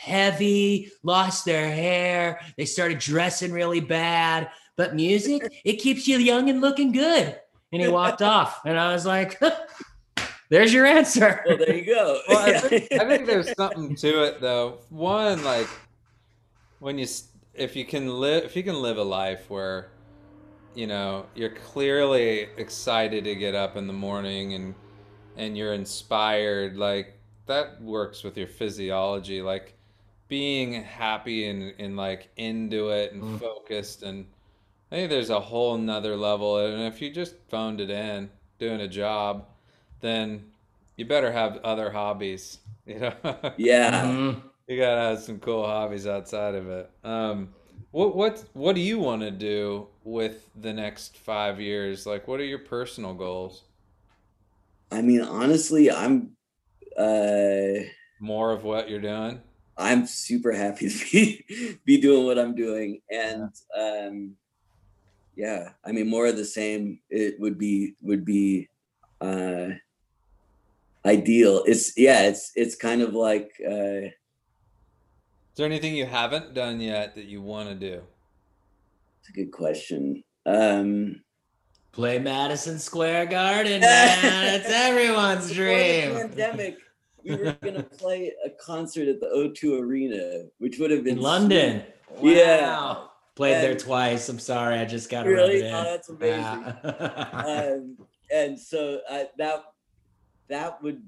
heavy, 0.04 0.92
lost 1.02 1.46
their 1.46 1.72
hair. 1.72 2.42
They 2.58 2.66
started 2.66 3.00
dressing 3.00 3.54
really 3.54 3.80
bad. 3.80 4.50
But 4.76 4.96
music, 4.96 5.44
it 5.64 5.78
keeps 5.78 6.08
you 6.08 6.18
young 6.18 6.50
and 6.50 6.62
looking 6.62 6.92
good. 6.92 7.40
And 7.72 7.82
he 7.82 7.88
walked 7.88 8.22
off. 8.36 8.62
And 8.66 8.78
I 8.78 8.92
was 8.94 9.06
like, 9.06 9.42
there's 10.50 10.74
your 10.74 10.86
answer. 10.86 11.44
Well, 11.48 11.58
there 11.58 11.76
you 11.76 11.86
go. 11.86 12.20
well, 12.28 12.38
I, 12.38 12.60
think, 12.60 12.92
I 12.92 13.08
think 13.08 13.26
there's 13.26 13.56
something 13.56 13.96
to 13.96 14.24
it 14.24 14.42
though. 14.42 14.80
One, 14.90 15.44
like 15.44 15.70
when 16.80 16.98
you, 16.98 17.08
if 17.54 17.76
you 17.76 17.86
can 17.86 18.20
live, 18.20 18.44
if 18.44 18.56
you 18.56 18.64
can 18.64 18.82
live 18.82 18.98
a 18.98 19.04
life 19.04 19.50
where, 19.50 19.92
you 20.76 20.88
know, 20.88 21.28
you're 21.36 21.52
clearly 21.52 22.50
excited 22.58 23.24
to 23.24 23.36
get 23.36 23.56
up 23.56 23.78
in 23.78 23.88
the 23.88 23.94
morning 23.94 24.54
and, 24.56 24.76
and 25.38 25.58
you're 25.58 25.74
inspired, 25.74 26.76
like 26.76 27.18
that 27.46 27.82
works 27.82 28.24
with 28.24 28.38
your 28.38 28.48
physiology. 28.48 29.42
Like, 29.42 29.76
being 30.34 30.74
happy 30.74 31.48
and, 31.48 31.76
and 31.78 31.96
like 31.96 32.28
into 32.38 32.90
it 32.90 33.14
and 33.14 33.22
mm. 33.22 33.40
focused 33.40 34.02
and 34.02 34.26
I 34.92 34.96
think 34.96 35.12
there's 35.12 35.30
a 35.30 35.40
whole 35.40 35.78
nother 35.78 36.16
level, 36.16 36.58
and 36.58 36.84
if 36.84 37.02
you 37.02 37.12
just 37.12 37.36
phoned 37.50 37.80
it 37.80 37.92
in 37.92 38.30
doing 38.58 38.82
a 38.82 38.88
job, 38.88 39.46
then 40.02 40.46
you 40.98 41.06
better 41.06 41.32
have 41.32 41.58
other 41.64 41.92
hobbies. 41.92 42.60
You 42.86 43.00
know? 43.00 43.14
Yeah. 43.56 44.04
Mm-hmm. 44.04 44.40
You 44.68 44.78
gotta 44.78 45.02
have 45.02 45.20
some 45.20 45.40
cool 45.40 45.66
hobbies 45.66 46.06
outside 46.06 46.54
of 46.54 46.68
it. 46.68 46.92
Um, 47.04 47.54
what 47.92 48.14
what 48.16 48.44
what 48.54 48.76
do 48.76 48.82
you 48.82 49.00
want 49.00 49.22
to 49.22 49.32
do 49.32 49.88
with 50.04 50.50
the 50.60 50.74
next 50.74 51.18
five 51.18 51.62
years? 51.62 52.06
Like, 52.06 52.28
what 52.28 52.42
are 52.42 52.46
your 52.46 52.60
personal 52.60 53.14
goals? 53.14 53.64
I 54.92 55.02
mean, 55.02 55.22
honestly, 55.22 55.90
I'm 55.90 56.36
uh 56.98 57.86
more 58.20 58.52
of 58.52 58.64
what 58.64 58.90
you're 58.90 59.00
doing. 59.00 59.42
I'm 59.78 60.06
super 60.06 60.52
happy 60.52 60.90
to 60.90 61.06
be 61.12 61.78
be 61.86 61.98
doing 62.00 62.26
what 62.26 62.40
I'm 62.40 62.56
doing, 62.56 63.02
and 63.10 63.50
um 63.78 64.36
yeah 65.36 65.70
i 65.84 65.92
mean 65.92 66.08
more 66.08 66.28
of 66.28 66.38
the 66.38 66.46
same 66.46 67.00
it 67.10 67.40
would 67.40 67.58
be 67.58 67.96
would 68.04 68.24
be 68.24 68.70
uh 69.20 69.70
ideal. 71.06 71.64
It's 71.66 71.98
yeah, 71.98 72.24
it's 72.24 72.52
it's 72.56 72.76
kind 72.76 73.02
of 73.02 73.14
like 73.14 73.52
uh 73.66 74.08
Is 74.10 75.58
there 75.58 75.66
anything 75.66 75.96
you 75.96 76.06
haven't 76.06 76.54
done 76.54 76.80
yet 76.80 77.16
that 77.16 77.26
you 77.26 77.42
want 77.42 77.70
to 77.70 77.76
do? 77.76 78.02
It's 79.20 79.30
a 79.30 79.34
good 79.34 79.52
question. 79.52 80.24
Um 80.46 81.22
Play 81.92 82.18
Madison 82.18 82.80
Square 82.80 83.28
Garden, 83.28 83.82
man. 83.82 84.56
it's 84.56 84.70
everyone's 84.70 85.52
dream. 85.52 86.16
pandemic, 86.16 86.78
we 87.24 87.36
were 87.36 87.58
gonna 87.62 87.84
play 88.00 88.34
a 88.46 88.50
concert 88.50 89.08
at 89.08 89.20
the 89.20 89.28
O2 89.28 89.80
Arena, 89.80 90.44
which 90.58 90.80
would 90.80 90.92
have 90.92 91.04
been 91.04 91.18
in 91.18 91.24
London. 91.24 91.84
Wow. 92.10 92.22
Yeah. 92.22 92.96
Played 93.36 93.56
and 93.56 93.64
there 93.64 93.76
twice. 93.76 94.30
I'm 94.30 94.38
sorry, 94.38 94.78
I 94.78 94.86
just 94.86 95.10
got 95.10 95.26
really. 95.26 95.68
Oh, 95.68 95.84
that's 95.84 96.10
amazing. 96.10 96.36
Yeah. 96.84 97.74
um, 97.76 97.98
and 98.32 98.60
so 98.60 99.00
uh, 99.10 99.24
that 99.38 99.64
that 100.50 100.82
would 100.84 101.02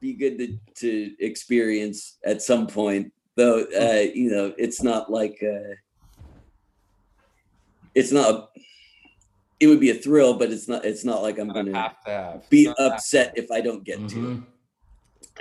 be 0.00 0.14
good 0.14 0.38
to 0.38 0.58
to 0.76 1.14
experience 1.22 2.16
at 2.24 2.40
some 2.40 2.66
point. 2.66 3.12
Though 3.36 3.66
uh, 3.78 4.06
you 4.14 4.30
know, 4.30 4.54
it's 4.56 4.82
not 4.82 5.10
like 5.10 5.42
uh, 5.42 5.74
it's 7.94 8.12
not. 8.12 8.30
A, 8.30 8.48
It 9.60 9.66
would 9.66 9.80
be 9.80 9.90
a 9.90 9.94
thrill, 9.94 10.34
but 10.38 10.50
it's 10.50 10.68
not. 10.68 10.84
It's 10.86 11.04
not 11.04 11.22
like 11.22 11.38
I'm 11.38 11.48
going 11.48 11.66
to 11.66 11.94
have. 12.06 12.48
be 12.48 12.72
upset 12.78 13.34
if 13.36 13.50
I 13.50 13.60
don't 13.60 13.84
get 13.84 13.98
mm-hmm. 13.98 14.36
to. 14.36 14.46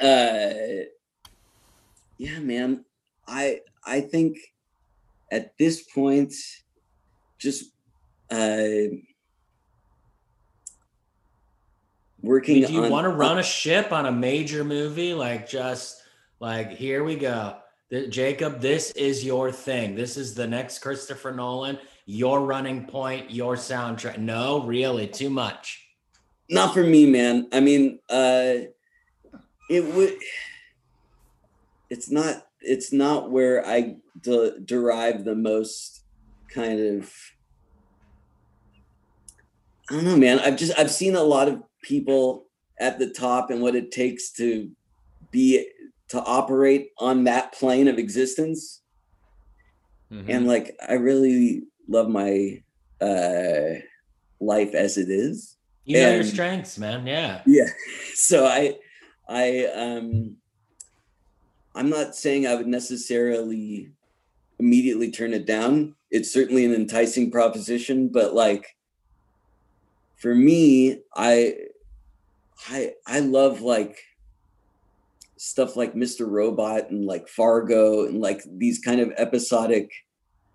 Uh, 0.01 0.85
yeah, 2.17 2.39
man. 2.39 2.85
I 3.27 3.61
I 3.85 4.01
think 4.01 4.37
at 5.31 5.57
this 5.57 5.83
point, 5.83 6.33
just 7.37 7.71
uh, 8.31 8.93
working. 12.21 12.61
Do 12.61 12.73
you 12.73 12.89
want 12.89 13.05
to 13.05 13.09
run 13.09 13.39
a 13.39 13.43
ship 13.43 13.91
on 13.91 14.05
a 14.05 14.11
major 14.11 14.63
movie? 14.63 15.13
Like 15.13 15.49
just 15.49 16.01
like 16.39 16.71
here 16.71 17.03
we 17.03 17.15
go, 17.15 17.57
Jacob. 18.09 18.61
This 18.61 18.91
is 18.91 19.23
your 19.23 19.51
thing. 19.51 19.95
This 19.95 20.17
is 20.17 20.33
the 20.33 20.47
next 20.47 20.79
Christopher 20.79 21.31
Nolan. 21.31 21.79
Your 22.05 22.45
running 22.45 22.85
point. 22.85 23.31
Your 23.31 23.55
soundtrack. 23.55 24.17
No, 24.17 24.63
really, 24.63 25.07
too 25.07 25.29
much. 25.29 25.83
Not 26.49 26.73
for 26.73 26.83
me, 26.83 27.05
man. 27.05 27.49
I 27.51 27.59
mean, 27.59 27.99
uh, 28.09 28.53
it 29.69 29.85
would. 29.93 30.17
It's 31.89 32.09
not. 32.09 32.47
It's 32.61 32.91
not 32.91 33.31
where 33.31 33.65
I 33.65 33.97
de- 34.21 34.59
derive 34.59 35.23
the 35.23 35.35
most 35.35 36.03
kind 36.53 36.79
of 36.79 37.13
I 39.89 39.93
don't 39.95 40.05
know, 40.05 40.17
man. 40.17 40.39
I've 40.39 40.57
just 40.57 40.77
I've 40.77 40.91
seen 40.91 41.15
a 41.15 41.23
lot 41.23 41.47
of 41.47 41.63
people 41.81 42.45
at 42.79 42.99
the 42.99 43.09
top 43.09 43.49
and 43.49 43.61
what 43.61 43.75
it 43.75 43.91
takes 43.91 44.31
to 44.33 44.69
be 45.31 45.69
to 46.09 46.21
operate 46.23 46.91
on 46.97 47.23
that 47.25 47.53
plane 47.53 47.87
of 47.87 47.97
existence. 47.97 48.81
Mm-hmm. 50.11 50.29
And 50.29 50.47
like 50.47 50.75
I 50.87 50.93
really 50.93 51.63
love 51.87 52.09
my 52.09 52.61
uh 52.99 53.79
life 54.41 54.73
as 54.73 54.97
it 54.97 55.09
is. 55.09 55.55
You 55.85 56.01
know 56.01 56.07
and, 56.07 56.15
your 56.15 56.23
strengths, 56.25 56.77
man. 56.77 57.07
Yeah. 57.07 57.41
Yeah. 57.45 57.69
So 58.13 58.45
I 58.45 58.75
I 59.29 59.65
um 59.65 60.37
I'm 61.75 61.89
not 61.89 62.15
saying 62.15 62.47
I 62.47 62.55
would 62.55 62.67
necessarily 62.67 63.91
immediately 64.59 65.11
turn 65.11 65.33
it 65.33 65.45
down. 65.45 65.95
It's 66.09 66.31
certainly 66.31 66.65
an 66.65 66.73
enticing 66.73 67.29
proposition, 67.29 68.07
but 68.07 68.33
like 68.33 68.75
for 70.17 70.33
me, 70.33 71.01
I 71.15 71.55
I 72.69 72.93
I 73.05 73.19
love 73.19 73.61
like 73.61 73.99
stuff 75.37 75.75
like 75.75 75.93
Mr. 75.93 76.27
Robot 76.27 76.89
and 76.89 77.05
like 77.05 77.27
Fargo 77.27 78.07
and 78.07 78.19
like 78.19 78.41
these 78.57 78.79
kind 78.79 78.99
of 78.99 79.13
episodic 79.17 79.91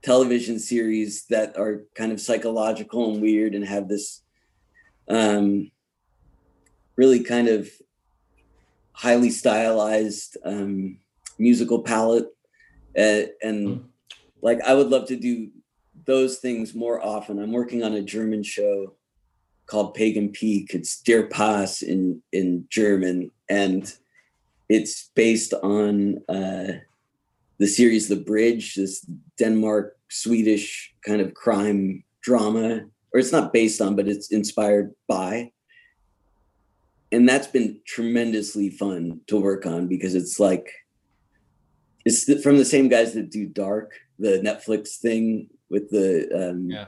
television 0.02 0.58
series 0.58 1.26
that 1.26 1.56
are 1.56 1.84
kind 1.94 2.10
of 2.10 2.20
psychological 2.20 3.12
and 3.12 3.22
weird 3.22 3.54
and 3.54 3.64
have 3.64 3.88
this 3.88 4.22
um 5.08 5.70
really 6.96 7.22
kind 7.22 7.46
of 7.46 7.70
highly 8.92 9.30
stylized 9.30 10.36
um 10.44 10.98
musical 11.38 11.82
palette 11.82 12.28
uh, 12.98 13.22
and 13.42 13.68
mm 13.68 13.82
like 14.42 14.60
I 14.62 14.74
would 14.74 14.88
love 14.88 15.06
to 15.06 15.16
do 15.16 15.50
those 16.04 16.38
things 16.38 16.74
more 16.74 17.04
often. 17.04 17.38
I'm 17.38 17.52
working 17.52 17.82
on 17.82 17.94
a 17.94 18.02
German 18.02 18.42
show 18.42 18.94
called 19.66 19.94
Pagan 19.94 20.30
Peak. 20.30 20.74
It's 20.74 21.00
Der 21.00 21.28
Pass 21.28 21.80
in 21.80 22.20
in 22.32 22.66
German, 22.68 23.30
and 23.48 23.90
it's 24.68 25.10
based 25.14 25.54
on 25.54 26.18
uh, 26.28 26.72
the 27.58 27.66
series 27.66 28.08
The 28.08 28.16
Bridge, 28.16 28.74
this 28.74 29.06
Denmark 29.38 29.96
Swedish 30.10 30.92
kind 31.06 31.20
of 31.20 31.34
crime 31.34 32.04
drama, 32.20 32.84
or 33.14 33.20
it's 33.20 33.32
not 33.32 33.52
based 33.52 33.80
on, 33.80 33.96
but 33.96 34.08
it's 34.08 34.30
inspired 34.32 34.92
by. 35.08 35.52
And 37.12 37.28
that's 37.28 37.46
been 37.46 37.80
tremendously 37.86 38.70
fun 38.70 39.20
to 39.26 39.38
work 39.38 39.66
on 39.66 39.86
because 39.86 40.14
it's 40.14 40.40
like 40.40 40.68
it's 42.04 42.42
from 42.42 42.56
the 42.56 42.64
same 42.64 42.88
guys 42.88 43.12
that 43.14 43.30
do 43.30 43.46
Dark, 43.46 43.92
the 44.18 44.40
Netflix 44.40 44.96
thing 44.96 45.48
with 45.70 45.90
the 45.90 46.28
um, 46.34 46.70
yeah. 46.70 46.86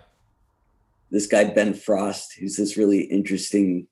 this 1.10 1.26
guy 1.26 1.44
Ben 1.44 1.74
Frost, 1.74 2.34
who's 2.38 2.56
this 2.56 2.76
really 2.76 3.02
interesting 3.02 3.86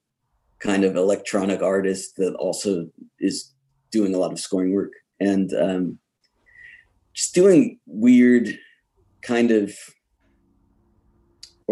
kind 0.58 0.84
of 0.84 0.96
electronic 0.96 1.62
artist 1.62 2.16
that 2.16 2.34
also 2.34 2.88
is 3.18 3.52
doing 3.90 4.14
a 4.14 4.18
lot 4.18 4.32
of 4.32 4.40
scoring 4.40 4.72
work 4.72 4.92
and 5.20 5.52
um, 5.54 5.98
just 7.12 7.34
doing 7.34 7.78
weird 7.86 8.58
kind 9.22 9.50
of 9.50 9.74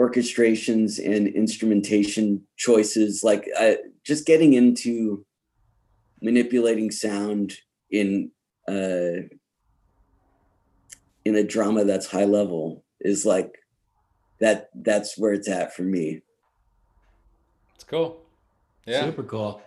orchestrations 0.01 0.99
and 0.99 1.29
instrumentation 1.29 2.43
choices 2.57 3.23
like 3.23 3.47
uh, 3.59 3.75
just 4.03 4.25
getting 4.27 4.55
into 4.55 5.27
manipulating 6.23 6.91
sound 6.91 7.53
in 7.91 8.31
uh, 8.67 9.21
in 11.27 11.37
a 11.37 11.45
drama 11.45 11.85
that's 11.85 12.07
high 12.07 12.25
level 12.25 12.83
is 13.01 13.27
like 13.27 13.59
that 14.39 14.71
that's 14.75 15.19
where 15.19 15.35
it's 15.35 15.49
at 15.49 15.75
for 15.75 15.83
me. 15.83 16.23
It's 17.75 17.85
cool. 17.85 18.23
Yeah. 18.87 19.05
Super 19.05 19.25
cool. 19.25 19.61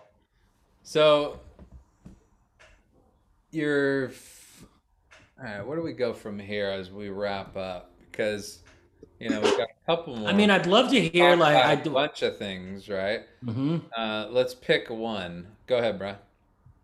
So 0.82 1.38
you're 3.52 4.10
all 5.38 5.44
right 5.44 5.64
where 5.64 5.76
do 5.76 5.82
we 5.84 5.92
go 5.92 6.12
from 6.12 6.40
here 6.40 6.70
as 6.70 6.90
we 6.90 7.08
wrap 7.10 7.56
up? 7.56 7.92
Because 8.10 8.63
you 9.20 9.30
know 9.30 9.40
we've 9.40 9.56
got 9.56 9.68
a 9.68 9.86
couple 9.86 10.16
more 10.16 10.28
i 10.28 10.32
mean 10.32 10.50
i'd 10.50 10.66
love 10.66 10.90
to 10.90 11.00
hear 11.00 11.36
like 11.36 11.78
a 11.78 11.82
do... 11.82 11.90
bunch 11.90 12.22
of 12.22 12.36
things 12.36 12.88
right 12.88 13.22
mm-hmm. 13.44 13.78
uh, 13.96 14.26
let's 14.30 14.54
pick 14.54 14.90
one 14.90 15.46
go 15.66 15.78
ahead 15.78 15.98
brian 15.98 16.16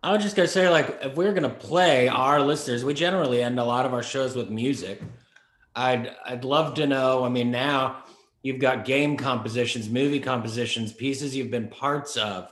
I 0.02 0.12
was 0.12 0.22
just 0.22 0.34
gonna 0.34 0.48
say, 0.48 0.68
like, 0.68 0.98
if 1.02 1.14
we're 1.14 1.34
gonna 1.34 1.50
play 1.50 2.08
our 2.08 2.40
listeners, 2.40 2.84
we 2.84 2.94
generally 2.94 3.42
end 3.42 3.60
a 3.60 3.64
lot 3.64 3.84
of 3.84 3.92
our 3.92 4.02
shows 4.02 4.34
with 4.34 4.48
music. 4.48 5.02
I'd 5.76 6.14
I'd 6.24 6.44
love 6.44 6.74
to 6.74 6.86
know. 6.86 7.24
I 7.24 7.28
mean, 7.28 7.50
now 7.50 8.04
you've 8.42 8.60
got 8.60 8.86
game 8.86 9.16
compositions, 9.16 9.90
movie 9.90 10.20
compositions, 10.20 10.92
pieces 10.92 11.36
you've 11.36 11.50
been 11.50 11.68
parts 11.68 12.16
of. 12.16 12.50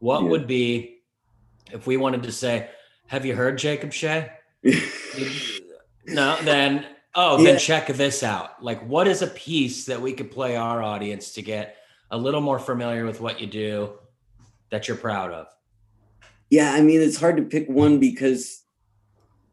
What 0.00 0.22
yeah. 0.22 0.28
would 0.28 0.46
be 0.48 0.98
if 1.72 1.86
we 1.86 1.96
wanted 1.96 2.24
to 2.24 2.32
say, 2.32 2.68
"Have 3.06 3.24
you 3.24 3.36
heard 3.36 3.58
Jacob 3.58 3.92
Shea?" 3.92 4.32
no, 6.06 6.36
then 6.42 6.84
oh, 7.18 7.38
yeah. 7.38 7.44
then 7.44 7.58
check 7.58 7.88
this 7.88 8.22
out. 8.22 8.62
Like, 8.62 8.80
what 8.88 9.06
is 9.06 9.22
a 9.22 9.26
piece 9.26 9.84
that 9.86 10.00
we 10.00 10.12
could 10.12 10.30
play 10.30 10.56
our 10.56 10.82
audience 10.82 11.32
to 11.32 11.42
get 11.42 11.76
a 12.10 12.16
little 12.16 12.40
more 12.40 12.58
familiar 12.58 13.04
with 13.04 13.20
what 13.20 13.40
you 13.40 13.46
do 13.46 13.92
that 14.70 14.88
you're 14.88 14.96
proud 14.96 15.32
of? 15.32 15.48
yeah, 16.50 16.72
I 16.72 16.80
mean, 16.80 17.00
it's 17.00 17.20
hard 17.20 17.36
to 17.36 17.42
pick 17.42 17.68
one 17.68 17.98
because 17.98 18.64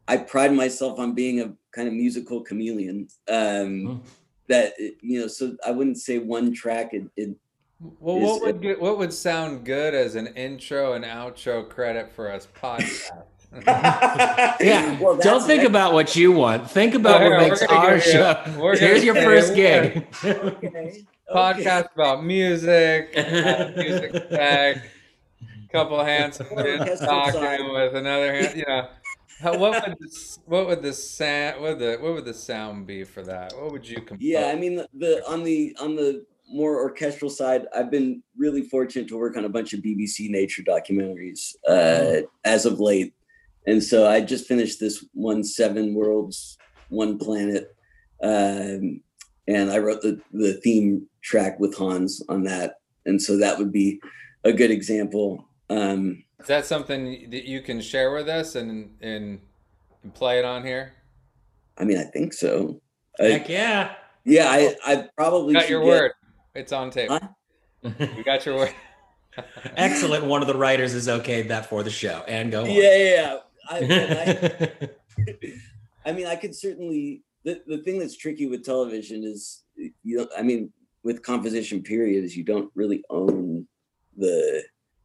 I 0.08 0.16
pride 0.16 0.52
myself 0.52 0.98
on 0.98 1.14
being 1.14 1.40
a 1.40 1.52
kind 1.72 1.88
of 1.88 1.94
musical 1.94 2.40
chameleon. 2.40 3.08
Um, 3.28 4.02
That 4.48 4.74
you 4.78 5.20
know, 5.20 5.26
so 5.26 5.56
I 5.66 5.72
wouldn't 5.72 5.98
say 5.98 6.20
one 6.20 6.54
track. 6.54 6.94
It, 6.94 7.10
it 7.16 7.36
well, 7.80 8.20
what 8.20 8.42
would 8.42 8.62
get, 8.62 8.80
what 8.80 8.96
would 8.96 9.12
sound 9.12 9.64
good 9.64 9.92
as 9.92 10.14
an 10.14 10.28
intro 10.28 10.92
and 10.92 11.04
outro 11.04 11.68
credit 11.68 12.12
for 12.12 12.30
us 12.30 12.46
podcast? 12.54 13.24
yeah. 13.66 14.98
Well, 15.00 15.16
Don't 15.16 15.42
think 15.42 15.64
about 15.64 15.92
what 15.92 16.16
you 16.16 16.32
want. 16.32 16.70
Think 16.70 16.94
about 16.94 17.20
well, 17.20 17.30
what 17.30 17.48
makes 17.48 17.62
our 17.62 18.00
show. 18.00 18.42
You, 18.46 18.78
Here's 18.78 19.04
your 19.04 19.14
first 19.14 19.54
gig. 19.54 20.06
okay. 20.24 21.04
Podcast 21.32 21.88
about 21.94 22.24
music, 22.24 23.12
music 23.76 24.28
tech 24.30 24.90
couple 25.76 26.02
hands 26.02 26.38
talking 26.38 27.72
with 27.72 27.94
another 27.94 28.32
hand. 28.32 28.56
You 28.56 28.64
know, 28.66 28.88
how, 29.40 29.58
what 29.58 29.86
would 29.86 29.96
this, 30.00 30.38
what 30.46 30.66
would 30.66 30.82
the 30.82 30.92
sound 30.92 31.60
what 31.60 31.70
would 31.70 31.78
the 31.78 31.96
what 32.00 32.14
would 32.14 32.24
the 32.24 32.34
sound 32.34 32.86
be 32.86 33.04
for 33.04 33.22
that? 33.22 33.52
What 33.58 33.72
would 33.72 33.88
you 33.88 34.00
compose? 34.00 34.18
Yeah, 34.20 34.46
I 34.46 34.56
mean 34.56 34.76
the, 34.76 34.88
the 34.94 35.28
on 35.28 35.44
the 35.44 35.76
on 35.80 35.96
the 35.96 36.24
more 36.48 36.80
orchestral 36.80 37.30
side, 37.30 37.66
I've 37.74 37.90
been 37.90 38.22
really 38.36 38.62
fortunate 38.62 39.08
to 39.08 39.16
work 39.18 39.36
on 39.36 39.44
a 39.44 39.48
bunch 39.48 39.72
of 39.72 39.80
BBC 39.80 40.30
nature 40.30 40.62
documentaries 40.62 41.56
uh, 41.68 42.24
as 42.44 42.66
of 42.66 42.78
late, 42.78 43.14
and 43.66 43.82
so 43.82 44.08
I 44.08 44.20
just 44.20 44.46
finished 44.46 44.80
this 44.80 45.04
one, 45.12 45.42
Seven 45.42 45.94
Worlds, 45.94 46.56
One 46.88 47.18
Planet, 47.18 47.74
um, 48.22 49.00
and 49.48 49.70
I 49.70 49.78
wrote 49.78 50.02
the 50.02 50.20
the 50.32 50.54
theme 50.62 51.06
track 51.22 51.58
with 51.58 51.76
Hans 51.76 52.22
on 52.28 52.44
that, 52.44 52.76
and 53.04 53.20
so 53.20 53.36
that 53.38 53.58
would 53.58 53.72
be 53.72 54.00
a 54.44 54.52
good 54.52 54.70
example. 54.70 55.48
Um, 55.68 56.22
Is 56.40 56.46
that 56.46 56.66
something 56.66 57.30
that 57.30 57.44
you 57.44 57.60
can 57.60 57.80
share 57.80 58.12
with 58.12 58.28
us 58.28 58.54
and 58.54 58.94
and, 59.00 59.40
and 60.02 60.14
play 60.14 60.38
it 60.38 60.44
on 60.44 60.64
here? 60.64 60.94
I 61.78 61.84
mean, 61.84 61.98
I 61.98 62.04
think 62.04 62.32
so. 62.32 62.80
Heck 63.18 63.48
yeah. 63.48 63.94
Yeah, 64.24 64.50
I, 64.50 64.74
I 64.84 65.08
probably 65.16 65.54
got 65.54 65.68
your 65.68 65.80
get, 65.80 65.86
word. 65.86 66.12
It's 66.54 66.72
on 66.72 66.90
tape. 66.90 67.10
Huh? 67.10 67.20
we 67.82 68.24
got 68.24 68.44
your 68.44 68.56
word. 68.56 68.74
Excellent. 69.76 70.24
One 70.24 70.42
of 70.42 70.48
the 70.48 70.56
writers 70.56 70.94
is 70.94 71.06
okayed 71.06 71.48
that 71.48 71.68
for 71.68 71.84
the 71.84 71.90
show. 71.90 72.24
And 72.26 72.50
go 72.50 72.62
on. 72.62 72.70
Yeah, 72.70 72.96
yeah. 72.96 73.38
Yeah. 73.80 74.68
I, 74.80 74.88
I, 75.24 75.50
I 76.10 76.12
mean, 76.12 76.26
I 76.26 76.36
could 76.36 76.54
certainly. 76.54 77.22
The, 77.44 77.62
the 77.64 77.78
thing 77.78 78.00
that's 78.00 78.16
tricky 78.16 78.46
with 78.46 78.64
television 78.64 79.22
is 79.22 79.62
you 79.76 80.16
know, 80.16 80.28
I 80.36 80.42
mean, 80.42 80.72
with 81.04 81.22
composition 81.22 81.82
period 81.82 82.24
is 82.24 82.36
you 82.36 82.42
don't 82.42 82.70
really 82.74 83.04
own 83.10 83.66
the 84.16 84.64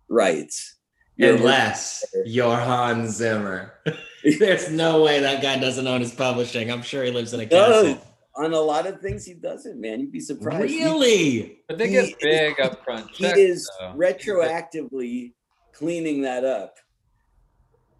rights. 0.09 0.77
You're 1.17 1.35
Unless 1.35 2.05
you're 2.25 2.55
Hans 2.55 3.17
Zimmer. 3.17 3.73
There's 4.39 4.71
no 4.71 5.03
way 5.03 5.19
that 5.19 5.41
guy 5.41 5.59
doesn't 5.59 5.85
own 5.85 6.01
his 6.01 6.13
publishing. 6.13 6.71
I'm 6.71 6.81
sure 6.81 7.03
he 7.03 7.11
lives 7.11 7.33
in 7.33 7.41
a 7.41 7.45
castle. 7.45 7.83
No, 7.83 8.01
on 8.35 8.53
a 8.53 8.59
lot 8.59 8.87
of 8.87 9.01
things 9.01 9.25
he 9.25 9.33
doesn't, 9.33 9.79
man. 9.79 9.99
You'd 9.99 10.11
be 10.11 10.19
surprised. 10.19 10.63
Really? 10.63 11.59
But 11.67 11.77
they 11.77 11.89
get 11.89 12.19
big 12.19 12.55
is, 12.59 12.65
upfront. 12.65 13.09
He 13.11 13.25
is 13.25 13.69
though. 13.79 13.93
retroactively 13.95 15.33
cleaning 15.73 16.21
that 16.21 16.43
up. 16.45 16.75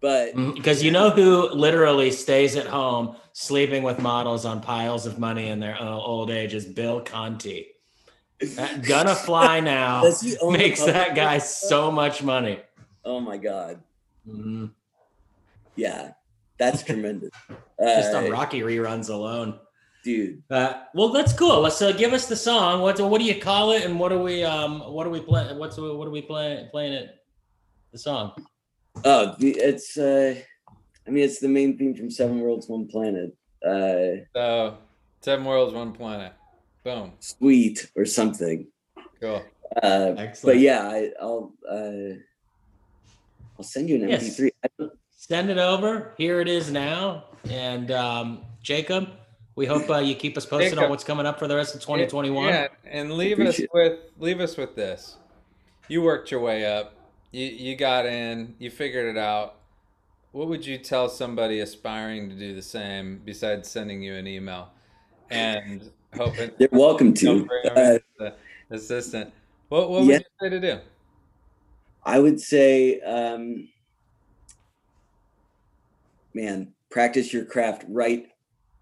But 0.02 0.34
because 0.34 0.82
mm, 0.82 0.84
you 0.84 0.90
know 0.90 1.10
who 1.10 1.48
literally 1.50 2.10
stays 2.10 2.56
at 2.56 2.66
home 2.66 3.16
sleeping 3.32 3.84
with 3.84 4.00
models 4.00 4.44
on 4.44 4.60
piles 4.60 5.06
of 5.06 5.18
money 5.18 5.48
in 5.48 5.60
their 5.60 5.80
old 5.80 6.28
age 6.28 6.54
is 6.54 6.66
Bill 6.66 7.00
Conti. 7.00 7.68
Gonna 8.82 9.14
fly 9.14 9.60
now 9.60 10.02
makes 10.42 10.84
that 10.84 11.14
guy 11.14 11.38
so 11.38 11.92
much 11.92 12.22
money. 12.22 12.60
Oh 13.04 13.20
my 13.20 13.36
god. 13.36 13.80
Mm-hmm. 14.28 14.66
Yeah, 15.76 16.12
that's 16.58 16.82
tremendous. 16.82 17.30
Just 17.80 18.12
uh, 18.12 18.18
on 18.18 18.30
Rocky 18.30 18.60
reruns 18.60 19.08
alone 19.08 19.60
dude. 20.02 20.42
Uh, 20.50 20.82
well, 20.94 21.10
that's 21.10 21.32
cool. 21.32 21.60
Let's 21.60 21.80
uh, 21.80 21.92
give 21.92 22.12
us 22.12 22.26
the 22.26 22.36
song. 22.36 22.82
What 22.82 23.00
what 23.00 23.20
do 23.20 23.24
you 23.24 23.40
call 23.40 23.72
it? 23.72 23.84
And 23.84 23.98
what 23.98 24.12
are 24.12 24.20
we 24.20 24.44
um 24.44 24.80
what 24.92 25.06
are 25.06 25.10
we 25.10 25.20
playing? 25.20 25.58
What's 25.58 25.78
what 25.78 26.06
are 26.06 26.10
we 26.10 26.22
playing 26.22 26.68
playing 26.70 26.92
it? 26.94 27.24
The 27.92 27.98
song. 27.98 28.32
Oh, 29.04 29.34
it's 29.38 29.96
uh, 29.98 30.34
I 31.06 31.10
mean, 31.10 31.24
it's 31.24 31.40
the 31.40 31.48
main 31.48 31.76
theme 31.76 31.94
from 31.94 32.10
Seven 32.10 32.40
Worlds, 32.40 32.68
One 32.68 32.86
Planet. 32.86 33.36
Uh, 33.64 34.24
so 34.34 34.78
Seven 35.20 35.44
Worlds, 35.44 35.74
One 35.74 35.92
Planet. 35.92 36.32
Boom. 36.84 37.12
Sweet 37.20 37.90
or 37.96 38.04
something. 38.04 38.66
Cool. 39.20 39.42
Uh, 39.82 40.14
Excellent. 40.16 40.42
But 40.42 40.58
yeah, 40.58 40.88
I, 40.88 41.10
will 41.20 41.54
uh, 41.68 42.18
I'll 43.58 43.64
send 43.64 43.88
you 43.88 43.96
an 43.96 44.08
yes. 44.08 44.38
MP3. 44.38 44.90
Send 45.16 45.50
it 45.50 45.58
over. 45.58 46.14
Here 46.18 46.40
it 46.40 46.48
is 46.48 46.70
now. 46.70 47.24
And 47.48 47.90
um, 47.92 48.42
Jacob, 48.62 49.08
we 49.54 49.66
hope 49.66 49.88
uh, 49.88 49.98
you 49.98 50.14
keep 50.14 50.36
us 50.36 50.46
posted 50.46 50.78
on 50.78 50.90
what's 50.90 51.04
coming 51.04 51.26
up 51.26 51.38
for 51.38 51.46
the 51.46 51.54
rest 51.54 51.74
of 51.74 51.80
2021. 51.80 52.48
Yeah, 52.48 52.68
and 52.84 53.12
leave 53.12 53.38
us 53.38 53.60
with 53.72 54.00
leave 54.18 54.40
us 54.40 54.56
with 54.56 54.74
this. 54.74 55.16
You 55.88 56.02
worked 56.02 56.30
your 56.30 56.40
way 56.40 56.66
up. 56.66 56.94
You 57.32 57.46
you 57.46 57.76
got 57.76 58.04
in. 58.04 58.54
You 58.58 58.70
figured 58.70 59.16
it 59.16 59.18
out. 59.18 59.56
What 60.32 60.48
would 60.48 60.64
you 60.64 60.78
tell 60.78 61.08
somebody 61.08 61.60
aspiring 61.60 62.28
to 62.28 62.36
do 62.36 62.54
the 62.54 62.62
same 62.62 63.20
besides 63.24 63.68
sending 63.68 64.02
you 64.02 64.14
an 64.14 64.26
email 64.26 64.70
and 65.30 65.90
hoping 66.14 66.50
they're 66.58 66.68
welcome 66.70 67.14
to 67.14 67.48
uh, 67.66 67.98
the 68.18 68.34
assistant? 68.70 69.32
What 69.70 69.88
what 69.88 70.04
yeah. 70.04 70.18
would 70.18 70.20
you 70.20 70.26
say 70.40 70.48
to 70.50 70.60
do? 70.60 70.80
I 72.04 72.18
would 72.18 72.40
say, 72.40 73.00
um, 73.00 73.68
man, 76.34 76.74
practice 76.90 77.32
your 77.32 77.46
craft. 77.46 77.84
Write 77.88 78.28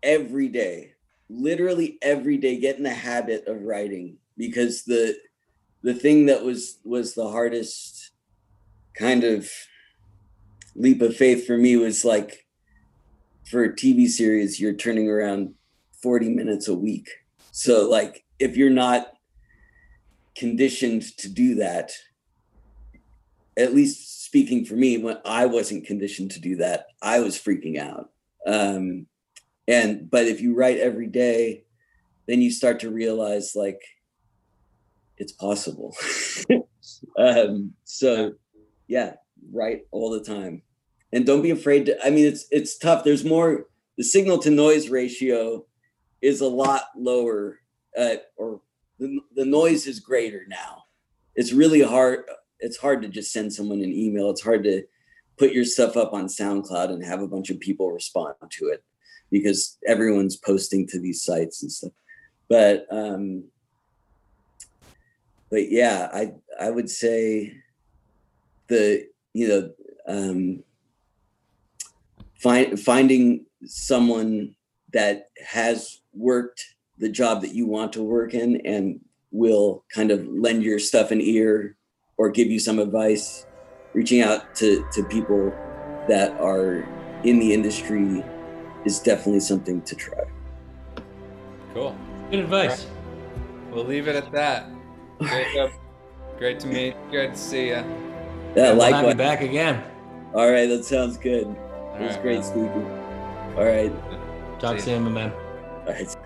every 0.02 0.48
day, 0.48 0.94
literally 1.28 1.98
every 2.02 2.36
day, 2.36 2.58
get 2.58 2.78
in 2.78 2.82
the 2.82 2.90
habit 2.90 3.46
of 3.46 3.62
writing 3.62 4.16
because 4.36 4.82
the 4.82 5.16
the 5.82 5.94
thing 5.94 6.26
that 6.26 6.42
was 6.42 6.78
was 6.84 7.14
the 7.14 7.28
hardest 7.28 8.09
kind 9.00 9.24
of 9.24 9.50
leap 10.76 11.02
of 11.02 11.16
faith 11.16 11.46
for 11.46 11.56
me 11.56 11.76
was 11.76 12.04
like 12.04 12.46
for 13.50 13.64
a 13.64 13.74
TV 13.74 14.06
series, 14.06 14.60
you're 14.60 14.74
turning 14.74 15.08
around 15.08 15.54
40 16.02 16.28
minutes 16.28 16.68
a 16.68 16.74
week. 16.74 17.08
So 17.50 17.88
like 17.88 18.24
if 18.38 18.56
you're 18.56 18.70
not 18.70 19.08
conditioned 20.36 21.02
to 21.18 21.28
do 21.28 21.56
that, 21.56 21.92
at 23.56 23.74
least 23.74 24.24
speaking 24.24 24.64
for 24.64 24.74
me, 24.74 24.98
when 24.98 25.18
I 25.24 25.46
wasn't 25.46 25.86
conditioned 25.86 26.30
to 26.32 26.40
do 26.40 26.56
that, 26.56 26.86
I 27.02 27.18
was 27.20 27.36
freaking 27.36 27.78
out. 27.78 28.10
Um, 28.46 29.06
and 29.70 30.10
but 30.10 30.26
if 30.26 30.40
you 30.40 30.54
write 30.54 30.78
every 30.78 31.06
day 31.06 31.64
then 32.26 32.42
you 32.42 32.50
start 32.50 32.80
to 32.80 32.90
realize 32.90 33.52
like 33.54 33.80
it's 35.16 35.32
possible 35.32 35.94
um 37.18 37.72
so 37.84 38.32
yeah 38.90 39.14
write 39.52 39.86
all 39.90 40.10
the 40.10 40.20
time. 40.22 40.62
And 41.12 41.24
don't 41.24 41.42
be 41.42 41.50
afraid 41.50 41.86
to 41.86 42.06
i 42.06 42.10
mean 42.10 42.26
it's 42.26 42.46
it's 42.50 42.76
tough. 42.76 43.04
There's 43.04 43.24
more 43.24 43.66
the 43.96 44.04
signal 44.04 44.38
to 44.40 44.50
noise 44.50 44.88
ratio 44.88 45.64
is 46.20 46.40
a 46.40 46.48
lot 46.48 46.84
lower 46.96 47.60
uh, 47.96 48.16
or 48.36 48.60
the, 48.98 49.20
the 49.34 49.44
noise 49.44 49.86
is 49.86 50.00
greater 50.00 50.44
now. 50.48 50.84
It's 51.34 51.52
really 51.52 51.82
hard 51.82 52.24
it's 52.58 52.76
hard 52.76 53.00
to 53.02 53.08
just 53.08 53.32
send 53.32 53.52
someone 53.52 53.80
an 53.82 53.92
email. 53.92 54.30
It's 54.30 54.42
hard 54.42 54.64
to 54.64 54.82
put 55.38 55.52
your 55.52 55.64
stuff 55.64 55.96
up 55.96 56.12
on 56.12 56.26
soundcloud 56.26 56.90
and 56.90 57.02
have 57.04 57.22
a 57.22 57.28
bunch 57.28 57.48
of 57.48 57.58
people 57.60 57.90
respond 57.90 58.34
to 58.50 58.66
it 58.66 58.84
because 59.30 59.78
everyone's 59.86 60.36
posting 60.36 60.86
to 60.88 61.00
these 61.00 61.24
sites 61.24 61.62
and 61.62 61.72
stuff. 61.72 61.92
But 62.48 62.86
um, 62.90 63.44
but 65.50 65.70
yeah, 65.70 66.08
I 66.12 66.32
I 66.60 66.70
would 66.70 66.90
say 66.90 67.54
the 68.70 69.06
you 69.34 69.48
know 69.48 69.70
um, 70.06 70.62
find 72.38 72.80
finding 72.80 73.44
someone 73.66 74.54
that 74.92 75.28
has 75.46 76.00
worked 76.14 76.74
the 76.96 77.08
job 77.08 77.42
that 77.42 77.54
you 77.54 77.66
want 77.66 77.92
to 77.92 78.02
work 78.02 78.32
in 78.32 78.60
and 78.64 79.00
will 79.30 79.84
kind 79.94 80.10
of 80.10 80.26
lend 80.26 80.62
your 80.62 80.78
stuff 80.78 81.10
an 81.10 81.20
ear 81.20 81.76
or 82.16 82.30
give 82.30 82.48
you 82.48 82.58
some 82.58 82.78
advice 82.78 83.46
reaching 83.92 84.22
out 84.22 84.54
to 84.54 84.84
to 84.92 85.04
people 85.04 85.52
that 86.08 86.32
are 86.40 86.88
in 87.24 87.38
the 87.38 87.52
industry 87.52 88.24
is 88.86 88.98
definitely 88.98 89.40
something 89.40 89.82
to 89.82 89.94
try. 89.94 90.24
Cool. 91.74 91.94
Good 92.30 92.40
advice. 92.40 92.84
Right. 92.84 93.72
We'll 93.72 93.84
leave 93.84 94.08
it 94.08 94.16
at 94.16 94.32
that. 94.32 94.66
Jacob, 95.22 95.72
great 96.38 96.58
to 96.60 96.66
meet. 96.66 96.94
Good 97.10 97.32
to 97.32 97.38
see 97.38 97.68
you. 97.68 98.09
Yeah, 98.54 98.72
like 98.72 99.04
we'll 99.04 99.14
back 99.14 99.40
again. 99.42 99.82
All 100.34 100.50
right, 100.50 100.66
that 100.66 100.84
sounds 100.84 101.16
good. 101.16 101.46
All 101.46 101.96
it 101.96 102.02
was 102.02 102.12
right, 102.16 102.22
great 102.22 102.40
man. 102.40 102.42
speaking. 102.42 102.90
All 103.56 103.64
right. 103.64 104.60
Talk 104.60 104.80
soon, 104.80 105.02
my 105.04 105.10
man. 105.10 105.32
All 105.86 105.92
right. 105.92 106.16